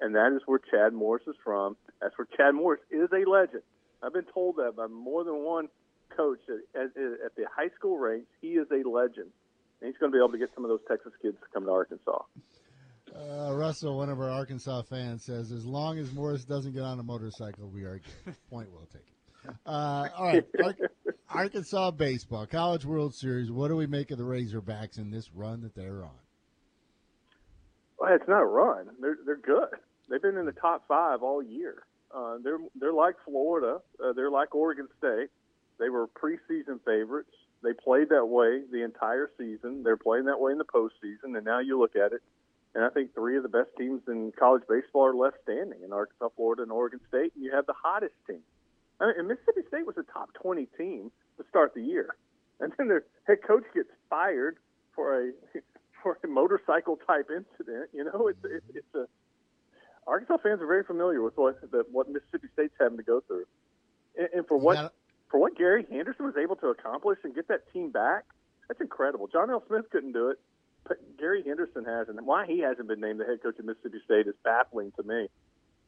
And 0.00 0.14
that 0.14 0.32
is 0.34 0.42
where 0.46 0.58
Chad 0.58 0.92
Morris 0.92 1.22
is 1.26 1.36
from. 1.42 1.76
That's 2.00 2.16
where 2.18 2.26
Chad 2.36 2.54
Morris 2.54 2.80
is 2.90 3.08
a 3.12 3.28
legend. 3.28 3.62
I've 4.04 4.12
been 4.12 4.26
told 4.32 4.56
that 4.56 4.76
by 4.76 4.86
more 4.86 5.24
than 5.24 5.44
one 5.44 5.68
coach 6.16 6.40
at, 6.48 6.80
at, 6.80 6.96
at 6.96 7.36
the 7.36 7.44
high 7.54 7.70
school 7.76 7.98
ranks. 7.98 8.26
He 8.40 8.48
is 8.48 8.66
a 8.70 8.88
legend. 8.88 9.30
And 9.80 9.90
he's 9.90 9.96
going 9.98 10.12
to 10.12 10.16
be 10.16 10.18
able 10.18 10.32
to 10.32 10.38
get 10.38 10.50
some 10.54 10.64
of 10.64 10.68
those 10.68 10.80
Texas 10.88 11.12
kids 11.22 11.36
to 11.40 11.46
come 11.52 11.64
to 11.64 11.70
Arkansas. 11.70 12.22
Uh, 13.14 13.52
Russell, 13.54 13.96
one 13.96 14.10
of 14.10 14.20
our 14.20 14.30
Arkansas 14.30 14.82
fans, 14.82 15.24
says, 15.24 15.52
as 15.52 15.64
long 15.64 15.98
as 15.98 16.12
Morris 16.12 16.44
doesn't 16.44 16.72
get 16.72 16.82
on 16.82 16.98
a 16.98 17.02
motorcycle, 17.02 17.68
we 17.68 17.84
are 17.84 18.00
good. 18.24 18.34
Point 18.50 18.68
well 18.72 18.86
taken. 18.86 19.58
Uh, 19.66 20.08
all 20.16 20.26
right, 20.26 20.44
Ar- 20.62 20.74
Arkansas 21.28 21.90
baseball, 21.92 22.46
College 22.46 22.84
World 22.84 23.14
Series. 23.14 23.50
What 23.50 23.68
do 23.68 23.76
we 23.76 23.86
make 23.86 24.10
of 24.10 24.18
the 24.18 24.24
Razorbacks 24.24 24.98
in 24.98 25.10
this 25.10 25.30
run 25.34 25.60
that 25.62 25.74
they're 25.74 26.02
on? 26.02 26.18
Well, 27.98 28.14
it's 28.14 28.26
not 28.26 28.42
a 28.42 28.46
run. 28.46 28.86
They're 29.00 29.18
they're 29.26 29.36
good. 29.36 29.68
They've 30.08 30.22
been 30.22 30.38
in 30.38 30.46
the 30.46 30.52
top 30.52 30.88
five 30.88 31.22
all 31.22 31.42
year. 31.42 31.82
Uh, 32.14 32.38
they're 32.42 32.58
they're 32.78 32.92
like 32.92 33.16
Florida. 33.24 33.78
Uh, 34.02 34.12
they're 34.12 34.30
like 34.30 34.54
Oregon 34.54 34.88
State. 34.98 35.28
They 35.78 35.88
were 35.88 36.06
preseason 36.06 36.78
favorites. 36.84 37.32
They 37.62 37.72
played 37.72 38.10
that 38.10 38.26
way 38.26 38.62
the 38.70 38.84
entire 38.84 39.30
season. 39.36 39.82
They're 39.82 39.96
playing 39.96 40.26
that 40.26 40.38
way 40.38 40.52
in 40.52 40.58
the 40.58 40.64
postseason. 40.64 41.36
And 41.36 41.44
now 41.44 41.58
you 41.60 41.80
look 41.80 41.96
at 41.96 42.12
it, 42.12 42.22
and 42.74 42.84
I 42.84 42.90
think 42.90 43.14
three 43.14 43.36
of 43.36 43.42
the 43.42 43.48
best 43.48 43.70
teams 43.76 44.02
in 44.06 44.32
college 44.38 44.62
baseball 44.68 45.06
are 45.06 45.14
left 45.14 45.38
standing 45.42 45.82
in 45.82 45.92
Arkansas, 45.92 46.28
Florida, 46.36 46.62
and 46.62 46.70
Oregon 46.70 47.00
State. 47.08 47.32
And 47.34 47.44
you 47.44 47.50
have 47.52 47.66
the 47.66 47.74
hottest 47.74 48.14
team. 48.28 48.40
I 49.00 49.06
mean, 49.06 49.14
and 49.18 49.28
Mississippi 49.28 49.62
State 49.66 49.86
was 49.86 49.96
a 49.96 50.04
top 50.12 50.32
20 50.34 50.66
team 50.78 51.10
to 51.38 51.44
start 51.48 51.74
the 51.74 51.82
year, 51.82 52.14
and 52.60 52.72
then 52.78 52.86
their 52.88 53.04
head 53.26 53.38
coach 53.46 53.64
gets 53.74 53.90
fired 54.08 54.58
for 54.94 55.20
a 55.20 55.32
for 56.02 56.18
a 56.22 56.28
motorcycle 56.28 56.98
type 57.06 57.28
incident. 57.30 57.90
You 57.92 58.04
know, 58.04 58.28
it's 58.28 58.44
it's, 58.44 58.66
it's 58.74 58.94
a 58.94 59.08
Arkansas 60.06 60.38
fans 60.42 60.60
are 60.60 60.66
very 60.66 60.84
familiar 60.84 61.22
with 61.22 61.36
what 61.36 61.60
the, 61.70 61.84
what 61.90 62.08
Mississippi 62.08 62.48
State's 62.52 62.74
having 62.78 62.98
to 62.98 63.02
go 63.02 63.22
through, 63.26 63.46
and, 64.16 64.28
and 64.34 64.46
for 64.46 64.58
what 64.58 64.92
for 65.30 65.40
what 65.40 65.56
Gary 65.56 65.86
Henderson 65.90 66.26
was 66.26 66.36
able 66.36 66.56
to 66.56 66.68
accomplish 66.68 67.18
and 67.24 67.34
get 67.34 67.48
that 67.48 67.72
team 67.72 67.90
back. 67.90 68.24
That's 68.68 68.80
incredible. 68.80 69.26
John 69.26 69.50
L. 69.50 69.62
Smith 69.66 69.84
couldn't 69.90 70.12
do 70.12 70.30
it, 70.30 70.38
but 70.86 70.98
Gary 71.18 71.42
Henderson 71.44 71.84
has, 71.84 72.08
and 72.08 72.18
why 72.26 72.46
he 72.46 72.60
hasn't 72.60 72.88
been 72.88 73.00
named 73.00 73.20
the 73.20 73.24
head 73.24 73.42
coach 73.42 73.58
of 73.58 73.64
Mississippi 73.64 73.98
State 74.04 74.26
is 74.26 74.34
baffling 74.44 74.92
to 74.96 75.02
me. 75.02 75.28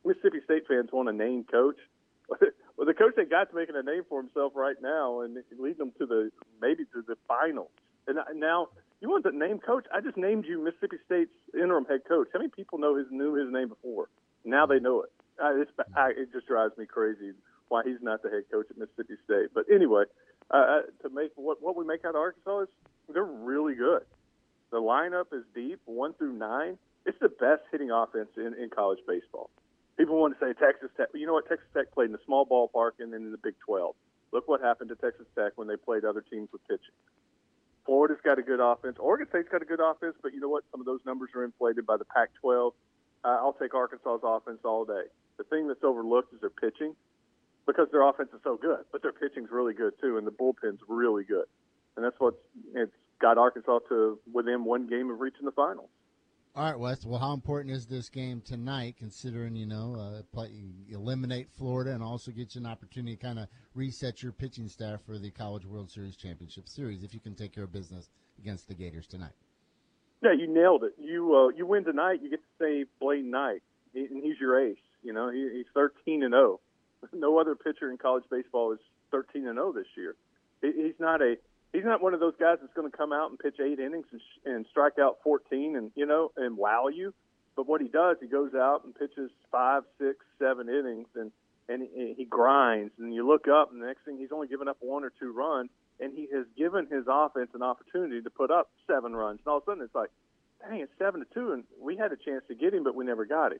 Mississippi 0.04 0.38
State 0.44 0.66
fans 0.68 0.90
want 0.92 1.08
a 1.08 1.12
name 1.12 1.44
coach. 1.44 1.78
well, 2.28 2.86
the 2.86 2.94
coach 2.94 3.14
they 3.16 3.24
got's 3.24 3.54
making 3.54 3.76
a 3.76 3.82
name 3.82 4.02
for 4.08 4.20
himself 4.20 4.52
right 4.56 4.76
now 4.82 5.20
and 5.20 5.36
leading 5.58 5.78
them 5.78 5.92
to 5.98 6.06
the 6.06 6.30
maybe 6.60 6.84
to 6.92 7.02
the 7.06 7.16
finals. 7.28 7.70
And 8.08 8.18
now 8.40 8.68
you 9.06 9.12
want 9.12 9.24
the 9.24 9.30
name 9.30 9.60
coach? 9.60 9.86
I 9.94 10.00
just 10.00 10.16
named 10.16 10.46
you 10.46 10.62
Mississippi 10.62 10.96
State's 11.06 11.30
interim 11.54 11.84
head 11.84 12.00
coach. 12.08 12.26
How 12.32 12.40
many 12.40 12.50
people 12.50 12.78
know 12.78 12.96
his 12.96 13.06
knew 13.10 13.34
his 13.34 13.52
name 13.52 13.68
before? 13.68 14.08
Now 14.44 14.66
they 14.66 14.80
know 14.80 15.02
it. 15.02 15.10
I, 15.40 15.62
it's, 15.62 15.70
I, 15.94 16.10
it 16.10 16.32
just 16.32 16.48
drives 16.48 16.76
me 16.76 16.86
crazy 16.86 17.30
why 17.68 17.82
he's 17.84 18.02
not 18.02 18.22
the 18.22 18.30
head 18.30 18.44
coach 18.50 18.66
at 18.68 18.76
Mississippi 18.76 19.14
State. 19.24 19.50
But 19.54 19.66
anyway, 19.72 20.04
uh, 20.50 20.82
to 21.02 21.10
make 21.10 21.30
what 21.36 21.62
what 21.62 21.76
we 21.76 21.84
make 21.84 22.04
out 22.04 22.16
of 22.16 22.20
Arkansas 22.20 22.62
is 22.62 22.68
they're 23.12 23.24
really 23.24 23.74
good. 23.74 24.02
The 24.72 24.78
lineup 24.78 25.32
is 25.32 25.44
deep, 25.54 25.80
one 25.84 26.14
through 26.14 26.32
nine. 26.32 26.76
It's 27.04 27.18
the 27.20 27.28
best 27.28 27.62
hitting 27.70 27.92
offense 27.92 28.30
in, 28.36 28.54
in 28.60 28.70
college 28.74 28.98
baseball. 29.06 29.50
People 29.96 30.20
want 30.20 30.36
to 30.38 30.44
say 30.44 30.52
Texas 30.52 30.90
Tech. 30.96 31.08
You 31.14 31.26
know 31.26 31.34
what? 31.34 31.48
Texas 31.48 31.68
Tech 31.72 31.92
played 31.92 32.10
in 32.10 32.14
a 32.16 32.24
small 32.26 32.44
ballpark 32.44 32.98
and 32.98 33.12
then 33.12 33.22
in 33.22 33.30
the 33.30 33.38
Big 33.38 33.54
12. 33.64 33.94
Look 34.32 34.48
what 34.48 34.60
happened 34.60 34.90
to 34.90 34.96
Texas 34.96 35.26
Tech 35.38 35.52
when 35.54 35.68
they 35.68 35.76
played 35.76 36.04
other 36.04 36.22
teams 36.28 36.48
with 36.52 36.66
pitching. 36.66 36.94
Florida's 37.86 38.18
got 38.24 38.38
a 38.38 38.42
good 38.42 38.60
offense. 38.60 38.96
Oregon 38.98 39.28
State's 39.30 39.48
got 39.48 39.62
a 39.62 39.64
good 39.64 39.80
offense, 39.80 40.16
but 40.20 40.34
you 40.34 40.40
know 40.40 40.48
what? 40.48 40.64
Some 40.72 40.80
of 40.80 40.86
those 40.86 41.00
numbers 41.06 41.30
are 41.34 41.44
inflated 41.44 41.86
by 41.86 41.96
the 41.96 42.04
Pac-12. 42.04 42.72
Uh, 43.24 43.28
I'll 43.28 43.54
take 43.54 43.74
Arkansas's 43.74 44.20
offense 44.24 44.58
all 44.64 44.84
day. 44.84 45.04
The 45.38 45.44
thing 45.44 45.68
that's 45.68 45.84
overlooked 45.84 46.34
is 46.34 46.40
their 46.40 46.50
pitching 46.50 46.94
because 47.66 47.88
their 47.92 48.02
offense 48.02 48.30
is 48.34 48.40
so 48.42 48.56
good, 48.56 48.84
but 48.92 49.02
their 49.02 49.12
pitching's 49.12 49.50
really 49.50 49.74
good 49.74 49.92
too, 50.00 50.18
and 50.18 50.26
the 50.26 50.30
bullpen's 50.30 50.80
really 50.88 51.24
good, 51.24 51.46
and 51.96 52.04
that's 52.04 52.16
what's 52.18 52.36
it's 52.74 52.92
got 53.20 53.38
Arkansas 53.38 53.80
to 53.88 54.18
within 54.32 54.64
one 54.64 54.86
game 54.86 55.10
of 55.10 55.20
reaching 55.20 55.44
the 55.44 55.52
finals. 55.52 55.90
All 56.56 56.64
right, 56.64 56.78
Wes. 56.78 57.04
Well, 57.04 57.18
how 57.18 57.34
important 57.34 57.74
is 57.74 57.84
this 57.84 58.08
game 58.08 58.40
tonight, 58.40 58.96
considering 58.98 59.54
you 59.56 59.66
know 59.66 59.94
uh, 59.94 60.22
play, 60.32 60.50
eliminate 60.90 61.48
Florida 61.58 61.92
and 61.92 62.02
also 62.02 62.30
get 62.30 62.54
you 62.54 62.62
an 62.62 62.66
opportunity 62.66 63.14
to 63.14 63.22
kind 63.22 63.38
of 63.38 63.48
reset 63.74 64.22
your 64.22 64.32
pitching 64.32 64.66
staff 64.66 65.00
for 65.04 65.18
the 65.18 65.30
College 65.30 65.66
World 65.66 65.90
Series 65.90 66.16
Championship 66.16 66.66
Series 66.66 67.02
if 67.02 67.12
you 67.12 67.20
can 67.20 67.34
take 67.34 67.52
care 67.52 67.64
of 67.64 67.72
business 67.74 68.08
against 68.38 68.68
the 68.68 68.74
Gators 68.74 69.06
tonight. 69.06 69.34
Yeah, 70.22 70.32
you 70.32 70.46
nailed 70.46 70.82
it. 70.84 70.94
You 70.98 71.36
uh, 71.36 71.48
you 71.54 71.66
win 71.66 71.84
tonight, 71.84 72.20
you 72.22 72.30
get 72.30 72.40
to 72.40 72.64
say 72.64 72.86
Blaine 73.00 73.30
Knight, 73.30 73.62
and 73.94 74.24
he's 74.24 74.40
your 74.40 74.58
ace. 74.58 74.78
You 75.02 75.12
know, 75.12 75.30
he, 75.30 75.50
he's 75.52 75.66
13 75.74 76.22
and 76.22 76.32
0. 76.32 76.60
No 77.12 77.38
other 77.38 77.54
pitcher 77.54 77.90
in 77.90 77.98
college 77.98 78.24
baseball 78.30 78.72
is 78.72 78.78
13 79.10 79.46
and 79.46 79.56
0 79.56 79.72
this 79.72 79.86
year. 79.94 80.16
He's 80.62 80.98
not 80.98 81.20
a 81.20 81.34
he's 81.76 81.84
not 81.84 82.02
one 82.02 82.14
of 82.14 82.20
those 82.20 82.34
guys 82.40 82.56
that's 82.60 82.72
going 82.74 82.90
to 82.90 82.96
come 82.96 83.12
out 83.12 83.30
and 83.30 83.38
pitch 83.38 83.56
eight 83.60 83.78
innings 83.78 84.06
and, 84.10 84.20
and 84.44 84.66
strike 84.70 84.98
out 84.98 85.18
14 85.22 85.76
and 85.76 85.90
you 85.94 86.06
know 86.06 86.32
and 86.36 86.56
wow 86.56 86.88
you. 86.88 87.12
But 87.54 87.66
what 87.66 87.80
he 87.80 87.88
does, 87.88 88.16
he 88.20 88.26
goes 88.26 88.54
out 88.54 88.84
and 88.84 88.94
pitches 88.94 89.30
five, 89.50 89.82
six, 89.98 90.16
seven 90.38 90.68
innings 90.68 91.08
and 91.14 91.30
and 91.68 91.82
he, 91.82 92.14
he 92.16 92.24
grinds. 92.24 92.92
And 92.98 93.12
you 93.12 93.26
look 93.26 93.48
up, 93.48 93.72
and 93.72 93.82
the 93.82 93.86
next 93.86 94.04
thing 94.04 94.18
he's 94.18 94.32
only 94.32 94.48
given 94.48 94.68
up 94.68 94.76
one 94.80 95.04
or 95.04 95.12
two 95.18 95.32
runs, 95.32 95.68
and 96.00 96.12
he 96.12 96.28
has 96.32 96.46
given 96.56 96.86
his 96.86 97.04
offense 97.08 97.50
an 97.54 97.62
opportunity 97.62 98.22
to 98.22 98.30
put 98.30 98.50
up 98.50 98.70
seven 98.86 99.14
runs. 99.14 99.40
And 99.44 99.50
all 99.50 99.58
of 99.58 99.64
a 99.64 99.66
sudden, 99.66 99.82
it's 99.82 99.94
like, 99.94 100.10
dang, 100.60 100.80
it's 100.80 100.92
seven 100.98 101.20
to 101.20 101.26
two, 101.34 101.52
and 101.52 101.64
we 101.80 101.96
had 101.96 102.12
a 102.12 102.16
chance 102.16 102.44
to 102.48 102.54
get 102.54 102.72
him, 102.72 102.84
but 102.84 102.94
we 102.94 103.04
never 103.04 103.26
got 103.26 103.52
him. 103.52 103.58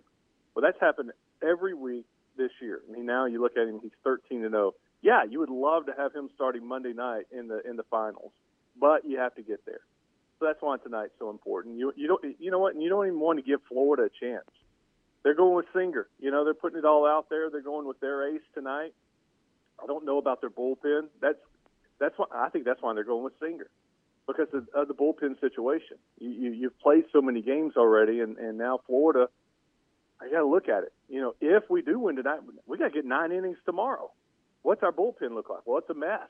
Well, 0.54 0.62
that's 0.62 0.80
happened 0.80 1.10
every 1.42 1.74
week 1.74 2.06
this 2.36 2.52
year. 2.62 2.80
I 2.88 2.92
mean, 2.92 3.06
now 3.06 3.26
you 3.26 3.42
look 3.42 3.56
at 3.56 3.66
him; 3.66 3.80
he's 3.82 3.90
13 4.04 4.42
to 4.42 4.50
0 4.50 4.74
yeah, 5.03 5.24
you 5.28 5.40
would 5.40 5.51
love 5.51 5.86
to 5.86 5.92
have 5.97 6.14
him 6.14 6.30
starting 6.34 6.66
Monday 6.66 6.92
night 6.92 7.26
in 7.30 7.49
the 7.49 7.61
in 7.68 7.76
the 7.76 7.84
finals, 7.84 8.32
but 8.78 9.05
you 9.05 9.18
have 9.18 9.34
to 9.36 9.42
get 9.42 9.64
there. 9.66 9.80
So 10.38 10.47
that's 10.47 10.61
why 10.61 10.76
tonight's 10.78 11.14
so 11.18 11.30
important. 11.30 11.78
You 11.78 11.92
you 11.97 12.09
don't 12.09 12.22
you 12.38 12.51
know 12.51 12.59
what? 12.59 12.80
You 12.80 12.88
don't 12.88 13.07
even 13.07 13.20
want 13.20 13.38
to 13.38 13.44
give 13.44 13.61
Florida 13.68 14.05
a 14.05 14.24
chance. 14.24 14.49
They're 15.22 15.34
going 15.34 15.57
with 15.57 15.66
Singer. 15.74 16.09
You 16.20 16.30
know, 16.30 16.44
they're 16.44 16.55
putting 16.55 16.78
it 16.78 16.84
all 16.84 17.07
out 17.07 17.28
there. 17.30 17.51
They're 17.51 17.61
going 17.61 17.86
with 17.86 18.01
their 18.01 18.34
ace 18.34 18.42
tonight. 18.55 18.94
I 19.82 19.86
don't 19.86 20.05
know 20.05 20.18
about 20.18 20.40
their 20.40 20.51
bullpen. 20.51 21.09
That's 21.20 21.38
that's 21.99 22.14
why 22.16 22.26
I 22.34 22.49
think 22.51 22.64
that's 22.64 22.82
why 22.82 22.94
they're 22.94 23.05
going 23.05 23.24
with 23.24 23.34
Singer 23.40 23.68
because 24.26 24.49
of, 24.53 24.88
the 24.88 24.94
bullpen 24.94 25.40
situation. 25.40 25.99
You, 26.18 26.30
you 26.30 26.51
you've 26.53 26.78
played 26.80 27.05
so 27.12 27.20
many 27.22 27.42
games 27.42 27.74
already, 27.76 28.20
and 28.20 28.36
and 28.38 28.59
now 28.59 28.80
Florida. 28.86 29.28
I 30.18 30.30
got 30.30 30.38
to 30.38 30.47
look 30.47 30.66
at 30.70 30.82
it. 30.82 30.94
You 31.11 31.20
know, 31.20 31.34
if 31.42 31.64
we 31.68 31.82
do 31.82 31.99
win 31.99 32.16
tonight, 32.16 32.40
we 32.66 32.78
got 32.78 32.86
to 32.86 32.90
get 32.90 33.05
nine 33.05 33.32
innings 33.32 33.59
tomorrow. 33.66 34.11
What's 34.66 34.82
our 34.82 34.90
bullpen 34.90 35.30
look 35.30 35.48
like? 35.48 35.60
Well, 35.64 35.78
it's 35.78 35.90
a 35.90 35.94
mess. 35.94 36.26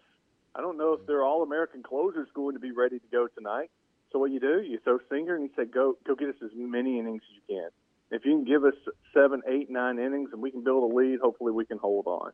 I 0.54 0.60
don't 0.60 0.76
know 0.76 0.92
if 0.92 1.06
their 1.06 1.24
All-American 1.24 1.82
closers 1.82 2.28
going 2.34 2.52
to 2.52 2.60
be 2.60 2.70
ready 2.70 2.98
to 2.98 3.06
go 3.10 3.28
tonight. 3.28 3.70
So 4.12 4.18
what 4.18 4.30
you 4.30 4.40
do, 4.40 4.60
you 4.60 4.78
throw 4.84 4.98
Singer 5.08 5.36
and 5.36 5.44
you 5.44 5.50
say, 5.56 5.64
go 5.64 5.94
go 6.06 6.14
get 6.14 6.28
us 6.28 6.34
as 6.44 6.50
many 6.54 6.98
innings 6.98 7.22
as 7.24 7.34
you 7.34 7.56
can. 7.56 7.70
If 8.10 8.26
you 8.26 8.32
can 8.32 8.44
give 8.44 8.64
us 8.64 8.74
seven, 9.14 9.40
eight, 9.48 9.70
nine 9.70 9.98
innings 9.98 10.28
and 10.34 10.42
we 10.42 10.50
can 10.50 10.62
build 10.62 10.92
a 10.92 10.94
lead, 10.94 11.20
hopefully 11.22 11.50
we 11.50 11.64
can 11.64 11.78
hold 11.78 12.06
on. 12.06 12.32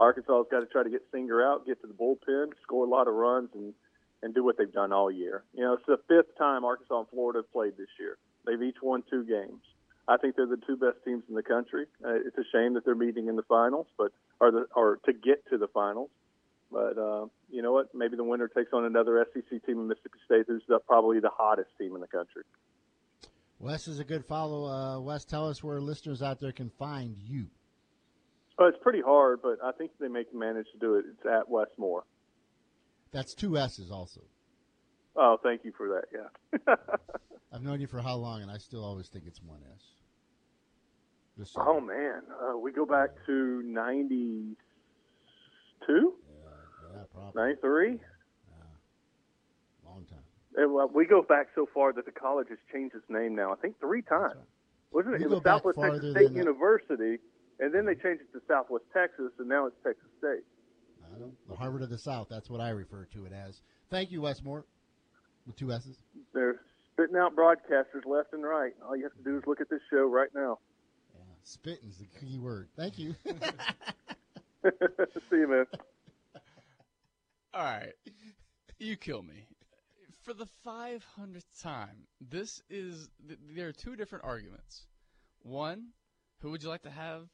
Arkansas 0.00 0.36
has 0.36 0.46
got 0.50 0.60
to 0.60 0.66
try 0.66 0.82
to 0.82 0.90
get 0.90 1.02
Singer 1.12 1.40
out, 1.40 1.64
get 1.64 1.80
to 1.80 1.86
the 1.86 1.94
bullpen, 1.94 2.48
score 2.64 2.84
a 2.84 2.90
lot 2.90 3.06
of 3.06 3.14
runs, 3.14 3.50
and 3.54 3.72
and 4.24 4.34
do 4.34 4.42
what 4.42 4.58
they've 4.58 4.72
done 4.72 4.92
all 4.92 5.12
year. 5.12 5.44
You 5.54 5.62
know, 5.62 5.74
it's 5.74 5.86
the 5.86 5.98
fifth 6.08 6.36
time 6.36 6.64
Arkansas 6.64 6.98
and 6.98 7.08
Florida 7.10 7.38
have 7.38 7.52
played 7.52 7.76
this 7.78 7.94
year. 8.00 8.18
They've 8.44 8.60
each 8.60 8.82
won 8.82 9.04
two 9.08 9.22
games. 9.22 9.62
I 10.08 10.16
think 10.16 10.34
they're 10.34 10.46
the 10.46 10.60
two 10.66 10.76
best 10.76 10.98
teams 11.04 11.22
in 11.28 11.36
the 11.36 11.42
country. 11.44 11.86
Uh, 12.04 12.14
it's 12.14 12.36
a 12.36 12.46
shame 12.52 12.74
that 12.74 12.84
they're 12.84 12.96
meeting 12.96 13.28
in 13.28 13.36
the 13.36 13.46
finals, 13.46 13.86
but 13.96 14.10
or 14.40 14.50
the 14.50 14.66
or 14.74 14.98
to 15.06 15.12
get 15.12 15.46
to 15.50 15.58
the 15.58 15.68
finals. 15.68 16.10
But 16.70 16.98
uh, 16.98 17.26
you 17.50 17.62
know 17.62 17.72
what? 17.72 17.94
Maybe 17.94 18.16
the 18.16 18.24
winner 18.24 18.48
takes 18.48 18.72
on 18.72 18.84
another 18.84 19.24
SEC 19.32 19.64
team 19.64 19.78
in 19.78 19.88
Mississippi 19.88 20.18
State, 20.24 20.44
who's 20.48 20.62
the, 20.68 20.80
probably 20.80 21.20
the 21.20 21.30
hottest 21.32 21.70
team 21.78 21.94
in 21.94 22.00
the 22.00 22.08
country. 22.08 22.42
Wes 23.58 23.88
is 23.88 24.00
a 24.00 24.04
good 24.04 24.24
follow. 24.24 24.66
Uh, 24.66 25.00
Wes, 25.00 25.24
tell 25.24 25.48
us 25.48 25.62
where 25.62 25.80
listeners 25.80 26.22
out 26.22 26.40
there 26.40 26.52
can 26.52 26.70
find 26.70 27.16
you. 27.16 27.46
Well, 28.58 28.68
it's 28.68 28.78
pretty 28.82 29.00
hard, 29.00 29.40
but 29.42 29.58
I 29.62 29.72
think 29.72 29.92
they 30.00 30.08
may 30.08 30.24
manage 30.34 30.66
to 30.72 30.78
do 30.78 30.96
it. 30.96 31.04
It's 31.08 31.26
at 31.26 31.48
Westmore. 31.48 32.04
That's 33.12 33.34
two 33.34 33.56
S's 33.56 33.90
also. 33.90 34.20
Oh, 35.14 35.38
thank 35.42 35.64
you 35.64 35.72
for 35.76 35.88
that. 35.88 36.04
Yeah. 36.12 36.74
I've 37.52 37.62
known 37.62 37.80
you 37.80 37.86
for 37.86 38.00
how 38.00 38.16
long, 38.16 38.42
and 38.42 38.50
I 38.50 38.58
still 38.58 38.84
always 38.84 39.08
think 39.08 39.24
it's 39.26 39.42
one 39.42 39.60
S. 39.74 39.82
So- 41.44 41.62
oh 41.66 41.80
man, 41.80 42.22
uh, 42.42 42.56
we 42.58 42.72
go 42.72 42.86
back 42.86 43.10
to 43.26 43.62
ninety 43.62 44.56
two, 45.86 46.14
yeah, 46.94 47.02
probably. 47.12 47.42
ninety 47.42 47.60
three. 47.60 48.00
Long 49.84 50.04
time. 50.08 50.18
And, 50.56 50.72
well, 50.72 50.90
we 50.92 51.04
go 51.04 51.20
back 51.22 51.48
so 51.54 51.68
far 51.72 51.92
that 51.92 52.06
the 52.06 52.10
college 52.12 52.48
has 52.48 52.58
changed 52.72 52.94
its 52.94 53.04
name 53.10 53.34
now. 53.34 53.52
I 53.52 53.56
think 53.56 53.78
three 53.78 54.00
times. 54.02 54.38
Wasn't 54.92 55.14
it? 55.14 55.18
We 55.18 55.24
It 55.24 55.30
was 55.30 55.42
Southwest 55.42 55.78
Texas 55.78 56.12
State 56.12 56.32
that. 56.32 56.38
University, 56.38 57.18
and 57.60 57.74
then 57.74 57.84
they 57.84 57.94
changed 57.94 58.22
it 58.22 58.32
to 58.32 58.40
Southwest 58.48 58.84
Texas, 58.94 59.32
and 59.38 59.48
now 59.48 59.66
it's 59.66 59.76
Texas 59.84 60.08
State. 60.18 60.44
I 61.14 61.18
don't, 61.18 61.34
the 61.48 61.54
Harvard 61.54 61.82
of 61.82 61.90
the 61.90 61.98
South. 61.98 62.28
That's 62.30 62.48
what 62.48 62.60
I 62.62 62.70
refer 62.70 63.04
to 63.12 63.26
it 63.26 63.32
as. 63.32 63.60
Thank 63.90 64.10
you, 64.10 64.22
Westmore, 64.22 64.64
with 65.46 65.56
two 65.56 65.70
S's. 65.72 65.98
They're 66.32 66.60
spitting 66.92 67.16
out 67.16 67.36
broadcasters 67.36 68.06
left 68.06 68.32
and 68.32 68.42
right. 68.42 68.72
All 68.88 68.96
you 68.96 69.02
have 69.04 69.14
to 69.14 69.22
do 69.22 69.36
is 69.36 69.44
look 69.46 69.60
at 69.60 69.68
this 69.68 69.80
show 69.90 70.06
right 70.06 70.30
now. 70.34 70.58
Spitting's 71.46 71.98
the 71.98 72.06
key 72.06 72.38
word. 72.38 72.68
Thank 72.76 72.98
you. 72.98 73.14
See 75.30 75.36
you, 75.36 75.48
man. 75.48 75.66
All 77.54 77.62
right. 77.62 77.92
You 78.80 78.96
kill 78.96 79.22
me. 79.22 79.46
For 80.24 80.34
the 80.34 80.48
500th 80.66 81.62
time, 81.62 82.08
this 82.20 82.60
is, 82.68 83.08
th- 83.28 83.38
there 83.54 83.68
are 83.68 83.72
two 83.72 83.94
different 83.94 84.24
arguments. 84.24 84.86
One, 85.42 85.90
who 86.40 86.50
would 86.50 86.64
you 86.64 86.68
like 86.68 86.82
to 86.82 86.90
have 86.90 87.28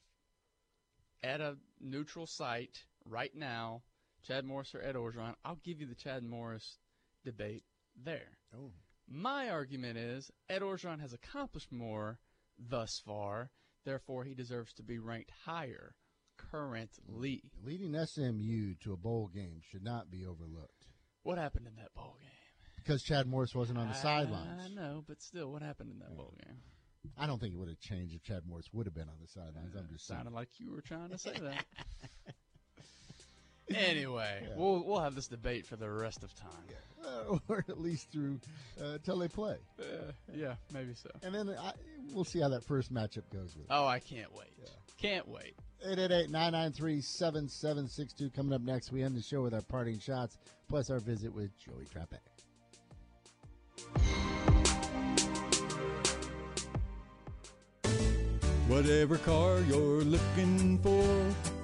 at 1.22 1.40
a 1.40 1.56
neutral 1.80 2.26
site 2.26 2.84
right 3.06 3.34
now, 3.34 3.80
Chad 4.22 4.44
Morris 4.44 4.74
or 4.74 4.82
Ed 4.82 4.94
Orgeron? 4.94 5.36
I'll 5.42 5.58
give 5.64 5.80
you 5.80 5.86
the 5.86 5.94
Chad 5.94 6.22
Morris 6.22 6.76
debate 7.24 7.64
there. 7.96 8.36
Oh. 8.54 8.72
My 9.08 9.48
argument 9.48 9.96
is 9.96 10.30
Ed 10.50 10.60
Orgeron 10.60 11.00
has 11.00 11.14
accomplished 11.14 11.72
more 11.72 12.18
thus 12.58 13.00
far, 13.02 13.50
therefore 13.84 14.24
he 14.24 14.34
deserves 14.34 14.72
to 14.74 14.82
be 14.82 14.98
ranked 14.98 15.32
higher 15.44 15.94
currently. 16.36 17.42
Leading 17.64 17.94
SMU 18.06 18.74
to 18.80 18.92
a 18.92 18.96
bowl 18.96 19.28
game 19.32 19.60
should 19.70 19.82
not 19.84 20.10
be 20.10 20.24
overlooked 20.26 20.86
What 21.22 21.38
happened 21.38 21.66
in 21.66 21.76
that 21.76 21.94
bowl 21.94 22.16
game? 22.20 22.28
because 22.76 23.02
Chad 23.02 23.26
Morris 23.26 23.54
wasn't 23.54 23.78
on 23.78 23.88
the 23.88 23.94
I 23.94 23.98
sidelines. 23.98 24.62
I 24.64 24.68
know, 24.74 25.04
but 25.06 25.22
still, 25.22 25.52
what 25.52 25.62
happened 25.62 25.90
in 25.92 25.98
that 26.00 26.16
bowl 26.16 26.34
game? 26.44 26.56
I 27.18 27.26
don't 27.26 27.40
think 27.40 27.54
it 27.54 27.58
would 27.58 27.68
have 27.68 27.80
changed 27.80 28.14
if 28.14 28.22
Chad 28.22 28.42
Morris 28.46 28.68
would 28.72 28.86
have 28.86 28.94
been 28.94 29.08
on 29.08 29.16
the 29.20 29.28
sidelines. 29.28 29.74
I'm 29.76 29.88
just 29.92 30.06
saying. 30.06 30.18
Sounded 30.18 30.34
like 30.34 30.48
you 30.58 30.72
were 30.72 30.80
trying 30.82 31.10
to 31.10 31.18
say 31.18 31.32
that. 31.40 31.64
anyway, 33.74 34.48
we'll 34.56 34.82
we'll 34.84 35.00
have 35.00 35.14
this 35.14 35.28
debate 35.28 35.66
for 35.66 35.76
the 35.76 35.90
rest 35.90 36.22
of 36.22 36.34
time. 36.34 36.50
Uh, 37.04 37.38
or 37.48 37.64
at 37.68 37.80
least 37.80 38.12
through 38.12 38.38
uh, 38.82 38.98
till 39.02 39.18
they 39.18 39.28
play. 39.28 39.56
Uh, 39.80 40.12
yeah, 40.32 40.54
maybe 40.72 40.94
so. 40.94 41.10
And 41.22 41.34
then 41.34 41.50
I, 41.50 41.72
we'll 42.12 42.24
see 42.24 42.40
how 42.40 42.48
that 42.50 42.62
first 42.64 42.94
matchup 42.94 43.24
goes 43.32 43.56
with. 43.56 43.66
Oh, 43.70 43.86
I 43.86 43.98
can't 43.98 44.32
wait. 44.34 44.50
Can't 44.98 45.26
wait. 45.26 45.56
888-993-7762 45.84 48.32
coming 48.32 48.52
up 48.52 48.62
next. 48.62 48.92
We 48.92 49.02
end 49.02 49.16
the 49.16 49.22
show 49.22 49.42
with 49.42 49.52
our 49.52 49.62
parting 49.62 49.98
shots, 49.98 50.38
plus 50.68 50.90
our 50.90 51.00
visit 51.00 51.34
with 51.34 51.50
Joey 51.58 51.86
Trappe. 51.92 52.20
Whatever 58.68 59.18
car 59.18 59.58
you're 59.68 60.04
looking 60.04 60.78
for, 60.78 61.34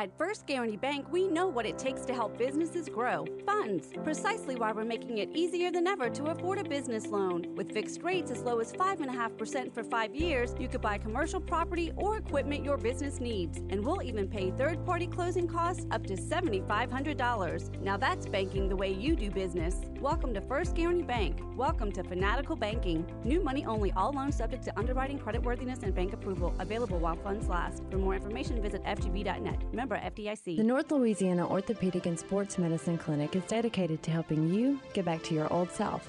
At 0.00 0.16
First 0.16 0.46
Guarantee 0.46 0.78
Bank, 0.78 1.12
we 1.12 1.28
know 1.28 1.46
what 1.46 1.66
it 1.66 1.76
takes 1.76 2.06
to 2.06 2.14
help 2.14 2.38
businesses 2.38 2.88
grow 2.88 3.26
funds. 3.44 3.88
Precisely 4.02 4.56
why 4.56 4.72
we're 4.72 4.82
making 4.82 5.18
it 5.18 5.28
easier 5.34 5.70
than 5.70 5.86
ever 5.86 6.08
to 6.08 6.24
afford 6.28 6.58
a 6.58 6.64
business 6.64 7.06
loan. 7.08 7.54
With 7.54 7.70
fixed 7.70 8.02
rates 8.02 8.30
as 8.30 8.40
low 8.40 8.60
as 8.60 8.72
5.5% 8.72 9.74
for 9.74 9.84
five 9.84 10.14
years, 10.14 10.54
you 10.58 10.68
could 10.68 10.80
buy 10.80 10.96
commercial 10.96 11.38
property 11.38 11.92
or 11.96 12.16
equipment 12.16 12.64
your 12.64 12.78
business 12.78 13.20
needs. 13.20 13.58
And 13.58 13.84
we'll 13.84 14.02
even 14.02 14.26
pay 14.26 14.52
third 14.52 14.86
party 14.86 15.06
closing 15.06 15.46
costs 15.46 15.84
up 15.90 16.06
to 16.06 16.14
$7,500. 16.14 17.82
Now 17.82 17.98
that's 17.98 18.26
banking 18.26 18.70
the 18.70 18.76
way 18.76 18.90
you 18.90 19.14
do 19.14 19.30
business. 19.30 19.82
Welcome 20.00 20.32
to 20.32 20.40
First 20.40 20.76
Guarantee 20.76 21.02
Bank. 21.02 21.42
Welcome 21.56 21.92
to 21.92 22.02
Fanatical 22.02 22.56
Banking. 22.56 23.04
New 23.22 23.44
money 23.44 23.66
only, 23.66 23.92
all 23.92 24.12
loans 24.12 24.36
subject 24.36 24.64
to 24.64 24.78
underwriting, 24.78 25.18
creditworthiness, 25.18 25.82
and 25.82 25.94
bank 25.94 26.14
approval. 26.14 26.54
Available 26.58 26.98
while 26.98 27.16
funds 27.16 27.50
last. 27.50 27.82
For 27.90 27.98
more 27.98 28.14
information, 28.14 28.62
visit 28.62 28.82
FGB.net. 28.84 29.74
Member 29.74 29.89
FDIC. 29.96 30.56
The 30.56 30.62
North 30.62 30.90
Louisiana 30.90 31.48
Orthopedic 31.48 32.06
and 32.06 32.18
Sports 32.18 32.58
Medicine 32.58 32.98
Clinic 32.98 33.34
is 33.36 33.42
dedicated 33.44 34.02
to 34.02 34.10
helping 34.10 34.52
you 34.52 34.80
get 34.92 35.04
back 35.04 35.22
to 35.24 35.34
your 35.34 35.52
old 35.52 35.70
self, 35.70 36.08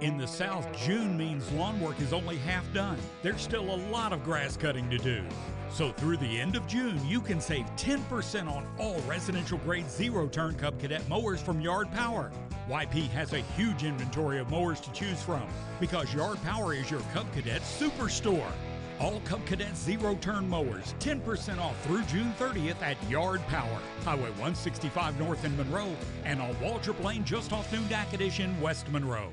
In 0.00 0.16
the 0.16 0.28
South, 0.28 0.66
June 0.76 1.16
means 1.16 1.50
lawn 1.52 1.80
work 1.80 2.00
is 2.00 2.12
only 2.12 2.36
half 2.38 2.64
done. 2.72 2.98
There's 3.22 3.40
still 3.40 3.74
a 3.74 3.82
lot 3.90 4.12
of 4.12 4.22
grass 4.22 4.56
cutting 4.56 4.88
to 4.90 4.98
do. 4.98 5.24
So 5.72 5.90
through 5.90 6.18
the 6.18 6.40
end 6.40 6.54
of 6.54 6.68
June, 6.68 7.00
you 7.04 7.20
can 7.20 7.40
save 7.40 7.66
10% 7.76 8.48
on 8.48 8.64
all 8.78 9.00
residential 9.08 9.58
grade 9.58 9.90
zero 9.90 10.28
turn 10.28 10.54
Cub 10.54 10.78
Cadet 10.78 11.08
mowers 11.08 11.40
from 11.40 11.60
Yard 11.60 11.90
Power. 11.90 12.30
YP 12.68 13.08
has 13.10 13.32
a 13.32 13.40
huge 13.56 13.82
inventory 13.82 14.38
of 14.38 14.50
mowers 14.50 14.80
to 14.80 14.92
choose 14.92 15.20
from 15.20 15.46
because 15.80 16.14
Yard 16.14 16.40
Power 16.44 16.74
is 16.74 16.88
your 16.88 17.00
Cub 17.12 17.32
Cadet 17.32 17.62
superstore. 17.62 18.52
All 19.00 19.20
Cub 19.24 19.44
Cadet 19.46 19.76
zero 19.76 20.14
turn 20.20 20.48
mowers, 20.48 20.94
10% 21.00 21.58
off 21.58 21.80
through 21.84 22.02
June 22.04 22.32
30th 22.38 22.80
at 22.82 22.96
Yard 23.10 23.40
Power, 23.48 23.78
Highway 24.04 24.30
165 24.30 25.18
North 25.18 25.44
in 25.44 25.56
Monroe, 25.56 25.96
and 26.24 26.40
on 26.40 26.54
Waldrop 26.56 27.02
Lane 27.02 27.24
just 27.24 27.52
off 27.52 27.68
Noondack 27.72 28.12
Edition, 28.12 28.60
West 28.60 28.88
Monroe. 28.90 29.32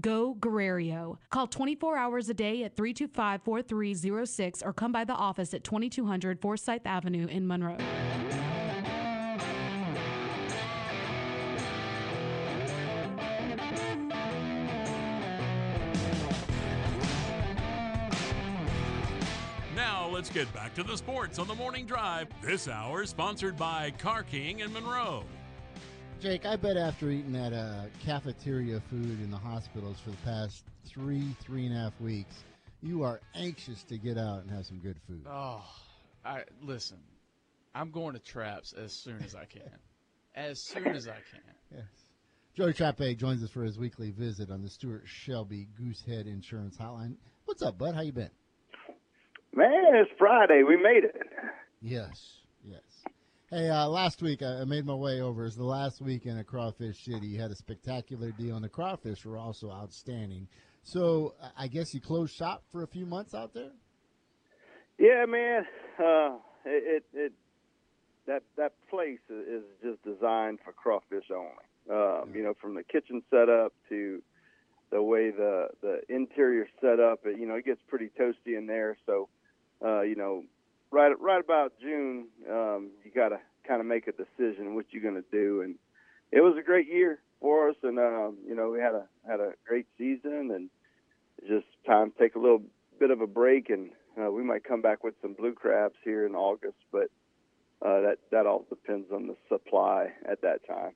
Go 0.00 0.34
Guerrero. 0.34 1.18
Call 1.30 1.46
24 1.46 1.96
hours 1.96 2.28
a 2.28 2.34
day 2.34 2.64
at 2.64 2.76
325 2.76 3.42
4306 3.42 4.62
or 4.62 4.72
come 4.72 4.92
by 4.92 5.04
the 5.04 5.14
office 5.14 5.54
at 5.54 5.64
2200 5.64 6.40
Forsyth 6.40 6.86
Avenue 6.86 7.26
in 7.26 7.46
Monroe. 7.46 7.76
Now 19.74 20.08
let's 20.08 20.30
get 20.30 20.52
back 20.52 20.74
to 20.74 20.82
the 20.82 20.96
sports 20.96 21.38
on 21.38 21.46
the 21.46 21.54
morning 21.54 21.86
drive. 21.86 22.28
This 22.42 22.66
hour 22.66 23.02
is 23.02 23.10
sponsored 23.10 23.56
by 23.56 23.92
Car 23.98 24.22
King 24.22 24.62
and 24.62 24.72
Monroe. 24.72 25.24
Jake, 26.20 26.46
I 26.46 26.56
bet 26.56 26.76
after 26.76 27.10
eating 27.10 27.32
that 27.32 27.52
uh, 27.52 27.84
cafeteria 28.04 28.80
food 28.90 29.20
in 29.22 29.30
the 29.30 29.36
hospitals 29.36 29.98
for 30.00 30.10
the 30.10 30.16
past 30.18 30.64
three, 30.86 31.36
three 31.40 31.66
and 31.66 31.76
a 31.76 31.78
half 31.78 32.00
weeks, 32.00 32.34
you 32.82 33.02
are 33.02 33.20
anxious 33.34 33.82
to 33.84 33.98
get 33.98 34.16
out 34.16 34.40
and 34.42 34.50
have 34.50 34.64
some 34.64 34.78
good 34.78 34.96
food. 35.06 35.26
Oh, 35.30 35.62
I 36.24 36.42
listen. 36.62 36.98
I'm 37.74 37.90
going 37.90 38.14
to 38.14 38.18
Trapp's 38.18 38.72
as 38.72 38.92
soon 38.94 39.22
as 39.22 39.34
I 39.34 39.44
can. 39.44 39.70
as 40.34 40.60
soon 40.62 40.88
as 40.88 41.06
I 41.08 41.12
can. 41.30 41.40
Yes. 41.74 41.84
Joey 42.56 42.72
Trappe 42.72 43.18
joins 43.18 43.42
us 43.42 43.50
for 43.50 43.64
his 43.64 43.76
weekly 43.76 44.12
visit 44.12 44.50
on 44.52 44.62
the 44.62 44.70
Stuart 44.70 45.02
Shelby 45.04 45.66
Goosehead 45.78 46.26
Insurance 46.26 46.76
Hotline. 46.78 47.16
What's 47.44 47.60
up, 47.60 47.76
bud? 47.76 47.94
How 47.96 48.02
you 48.02 48.12
been? 48.12 48.30
Man, 49.52 49.94
it's 49.94 50.10
Friday. 50.16 50.62
We 50.62 50.76
made 50.76 51.02
it. 51.04 51.16
Yes, 51.82 52.06
yes. 52.08 52.36
Hey, 53.50 53.68
uh, 53.70 53.86
last 53.86 54.22
week 54.22 54.42
I 54.42 54.64
made 54.64 54.84
my 54.86 54.94
way 54.94 55.20
over. 55.20 55.42
It 55.42 55.46
was 55.46 55.56
the 55.56 55.62
last 55.64 56.02
weekend 56.02 56.38
at 56.38 56.46
Crawfish 56.48 57.04
City. 57.04 57.28
You 57.28 57.40
had 57.40 57.52
a 57.52 57.54
spectacular 57.54 58.32
deal, 58.32 58.56
and 58.56 58.64
the 58.64 58.68
crawfish 58.68 59.24
were 59.24 59.38
also 59.38 59.70
outstanding. 59.70 60.48
So 60.82 61.34
I- 61.56 61.68
guess 61.68 61.94
you 61.94 62.00
closed 62.00 62.34
shop 62.34 62.64
for 62.72 62.82
a 62.82 62.88
few 62.88 63.06
months 63.06 63.34
out 63.34 63.54
there. 63.54 63.70
Yeah, 64.98 65.26
man. 65.26 65.64
Uh, 65.98 66.38
it, 66.64 67.04
it 67.14 67.18
it 67.18 67.32
that 68.26 68.42
that 68.56 68.72
place 68.90 69.20
is 69.30 69.62
just 69.80 70.02
designed 70.02 70.58
for 70.64 70.72
crawfish 70.72 71.30
only. 71.30 71.52
Um, 71.88 72.34
You 72.34 72.42
know, 72.42 72.54
from 72.54 72.74
the 72.74 72.82
kitchen 72.82 73.22
setup 73.30 73.72
to 73.90 74.22
the 74.90 75.02
way 75.02 75.30
the 75.30 75.68
the 75.82 76.00
interior 76.08 76.66
set 76.80 76.98
up, 76.98 77.24
it, 77.26 77.38
you 77.38 77.46
know, 77.46 77.54
it 77.54 77.64
gets 77.64 77.80
pretty 77.86 78.10
toasty 78.18 78.58
in 78.58 78.66
there. 78.66 78.96
So, 79.06 79.28
uh, 79.84 80.00
you 80.02 80.16
know, 80.16 80.42
right 80.90 81.12
right 81.20 81.40
about 81.40 81.72
June, 81.80 82.26
um, 82.50 82.90
you 83.04 83.10
got 83.14 83.30
to 83.30 83.38
kind 83.66 83.80
of 83.80 83.86
make 83.86 84.06
a 84.06 84.12
decision 84.12 84.74
what 84.74 84.86
you're 84.90 85.02
going 85.02 85.22
to 85.22 85.30
do. 85.30 85.62
And 85.62 85.76
it 86.32 86.40
was 86.40 86.56
a 86.58 86.62
great 86.62 86.88
year 86.88 87.20
for 87.40 87.68
us, 87.68 87.76
and 87.82 87.98
um, 87.98 88.38
you 88.46 88.54
know, 88.54 88.70
we 88.70 88.80
had 88.80 88.94
a 88.94 89.06
had 89.28 89.40
a 89.40 89.52
great 89.66 89.86
season, 89.98 90.50
and 90.54 90.70
just 91.46 91.66
time 91.86 92.10
to 92.12 92.18
take 92.18 92.34
a 92.34 92.38
little 92.38 92.62
bit 92.98 93.10
of 93.10 93.20
a 93.20 93.26
break, 93.26 93.70
and 93.70 93.90
uh, 94.20 94.30
we 94.30 94.42
might 94.42 94.64
come 94.64 94.80
back 94.80 95.04
with 95.04 95.14
some 95.22 95.34
blue 95.34 95.52
crabs 95.52 95.94
here 96.02 96.26
in 96.26 96.34
August, 96.34 96.78
but 96.90 97.10
uh, 97.82 98.00
that 98.00 98.18
that 98.30 98.46
all 98.46 98.64
depends 98.68 99.10
on 99.12 99.26
the 99.26 99.36
supply 99.48 100.12
at 100.24 100.42
that 100.42 100.66
time. 100.66 100.92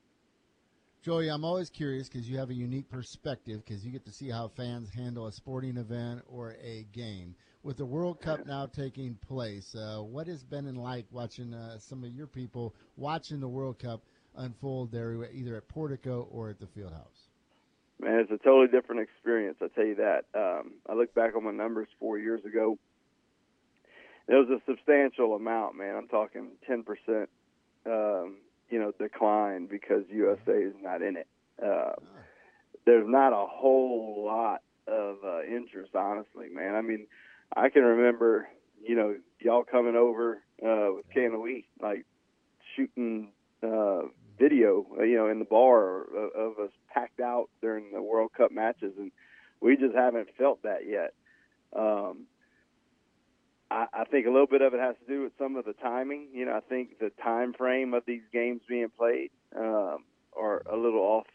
Joey, 1.03 1.29
I'm 1.29 1.43
always 1.43 1.71
curious 1.71 2.07
because 2.07 2.29
you 2.29 2.37
have 2.37 2.51
a 2.51 2.53
unique 2.53 2.87
perspective 2.87 3.63
because 3.65 3.83
you 3.83 3.91
get 3.91 4.05
to 4.05 4.11
see 4.11 4.29
how 4.29 4.49
fans 4.49 4.87
handle 4.93 5.25
a 5.25 5.31
sporting 5.31 5.77
event 5.77 6.21
or 6.27 6.55
a 6.63 6.85
game. 6.91 7.33
With 7.63 7.77
the 7.77 7.85
World 7.85 8.21
Cup 8.21 8.45
now 8.45 8.67
taking 8.67 9.15
place, 9.27 9.73
uh, 9.73 10.03
what 10.03 10.27
has 10.27 10.43
been 10.43 10.75
like 10.75 11.07
watching 11.09 11.55
uh, 11.55 11.79
some 11.79 12.03
of 12.03 12.11
your 12.11 12.27
people 12.27 12.75
watching 12.97 13.39
the 13.39 13.47
World 13.47 13.79
Cup 13.79 14.03
unfold 14.35 14.91
there, 14.91 15.27
either 15.33 15.57
at 15.57 15.67
Portico 15.67 16.27
or 16.31 16.51
at 16.51 16.59
the 16.59 16.67
Fieldhouse? 16.67 17.29
Man, 17.99 18.19
it's 18.19 18.31
a 18.31 18.37
totally 18.37 18.67
different 18.67 19.01
experience. 19.01 19.57
I 19.59 19.69
tell 19.69 19.85
you 19.85 19.95
that. 19.95 20.25
Um, 20.35 20.73
I 20.87 20.93
look 20.93 21.15
back 21.15 21.35
on 21.35 21.43
my 21.43 21.51
numbers 21.51 21.87
four 21.99 22.19
years 22.19 22.45
ago. 22.45 22.77
It 24.27 24.33
was 24.33 24.49
a 24.49 24.61
substantial 24.69 25.33
amount, 25.35 25.77
man. 25.77 25.95
I'm 25.95 26.07
talking 26.07 26.49
10 26.67 26.83
percent, 26.83 27.29
um, 27.87 28.37
you 28.71 28.79
know, 28.79 28.91
decline 28.97 29.67
because 29.67 30.03
USA 30.09 30.53
is 30.53 30.73
not 30.81 31.01
in 31.01 31.17
it. 31.17 31.27
Uh, 31.63 31.93
there's 32.85 33.07
not 33.07 33.33
a 33.33 33.45
whole 33.45 34.23
lot 34.25 34.61
of 34.87 35.17
uh, 35.23 35.43
interest, 35.43 35.93
honestly, 35.93 36.47
man. 36.49 36.73
I 36.75 36.81
mean, 36.81 37.05
I 37.55 37.69
can 37.69 37.83
remember, 37.83 38.47
you 38.81 38.95
know, 38.95 39.15
y'all 39.39 39.63
coming 39.63 39.95
over 39.95 40.41
uh, 40.65 40.93
with 40.95 41.05
Canoe, 41.13 41.61
like 41.81 42.05
shooting 42.75 43.33
uh, 43.61 44.03
video, 44.39 44.87
uh, 44.97 45.03
you 45.03 45.17
know, 45.17 45.27
in 45.27 45.39
the 45.39 45.45
bar 45.45 46.01
of, 46.01 46.31
of 46.35 46.59
us 46.59 46.71
packed 46.93 47.19
out 47.19 47.49
during 47.61 47.91
the 47.91 48.01
World 48.01 48.31
Cup 48.35 48.51
matches, 48.51 48.93
and 48.97 49.11
we 49.59 49.75
just 49.75 49.93
haven't 49.93 50.29
felt 50.37 50.63
that 50.63 50.87
yet. 50.87 51.13
Um, 51.75 52.25
I, 53.71 54.03
think 54.09 54.27
a 54.27 54.29
little 54.29 54.47
bit 54.47 54.61
of 54.61 54.73
it 54.73 54.79
has 54.79 54.95
to 55.05 55.13
do 55.13 55.23
with 55.23 55.31
some 55.37 55.55
of 55.55 55.65
the 55.65 55.73
timing. 55.73 56.27
You 56.33 56.45
know, 56.45 56.53
I 56.55 56.59
think 56.59 56.99
the 56.99 57.11
time 57.23 57.53
frame 57.53 57.93
of 57.93 58.03
these 58.05 58.21
games 58.33 58.61
being 58.67 58.89
played 58.97 59.29
um, 59.55 60.03
are 60.37 60.61
a 60.71 60.75
little 60.75 60.99
off 60.99 61.27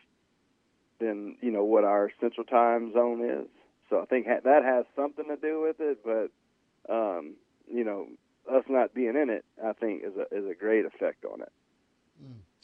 than 1.01 1.37
you 1.41 1.51
know 1.51 1.64
what 1.64 1.84
our 1.84 2.11
central 2.20 2.45
time 2.45 2.93
zone 2.93 3.24
is. 3.24 3.49
So 3.89 4.01
I 4.01 4.05
think 4.07 4.26
ha- 4.26 4.41
that 4.45 4.64
has 4.64 4.84
something 4.95 5.24
to 5.26 5.37
do 5.37 5.62
with 5.62 5.76
it. 5.80 5.99
But 6.05 6.93
um, 6.93 7.37
you 7.72 7.84
know, 7.84 8.09
us 8.53 8.64
not 8.68 8.95
being 8.95 9.16
in 9.16 9.30
it, 9.30 9.45
I 9.64 9.72
think 9.72 10.03
is 10.05 10.12
a 10.16 10.37
is 10.37 10.45
a 10.51 10.55
great 10.55 10.84
effect 10.84 11.24
on 11.24 11.41
it. 11.41 11.53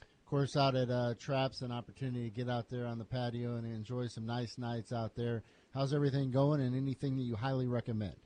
Of 0.01 0.27
course, 0.27 0.57
out 0.57 0.75
at 0.75 0.91
uh, 0.91 1.15
Trapp's, 1.19 1.61
an 1.61 1.73
opportunity 1.73 2.31
to 2.31 2.35
get 2.35 2.49
out 2.49 2.71
there 2.71 2.87
on 2.87 2.99
the 2.99 3.05
patio 3.05 3.57
and 3.57 3.67
enjoy 3.67 4.07
some 4.07 4.25
nice 4.25 4.57
nights 4.57 4.91
out 4.91 5.15
there. 5.15 5.43
How's 5.75 5.93
everything 5.93 6.31
going, 6.31 6.63
and 6.63 6.75
anything 6.75 7.17
that 7.17 7.25
you 7.25 7.37
highly 7.37 7.67
recommend? 7.67 8.17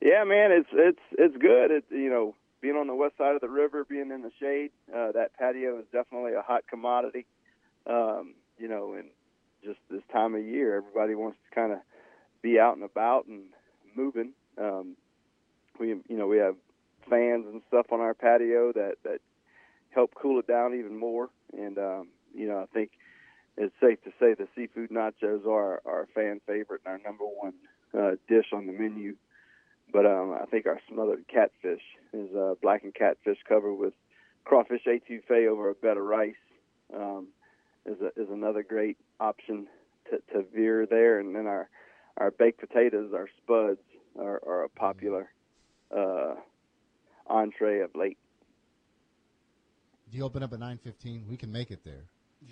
Yeah, 0.00 0.24
man, 0.24 0.52
it's 0.52 0.68
it's 0.72 1.00
it's 1.12 1.36
good. 1.36 1.70
It 1.70 1.84
you 1.90 2.10
know, 2.10 2.34
being 2.60 2.76
on 2.76 2.86
the 2.86 2.94
west 2.94 3.16
side 3.18 3.34
of 3.34 3.40
the 3.40 3.48
river, 3.48 3.84
being 3.84 4.10
in 4.10 4.22
the 4.22 4.30
shade, 4.40 4.70
uh, 4.94 5.12
that 5.12 5.34
patio 5.38 5.78
is 5.78 5.86
definitely 5.92 6.34
a 6.34 6.42
hot 6.42 6.64
commodity. 6.68 7.26
Um, 7.86 8.34
you 8.58 8.68
know, 8.68 8.94
and 8.94 9.08
just 9.64 9.78
this 9.90 10.02
time 10.12 10.34
of 10.34 10.44
year, 10.44 10.76
everybody 10.76 11.14
wants 11.14 11.38
to 11.48 11.54
kind 11.54 11.72
of 11.72 11.78
be 12.42 12.58
out 12.58 12.74
and 12.76 12.84
about 12.84 13.26
and 13.26 13.44
moving. 13.96 14.32
Um, 14.58 14.96
we 15.78 15.88
you 15.88 16.16
know 16.16 16.26
we 16.26 16.38
have 16.38 16.56
fans 17.08 17.46
and 17.50 17.62
stuff 17.68 17.86
on 17.92 18.00
our 18.00 18.14
patio 18.14 18.72
that 18.72 18.96
that 19.04 19.20
help 19.90 20.12
cool 20.14 20.38
it 20.40 20.46
down 20.46 20.74
even 20.74 20.98
more. 20.98 21.30
And 21.56 21.78
um, 21.78 22.08
you 22.34 22.46
know, 22.48 22.58
I 22.58 22.66
think 22.74 22.90
it's 23.56 23.74
safe 23.80 24.02
to 24.04 24.10
say 24.20 24.34
the 24.34 24.48
seafood 24.54 24.90
nachos 24.90 25.46
are 25.46 25.80
our 25.86 26.08
fan 26.14 26.40
favorite 26.46 26.82
and 26.84 26.92
our 26.92 27.00
number 27.04 27.24
one 27.24 27.54
uh, 27.96 28.16
dish 28.28 28.46
on 28.52 28.66
the 28.66 28.72
menu. 28.72 29.14
But 29.94 30.06
um, 30.06 30.36
I 30.42 30.44
think 30.46 30.66
our 30.66 30.80
smothered 30.90 31.24
catfish 31.28 31.80
is 32.12 32.34
uh, 32.34 32.54
blackened 32.60 32.96
catfish 32.96 33.38
covered 33.48 33.76
with 33.76 33.94
crawfish 34.44 34.82
etouffee 34.88 35.46
over 35.46 35.70
a 35.70 35.74
bed 35.74 35.96
of 35.96 36.02
rice. 36.02 36.34
Um, 36.92 37.28
is 37.86 37.98
a, 38.00 38.06
is 38.20 38.28
another 38.28 38.64
great 38.64 38.96
option 39.20 39.68
to, 40.10 40.18
to 40.32 40.44
veer 40.52 40.84
there, 40.84 41.20
and 41.20 41.34
then 41.34 41.46
our 41.46 41.68
our 42.16 42.32
baked 42.32 42.58
potatoes, 42.58 43.12
our 43.14 43.28
spuds, 43.42 43.80
are, 44.18 44.40
are 44.46 44.64
a 44.64 44.68
popular 44.68 45.30
uh, 45.96 46.34
entree 47.28 47.80
of 47.80 47.94
late. 47.94 48.18
Do 50.10 50.18
you 50.18 50.24
open 50.24 50.42
up 50.42 50.52
at 50.52 50.58
nine 50.58 50.78
fifteen? 50.82 51.24
We 51.28 51.36
can 51.36 51.52
make 51.52 51.70
it 51.70 51.84
there. 51.84 52.06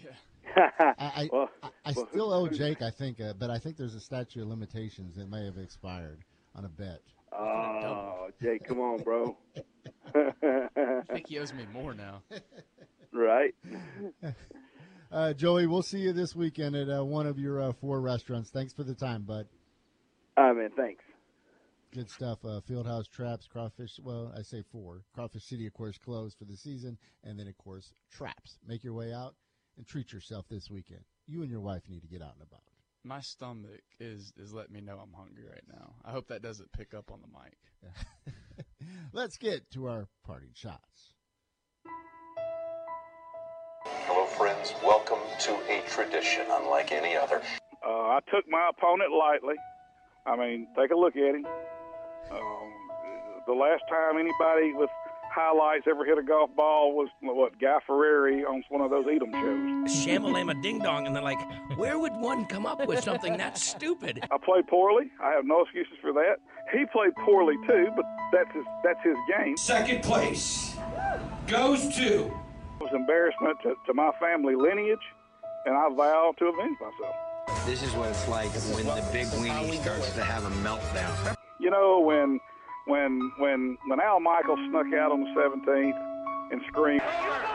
Yeah. 0.05 0.71
I, 0.81 0.95
I, 0.99 1.29
Well, 1.33 1.51
I, 1.61 1.69
I 1.87 1.93
well, 1.97 2.09
still 2.09 2.33
owe 2.33 2.49
Jake, 2.49 2.83
I 2.83 2.91
think, 2.91 3.21
uh, 3.21 3.33
but 3.37 3.51
I 3.51 3.59
think 3.59 3.77
there's 3.77 3.97
a 3.97 4.01
statute 4.01 4.43
of 4.43 4.49
limitations 4.49 5.17
that 5.17 5.29
may 5.29 5.45
have 5.45 5.59
expired 5.59 6.21
on 6.55 6.65
a 6.65 6.69
bet. 6.69 7.01
Oh, 7.37 8.29
Jake, 8.43 8.65
come 8.65 8.81
on, 8.81 9.03
bro. 9.03 9.37
I 10.15 11.03
think 11.13 11.29
he 11.29 11.39
owes 11.39 11.53
me 11.53 11.67
more 11.73 11.95
now. 11.95 12.23
right? 13.13 13.55
Uh, 15.13 15.35
Joey, 15.35 15.67
we'll 15.67 15.83
see 15.83 15.99
you 15.99 16.15
this 16.15 16.35
weekend 16.35 16.75
at 16.75 16.89
uh, 16.89 17.05
one 17.05 17.27
of 17.27 17.39
your 17.39 17.61
uh, 17.61 17.73
four 17.75 18.01
restaurants. 18.01 18.49
Thanks 18.49 18.73
for 18.73 18.83
the 18.83 18.95
time, 18.95 19.25
bud. 19.25 19.47
I 20.39 20.55
mean, 20.55 20.71
thanks. 20.75 21.05
Good 21.93 22.09
stuff. 22.09 22.39
Uh, 22.43 22.61
Fieldhouse 22.67 23.11
Trapp's, 23.11 23.47
Crawfish. 23.47 24.01
Well, 24.03 24.33
I 24.35 24.41
say 24.41 24.63
four. 24.73 25.03
Crawfish 25.15 25.45
City, 25.45 25.67
of 25.67 25.75
course, 25.75 25.99
closed 25.99 26.39
for 26.39 26.47
the 26.47 26.57
season, 26.57 26.97
and 27.25 27.39
then, 27.39 27.47
of 27.47 27.59
course, 27.59 27.93
Trapp's. 28.11 28.57
Make 28.67 28.83
your 28.83 28.95
way 28.95 29.13
out 29.13 29.35
and 29.77 29.87
treat 29.87 30.15
yourself 30.15 30.47
this 30.49 30.71
weekend. 30.71 31.03
You 31.27 31.43
and 31.43 31.51
your 31.51 31.61
wife 31.61 31.83
need 31.91 32.01
to 32.01 32.09
get 32.09 32.23
out 32.23 32.33
and 32.33 32.49
about. 32.49 32.63
My 33.05 33.21
stomach 33.21 33.83
is 33.99 34.33
is 34.37 34.53
letting 34.53 34.75
me 34.75 34.81
know 34.81 34.97
I'm 35.03 35.13
hungry 35.13 35.43
right 35.51 35.65
now. 35.69 35.95
I 36.05 36.13
hope 36.13 36.29
that 36.29 36.41
doesn't 36.41 36.71
pick 36.71 36.95
up 36.95 37.11
on 37.11 37.19
the 37.21 37.27
mic. 37.27 38.35
Let's 39.13 39.37
get 39.39 39.69
to 39.73 39.89
our 39.89 40.07
parting 40.25 40.53
shots. 40.55 41.15
Hello, 43.85 44.27
friends. 44.27 44.73
Welcome 44.85 45.19
to 45.41 45.53
a 45.69 45.83
tradition 45.89 46.47
unlike 46.49 46.93
any 46.93 47.17
other. 47.17 47.43
Uh, 47.85 47.91
I 47.91 48.21
took 48.31 48.45
my 48.49 48.71
opponent 48.71 49.11
lightly. 49.11 49.57
I 50.25 50.37
mean, 50.37 50.69
take 50.79 50.93
a 50.93 50.97
look 50.97 51.17
at 51.17 51.35
him. 51.35 51.45
Um, 52.31 52.73
the 53.49 53.53
last 53.53 53.83
time 53.91 54.17
anybody 54.17 54.75
with 54.75 54.91
highlights 55.33 55.87
ever 55.89 56.05
hit 56.05 56.19
a 56.19 56.23
golf 56.23 56.51
ball 56.57 56.95
was 56.95 57.09
what 57.21 57.59
Guy 57.59 57.79
Fieri 57.87 58.45
on 58.45 58.63
one 58.69 58.81
of 58.81 58.91
those 58.91 59.07
Edom 59.09 59.33
shows. 59.33 60.07
Shamalama 60.07 60.61
ding 60.63 60.79
dong, 60.79 61.07
and 61.07 61.17
they're 61.17 61.23
like, 61.23 61.41
where 61.77 61.99
would 61.99 62.13
one 62.13 62.45
come 62.47 62.67
up 62.67 62.87
with 62.87 63.03
something 63.03 63.37
that 63.39 63.59
stupid? 63.59 64.25
I 64.31 64.37
played 64.39 64.67
poorly. 64.69 65.11
I 65.23 65.31
have 65.33 65.45
no 65.45 65.63
excuses 65.63 65.95
for 66.01 66.13
that. 66.13 66.37
He 66.73 66.85
played 66.93 67.15
poorly 67.25 67.57
too, 67.67 67.89
but 67.97 68.05
that's 68.33 68.53
his 68.55 68.65
that's 68.85 69.03
his 69.05 69.17
game. 69.29 69.57
Second 69.57 70.03
place 70.03 70.77
goes 71.47 71.89
to. 71.97 72.25
It 72.27 72.85
was 72.85 72.93
embarrassment 72.95 73.59
to, 73.63 73.75
to 73.87 73.95
my 73.95 74.11
family 74.21 74.55
lineage, 74.55 75.05
and 75.67 75.75
I 75.77 75.89
vow 75.95 76.35
to 76.39 76.47
avenge 76.47 76.79
myself. 76.81 77.67
This 77.67 77.83
is 77.83 77.93
what 77.93 78.09
it's 78.09 78.29
like 78.29 78.51
when 78.75 78.87
the 78.87 79.05
big 79.13 79.27
weenie 79.29 79.81
starts 79.83 80.13
to 80.13 80.23
have 80.23 80.45
a 80.45 80.51
meltdown. 80.67 81.37
You 81.59 81.71
know 81.71 82.01
when 82.01 82.41
when 82.87 83.33
when 83.39 83.79
when 83.87 84.01
Al 84.01 84.21
Michaels 84.21 84.59
snuck 84.71 84.87
out 84.95 85.13
on 85.13 85.23
the 85.23 85.31
17th 85.39 86.53
and 86.53 86.61
screamed. 86.69 87.03
Yes! 87.03 87.49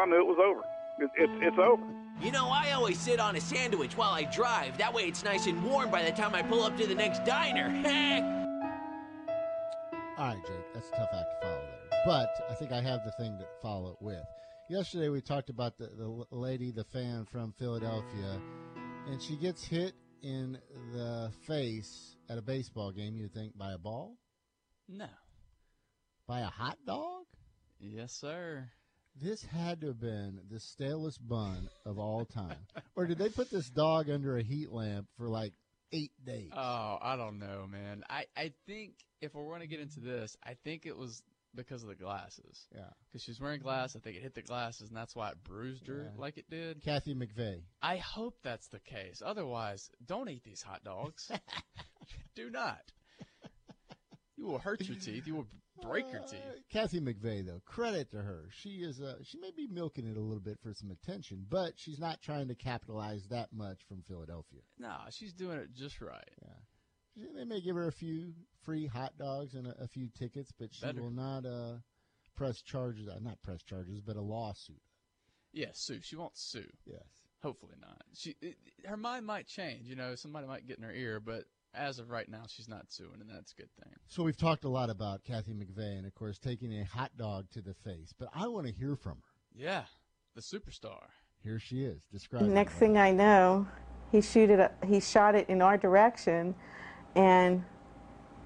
I 0.00 0.06
knew 0.06 0.16
it 0.16 0.26
was 0.26 0.38
over. 0.38 0.60
It, 0.98 1.10
it, 1.22 1.30
it's 1.42 1.58
over. 1.58 1.82
You 2.22 2.32
know, 2.32 2.48
I 2.48 2.72
always 2.72 2.98
sit 2.98 3.18
on 3.18 3.36
a 3.36 3.40
sandwich 3.40 3.96
while 3.96 4.12
I 4.12 4.24
drive. 4.24 4.78
That 4.78 4.92
way 4.94 5.04
it's 5.04 5.24
nice 5.24 5.46
and 5.46 5.62
warm 5.64 5.90
by 5.90 6.02
the 6.04 6.12
time 6.12 6.34
I 6.34 6.42
pull 6.42 6.62
up 6.62 6.76
to 6.78 6.86
the 6.86 6.94
next 6.94 7.24
diner. 7.24 7.66
All 10.18 10.26
right, 10.26 10.36
Jake, 10.46 10.74
that's 10.74 10.88
a 10.88 10.90
tough 10.92 11.08
act 11.14 11.26
to 11.40 11.46
follow 11.46 11.60
there. 11.62 12.00
But 12.04 12.28
I 12.50 12.54
think 12.54 12.72
I 12.72 12.80
have 12.82 13.00
the 13.04 13.12
thing 13.12 13.38
to 13.38 13.46
follow 13.62 13.92
it 13.92 14.02
with. 14.02 14.22
Yesterday 14.68 15.08
we 15.08 15.20
talked 15.22 15.48
about 15.50 15.78
the, 15.78 15.86
the 15.86 16.26
lady, 16.30 16.70
the 16.70 16.84
fan 16.84 17.24
from 17.24 17.52
Philadelphia, 17.58 18.40
and 19.08 19.20
she 19.20 19.36
gets 19.36 19.64
hit 19.64 19.94
in 20.22 20.58
the 20.92 21.30
face 21.46 22.16
at 22.28 22.38
a 22.38 22.42
baseball 22.42 22.92
game. 22.92 23.16
you'd 23.16 23.32
think 23.32 23.56
by 23.56 23.72
a 23.72 23.78
ball? 23.78 24.16
No. 24.88 25.08
By 26.26 26.40
a 26.40 26.46
hot 26.46 26.78
dog? 26.86 27.24
Yes, 27.78 28.12
sir. 28.12 28.68
This 29.20 29.42
had 29.44 29.80
to 29.80 29.88
have 29.88 30.00
been 30.00 30.40
the 30.50 30.60
stalest 30.60 31.26
bun 31.26 31.68
of 31.84 31.98
all 31.98 32.24
time. 32.24 32.56
or 32.96 33.06
did 33.06 33.18
they 33.18 33.28
put 33.28 33.50
this 33.50 33.68
dog 33.68 34.08
under 34.08 34.36
a 34.36 34.42
heat 34.42 34.70
lamp 34.70 35.06
for 35.16 35.28
like 35.28 35.52
eight 35.92 36.12
days? 36.24 36.50
Oh, 36.56 36.98
I 37.00 37.16
don't 37.16 37.38
know, 37.38 37.66
man. 37.70 38.04
I, 38.08 38.26
I 38.36 38.52
think 38.66 38.92
if 39.20 39.34
we're 39.34 39.44
going 39.44 39.60
to 39.60 39.66
get 39.66 39.80
into 39.80 40.00
this, 40.00 40.36
I 40.44 40.54
think 40.64 40.86
it 40.86 40.96
was 40.96 41.22
because 41.54 41.82
of 41.82 41.88
the 41.88 41.94
glasses. 41.94 42.66
Yeah. 42.74 42.82
Because 43.08 43.22
she's 43.22 43.40
wearing 43.40 43.60
glasses. 43.60 43.96
I 43.96 44.00
think 44.00 44.16
it 44.16 44.22
hit 44.22 44.34
the 44.34 44.42
glasses, 44.42 44.88
and 44.88 44.96
that's 44.96 45.14
why 45.16 45.30
it 45.30 45.42
bruised 45.44 45.86
her 45.88 46.10
Yeah. 46.14 46.20
like 46.20 46.38
it 46.38 46.48
did. 46.50 46.82
Kathy 46.82 47.14
McVeigh. 47.14 47.62
I 47.82 47.96
hope 47.96 48.36
that's 48.42 48.68
the 48.68 48.80
case. 48.80 49.22
Otherwise, 49.24 49.90
don't 50.06 50.28
eat 50.28 50.44
these 50.44 50.62
hot 50.62 50.84
dogs. 50.84 51.30
Do 52.34 52.50
not. 52.50 52.80
You 54.36 54.46
will 54.46 54.58
hurt 54.58 54.80
your 54.86 54.96
teeth. 54.96 55.26
You 55.26 55.34
will 55.34 55.46
break 55.82 56.10
your 56.10 56.22
teeth. 56.22 56.40
Kathy 56.72 57.00
McVeigh, 57.00 57.44
though, 57.44 57.60
credit 57.66 58.10
to 58.12 58.18
her. 58.22 58.44
She 58.52 58.76
is 58.82 59.00
uh, 59.00 59.16
she 59.22 59.38
may 59.38 59.50
be 59.50 59.66
milking 59.66 60.06
it 60.06 60.16
a 60.16 60.20
little 60.20 60.40
bit 60.40 60.58
for 60.62 60.72
some 60.72 60.90
attention, 60.90 61.44
but 61.50 61.72
she's 61.76 61.98
not 61.98 62.22
trying 62.22 62.48
to 62.48 62.54
capitalize 62.54 63.26
that 63.28 63.52
much 63.52 63.80
from 63.88 64.02
Philadelphia. 64.08 64.60
No, 64.78 64.94
she's 65.10 65.32
doing 65.34 65.58
it 65.58 65.74
just 65.74 66.00
right. 66.00 66.24
She- 67.14 67.26
They 67.36 67.44
may 67.44 67.60
give 67.60 67.76
her 67.76 67.88
a 67.88 67.92
few 67.92 68.32
free 68.70 68.86
hot 68.86 69.12
dogs 69.18 69.54
and 69.54 69.66
a, 69.66 69.74
a 69.82 69.88
few 69.88 70.08
tickets, 70.16 70.52
but 70.56 70.72
she 70.72 70.86
Better. 70.86 71.02
will 71.02 71.10
not 71.10 71.44
uh, 71.44 71.78
press 72.36 72.62
charges. 72.62 73.08
Uh, 73.08 73.18
not 73.20 73.42
press 73.42 73.62
charges, 73.62 74.00
but 74.00 74.14
a 74.14 74.20
lawsuit. 74.20 74.80
Yeah, 75.52 75.70
sue. 75.72 75.98
She 76.02 76.14
won't 76.14 76.36
sue. 76.36 76.68
Yes. 76.86 77.02
Hopefully 77.42 77.74
not. 77.80 78.02
She 78.14 78.36
it, 78.40 78.56
her 78.86 78.96
mind 78.96 79.26
might 79.26 79.48
change. 79.48 79.88
You 79.88 79.96
know, 79.96 80.14
somebody 80.14 80.46
might 80.46 80.68
get 80.68 80.78
in 80.78 80.84
her 80.84 80.92
ear, 80.92 81.18
but 81.18 81.46
as 81.74 81.98
of 81.98 82.10
right 82.10 82.28
now, 82.28 82.42
she's 82.46 82.68
not 82.68 82.84
suing, 82.88 83.20
and 83.20 83.28
that's 83.28 83.52
a 83.52 83.56
good 83.56 83.70
thing. 83.82 83.92
So 84.06 84.22
we've 84.22 84.36
talked 84.36 84.64
a 84.64 84.68
lot 84.68 84.88
about 84.88 85.24
Kathy 85.24 85.52
McVeigh 85.52 85.98
and, 85.98 86.06
of 86.06 86.14
course, 86.14 86.38
taking 86.38 86.72
a 86.78 86.84
hot 86.84 87.10
dog 87.16 87.46
to 87.52 87.60
the 87.60 87.74
face. 87.74 88.12
But 88.16 88.28
I 88.32 88.46
want 88.46 88.68
to 88.68 88.72
hear 88.72 88.94
from 88.94 89.14
her. 89.14 89.22
Yeah, 89.52 89.84
the 90.36 90.42
superstar. 90.42 91.06
Here 91.42 91.58
she 91.58 91.82
is. 91.82 92.04
Describe. 92.12 92.44
Next 92.44 92.74
thing 92.74 92.98
I 92.98 93.10
know, 93.10 93.66
he 94.12 94.20
shoot 94.20 94.50
it. 94.50 94.72
He 94.86 95.00
shot 95.00 95.34
it 95.34 95.48
in 95.48 95.60
our 95.60 95.76
direction, 95.76 96.54
and 97.16 97.64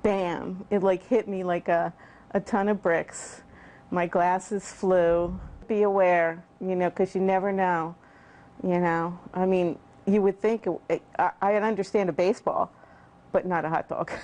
bam! 0.04 0.64
It 0.70 0.84
like 0.84 1.04
hit 1.08 1.26
me 1.26 1.42
like 1.42 1.66
a 1.66 1.92
a 2.30 2.38
ton 2.40 2.68
of 2.68 2.80
bricks. 2.80 3.42
My 3.90 4.06
glasses 4.06 4.70
flew. 4.70 5.40
Be 5.66 5.82
aware, 5.82 6.44
you 6.60 6.76
know, 6.76 6.90
because 6.90 7.14
you 7.14 7.20
never 7.22 7.50
know. 7.50 7.96
You 8.62 8.78
know, 8.78 9.18
I 9.32 9.46
mean, 9.46 9.78
you 10.06 10.22
would 10.22 10.38
think 10.40 10.66
it, 10.88 11.02
I, 11.18 11.30
I 11.40 11.54
understand 11.54 12.08
a 12.08 12.12
baseball, 12.12 12.70
but 13.32 13.46
not 13.46 13.64
a 13.64 13.68
hot 13.68 13.88
dog. 13.88 14.10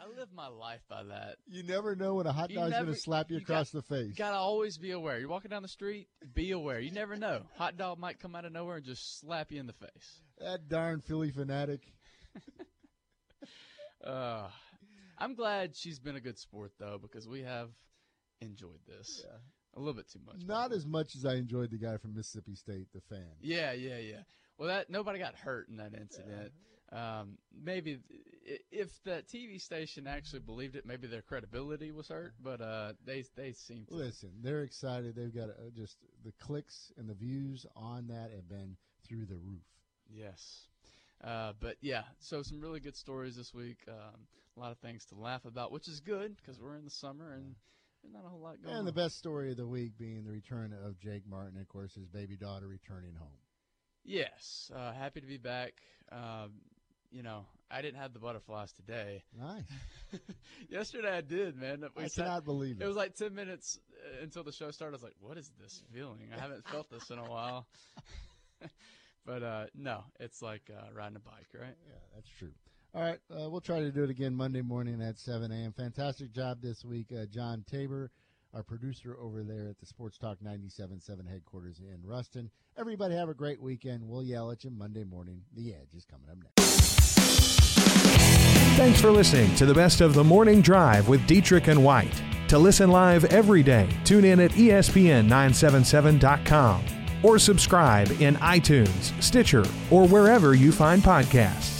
I 0.00 0.06
live 0.16 0.28
my 0.34 0.48
life 0.48 0.80
by 0.88 1.02
that. 1.04 1.36
You 1.46 1.62
never 1.62 1.94
know 1.96 2.14
when 2.16 2.26
a 2.26 2.32
hot 2.32 2.50
You 2.50 2.56
dog's 2.56 2.72
going 2.72 2.86
to 2.86 2.94
slap 2.96 3.30
you, 3.30 3.36
you 3.36 3.42
across 3.42 3.70
got- 3.70 3.86
the 3.88 3.94
face. 3.94 4.08
You 4.08 4.14
gotta 4.14 4.36
always 4.36 4.76
be 4.78 4.90
aware. 4.90 5.18
You're 5.18 5.28
walking 5.28 5.50
down 5.50 5.62
the 5.62 5.68
street, 5.68 6.08
be 6.34 6.50
aware. 6.50 6.80
You 6.80 6.90
never 6.90 7.16
know. 7.16 7.42
Hot 7.56 7.76
dog 7.76 7.98
might 7.98 8.18
come 8.20 8.34
out 8.34 8.44
of 8.44 8.52
nowhere 8.52 8.76
and 8.76 8.84
just 8.84 9.20
slap 9.20 9.50
you 9.52 9.60
in 9.60 9.66
the 9.66 9.72
face. 9.72 10.20
That 10.38 10.68
darn 10.68 11.00
Phillie 11.00 11.32
Phanatic. 11.32 11.80
Uh, 14.04 14.48
I'm 15.18 15.34
glad 15.34 15.76
she's 15.76 15.98
been 15.98 16.16
a 16.16 16.20
good 16.20 16.38
sport 16.38 16.72
though, 16.78 16.98
because 17.00 17.28
we 17.28 17.42
have 17.42 17.70
enjoyed 18.40 18.80
this 18.86 19.24
a 19.74 19.78
little 19.78 19.94
bit 19.94 20.10
too 20.10 20.20
much. 20.26 20.42
Not 20.46 20.72
as 20.72 20.86
much 20.86 21.14
as 21.14 21.24
I 21.24 21.34
enjoyed 21.34 21.70
the 21.70 21.78
guy 21.78 21.96
from 21.96 22.14
Mississippi 22.14 22.54
State, 22.54 22.88
the 22.92 23.00
fan. 23.00 23.28
Yeah, 23.40 23.72
yeah, 23.72 23.98
yeah. 23.98 24.22
Well, 24.58 24.68
that 24.68 24.90
nobody 24.90 25.18
got 25.18 25.34
hurt 25.36 25.68
in 25.68 25.76
that 25.76 25.94
incident. 25.94 26.52
Um, 26.92 27.38
maybe 27.62 28.00
if 28.72 29.02
the 29.04 29.22
TV 29.32 29.60
station 29.60 30.06
actually 30.06 30.40
believed 30.40 30.74
it, 30.74 30.84
maybe 30.84 31.06
their 31.06 31.22
credibility 31.22 31.92
was 31.92 32.08
hurt. 32.08 32.34
But 32.42 32.60
uh, 32.60 32.92
they 33.04 33.24
they 33.36 33.52
seem 33.52 33.86
to. 33.86 33.94
Listen, 33.94 34.30
they're 34.42 34.62
excited. 34.62 35.14
They've 35.14 35.34
got 35.34 35.50
uh, 35.50 35.70
just 35.74 35.98
the 36.24 36.32
clicks 36.40 36.92
and 36.98 37.08
the 37.08 37.14
views 37.14 37.64
on 37.76 38.08
that 38.08 38.30
have 38.34 38.48
been 38.48 38.76
through 39.06 39.26
the 39.26 39.36
roof. 39.36 39.62
Yes. 40.12 40.66
Uh, 41.22 41.52
but 41.60 41.76
yeah, 41.80 42.02
so 42.18 42.42
some 42.42 42.60
really 42.60 42.80
good 42.80 42.96
stories 42.96 43.36
this 43.36 43.52
week. 43.52 43.78
Um, 43.88 44.26
a 44.56 44.60
lot 44.60 44.72
of 44.72 44.78
things 44.78 45.04
to 45.06 45.14
laugh 45.14 45.44
about, 45.44 45.70
which 45.72 45.86
is 45.88 46.00
good 46.00 46.36
because 46.36 46.60
we're 46.60 46.76
in 46.76 46.84
the 46.84 46.90
summer 46.90 47.32
and 47.32 47.54
there's 48.02 48.12
not 48.12 48.24
a 48.24 48.28
whole 48.28 48.40
lot 48.40 48.60
going 48.62 48.70
And 48.74 48.80
on. 48.80 48.84
the 48.86 48.92
best 48.92 49.16
story 49.18 49.50
of 49.50 49.56
the 49.56 49.66
week 49.66 49.92
being 49.98 50.24
the 50.24 50.30
return 50.32 50.72
of 50.84 50.98
Jake 50.98 51.22
Martin, 51.28 51.58
of 51.60 51.68
course, 51.68 51.94
his 51.94 52.06
baby 52.08 52.36
daughter 52.36 52.66
returning 52.66 53.14
home. 53.14 53.28
Yes, 54.04 54.70
uh, 54.74 54.92
happy 54.92 55.20
to 55.20 55.26
be 55.26 55.36
back. 55.36 55.74
Um, 56.10 56.52
you 57.10 57.22
know, 57.22 57.44
I 57.70 57.82
didn't 57.82 58.00
have 58.00 58.12
the 58.14 58.18
butterflies 58.18 58.72
today. 58.72 59.22
Nice. 59.38 59.64
Yesterday 60.70 61.10
I 61.16 61.20
did, 61.20 61.56
man. 61.56 61.84
We 61.96 62.04
I 62.04 62.06
sat- 62.06 62.24
cannot 62.24 62.44
believe 62.44 62.80
it. 62.80 62.84
It 62.84 62.86
was 62.86 62.96
like 62.96 63.14
ten 63.14 63.34
minutes 63.34 63.78
uh, 63.92 64.22
until 64.22 64.42
the 64.42 64.52
show 64.52 64.70
started. 64.70 64.94
I 64.94 64.96
was 64.96 65.02
like, 65.02 65.16
"What 65.20 65.36
is 65.36 65.50
this 65.60 65.82
feeling? 65.92 66.30
I 66.34 66.40
haven't 66.40 66.66
felt 66.68 66.88
this 66.90 67.10
in 67.10 67.18
a 67.18 67.28
while." 67.28 67.66
but 69.26 69.42
uh, 69.42 69.66
no, 69.74 70.04
it's 70.18 70.42
like 70.42 70.62
uh, 70.70 70.92
riding 70.92 71.16
a 71.16 71.20
bike, 71.20 71.46
right? 71.54 71.74
Yeah, 71.86 71.94
that's 72.14 72.28
true. 72.38 72.52
All 72.94 73.02
right, 73.02 73.18
uh, 73.30 73.48
we'll 73.48 73.60
try 73.60 73.80
to 73.80 73.92
do 73.92 74.02
it 74.02 74.10
again 74.10 74.34
Monday 74.34 74.62
morning 74.62 75.00
at 75.00 75.16
7 75.18 75.52
a.m. 75.52 75.72
Fantastic 75.72 76.32
job 76.32 76.60
this 76.60 76.84
week, 76.84 77.12
uh, 77.16 77.26
John 77.26 77.64
Tabor, 77.70 78.10
our 78.52 78.64
producer 78.64 79.16
over 79.20 79.44
there 79.44 79.68
at 79.68 79.78
the 79.78 79.86
Sports 79.86 80.18
Talk 80.18 80.38
97.7 80.44 81.30
headquarters 81.30 81.78
in 81.78 82.04
Ruston. 82.04 82.50
Everybody 82.76 83.14
have 83.14 83.28
a 83.28 83.34
great 83.34 83.62
weekend. 83.62 84.02
We'll 84.02 84.24
yell 84.24 84.50
at 84.50 84.64
you 84.64 84.70
Monday 84.70 85.04
morning. 85.04 85.42
The 85.54 85.72
Edge 85.72 85.94
is 85.94 86.04
coming 86.04 86.28
up 86.30 86.38
next. 86.42 86.58
Thanks 88.76 89.00
for 89.00 89.12
listening 89.12 89.54
to 89.56 89.66
the 89.66 89.74
best 89.74 90.00
of 90.00 90.14
the 90.14 90.24
morning 90.24 90.60
drive 90.60 91.06
with 91.08 91.24
Dietrich 91.28 91.68
and 91.68 91.84
White. 91.84 92.20
To 92.48 92.58
listen 92.58 92.90
live 92.90 93.24
every 93.26 93.62
day, 93.62 93.88
tune 94.04 94.24
in 94.24 94.40
at 94.40 94.58
E 94.58 94.70
ESPN977.com 94.70 96.99
or 97.22 97.38
subscribe 97.38 98.10
in 98.20 98.36
iTunes, 98.36 99.20
Stitcher, 99.22 99.64
or 99.90 100.06
wherever 100.06 100.54
you 100.54 100.72
find 100.72 101.02
podcasts. 101.02 101.79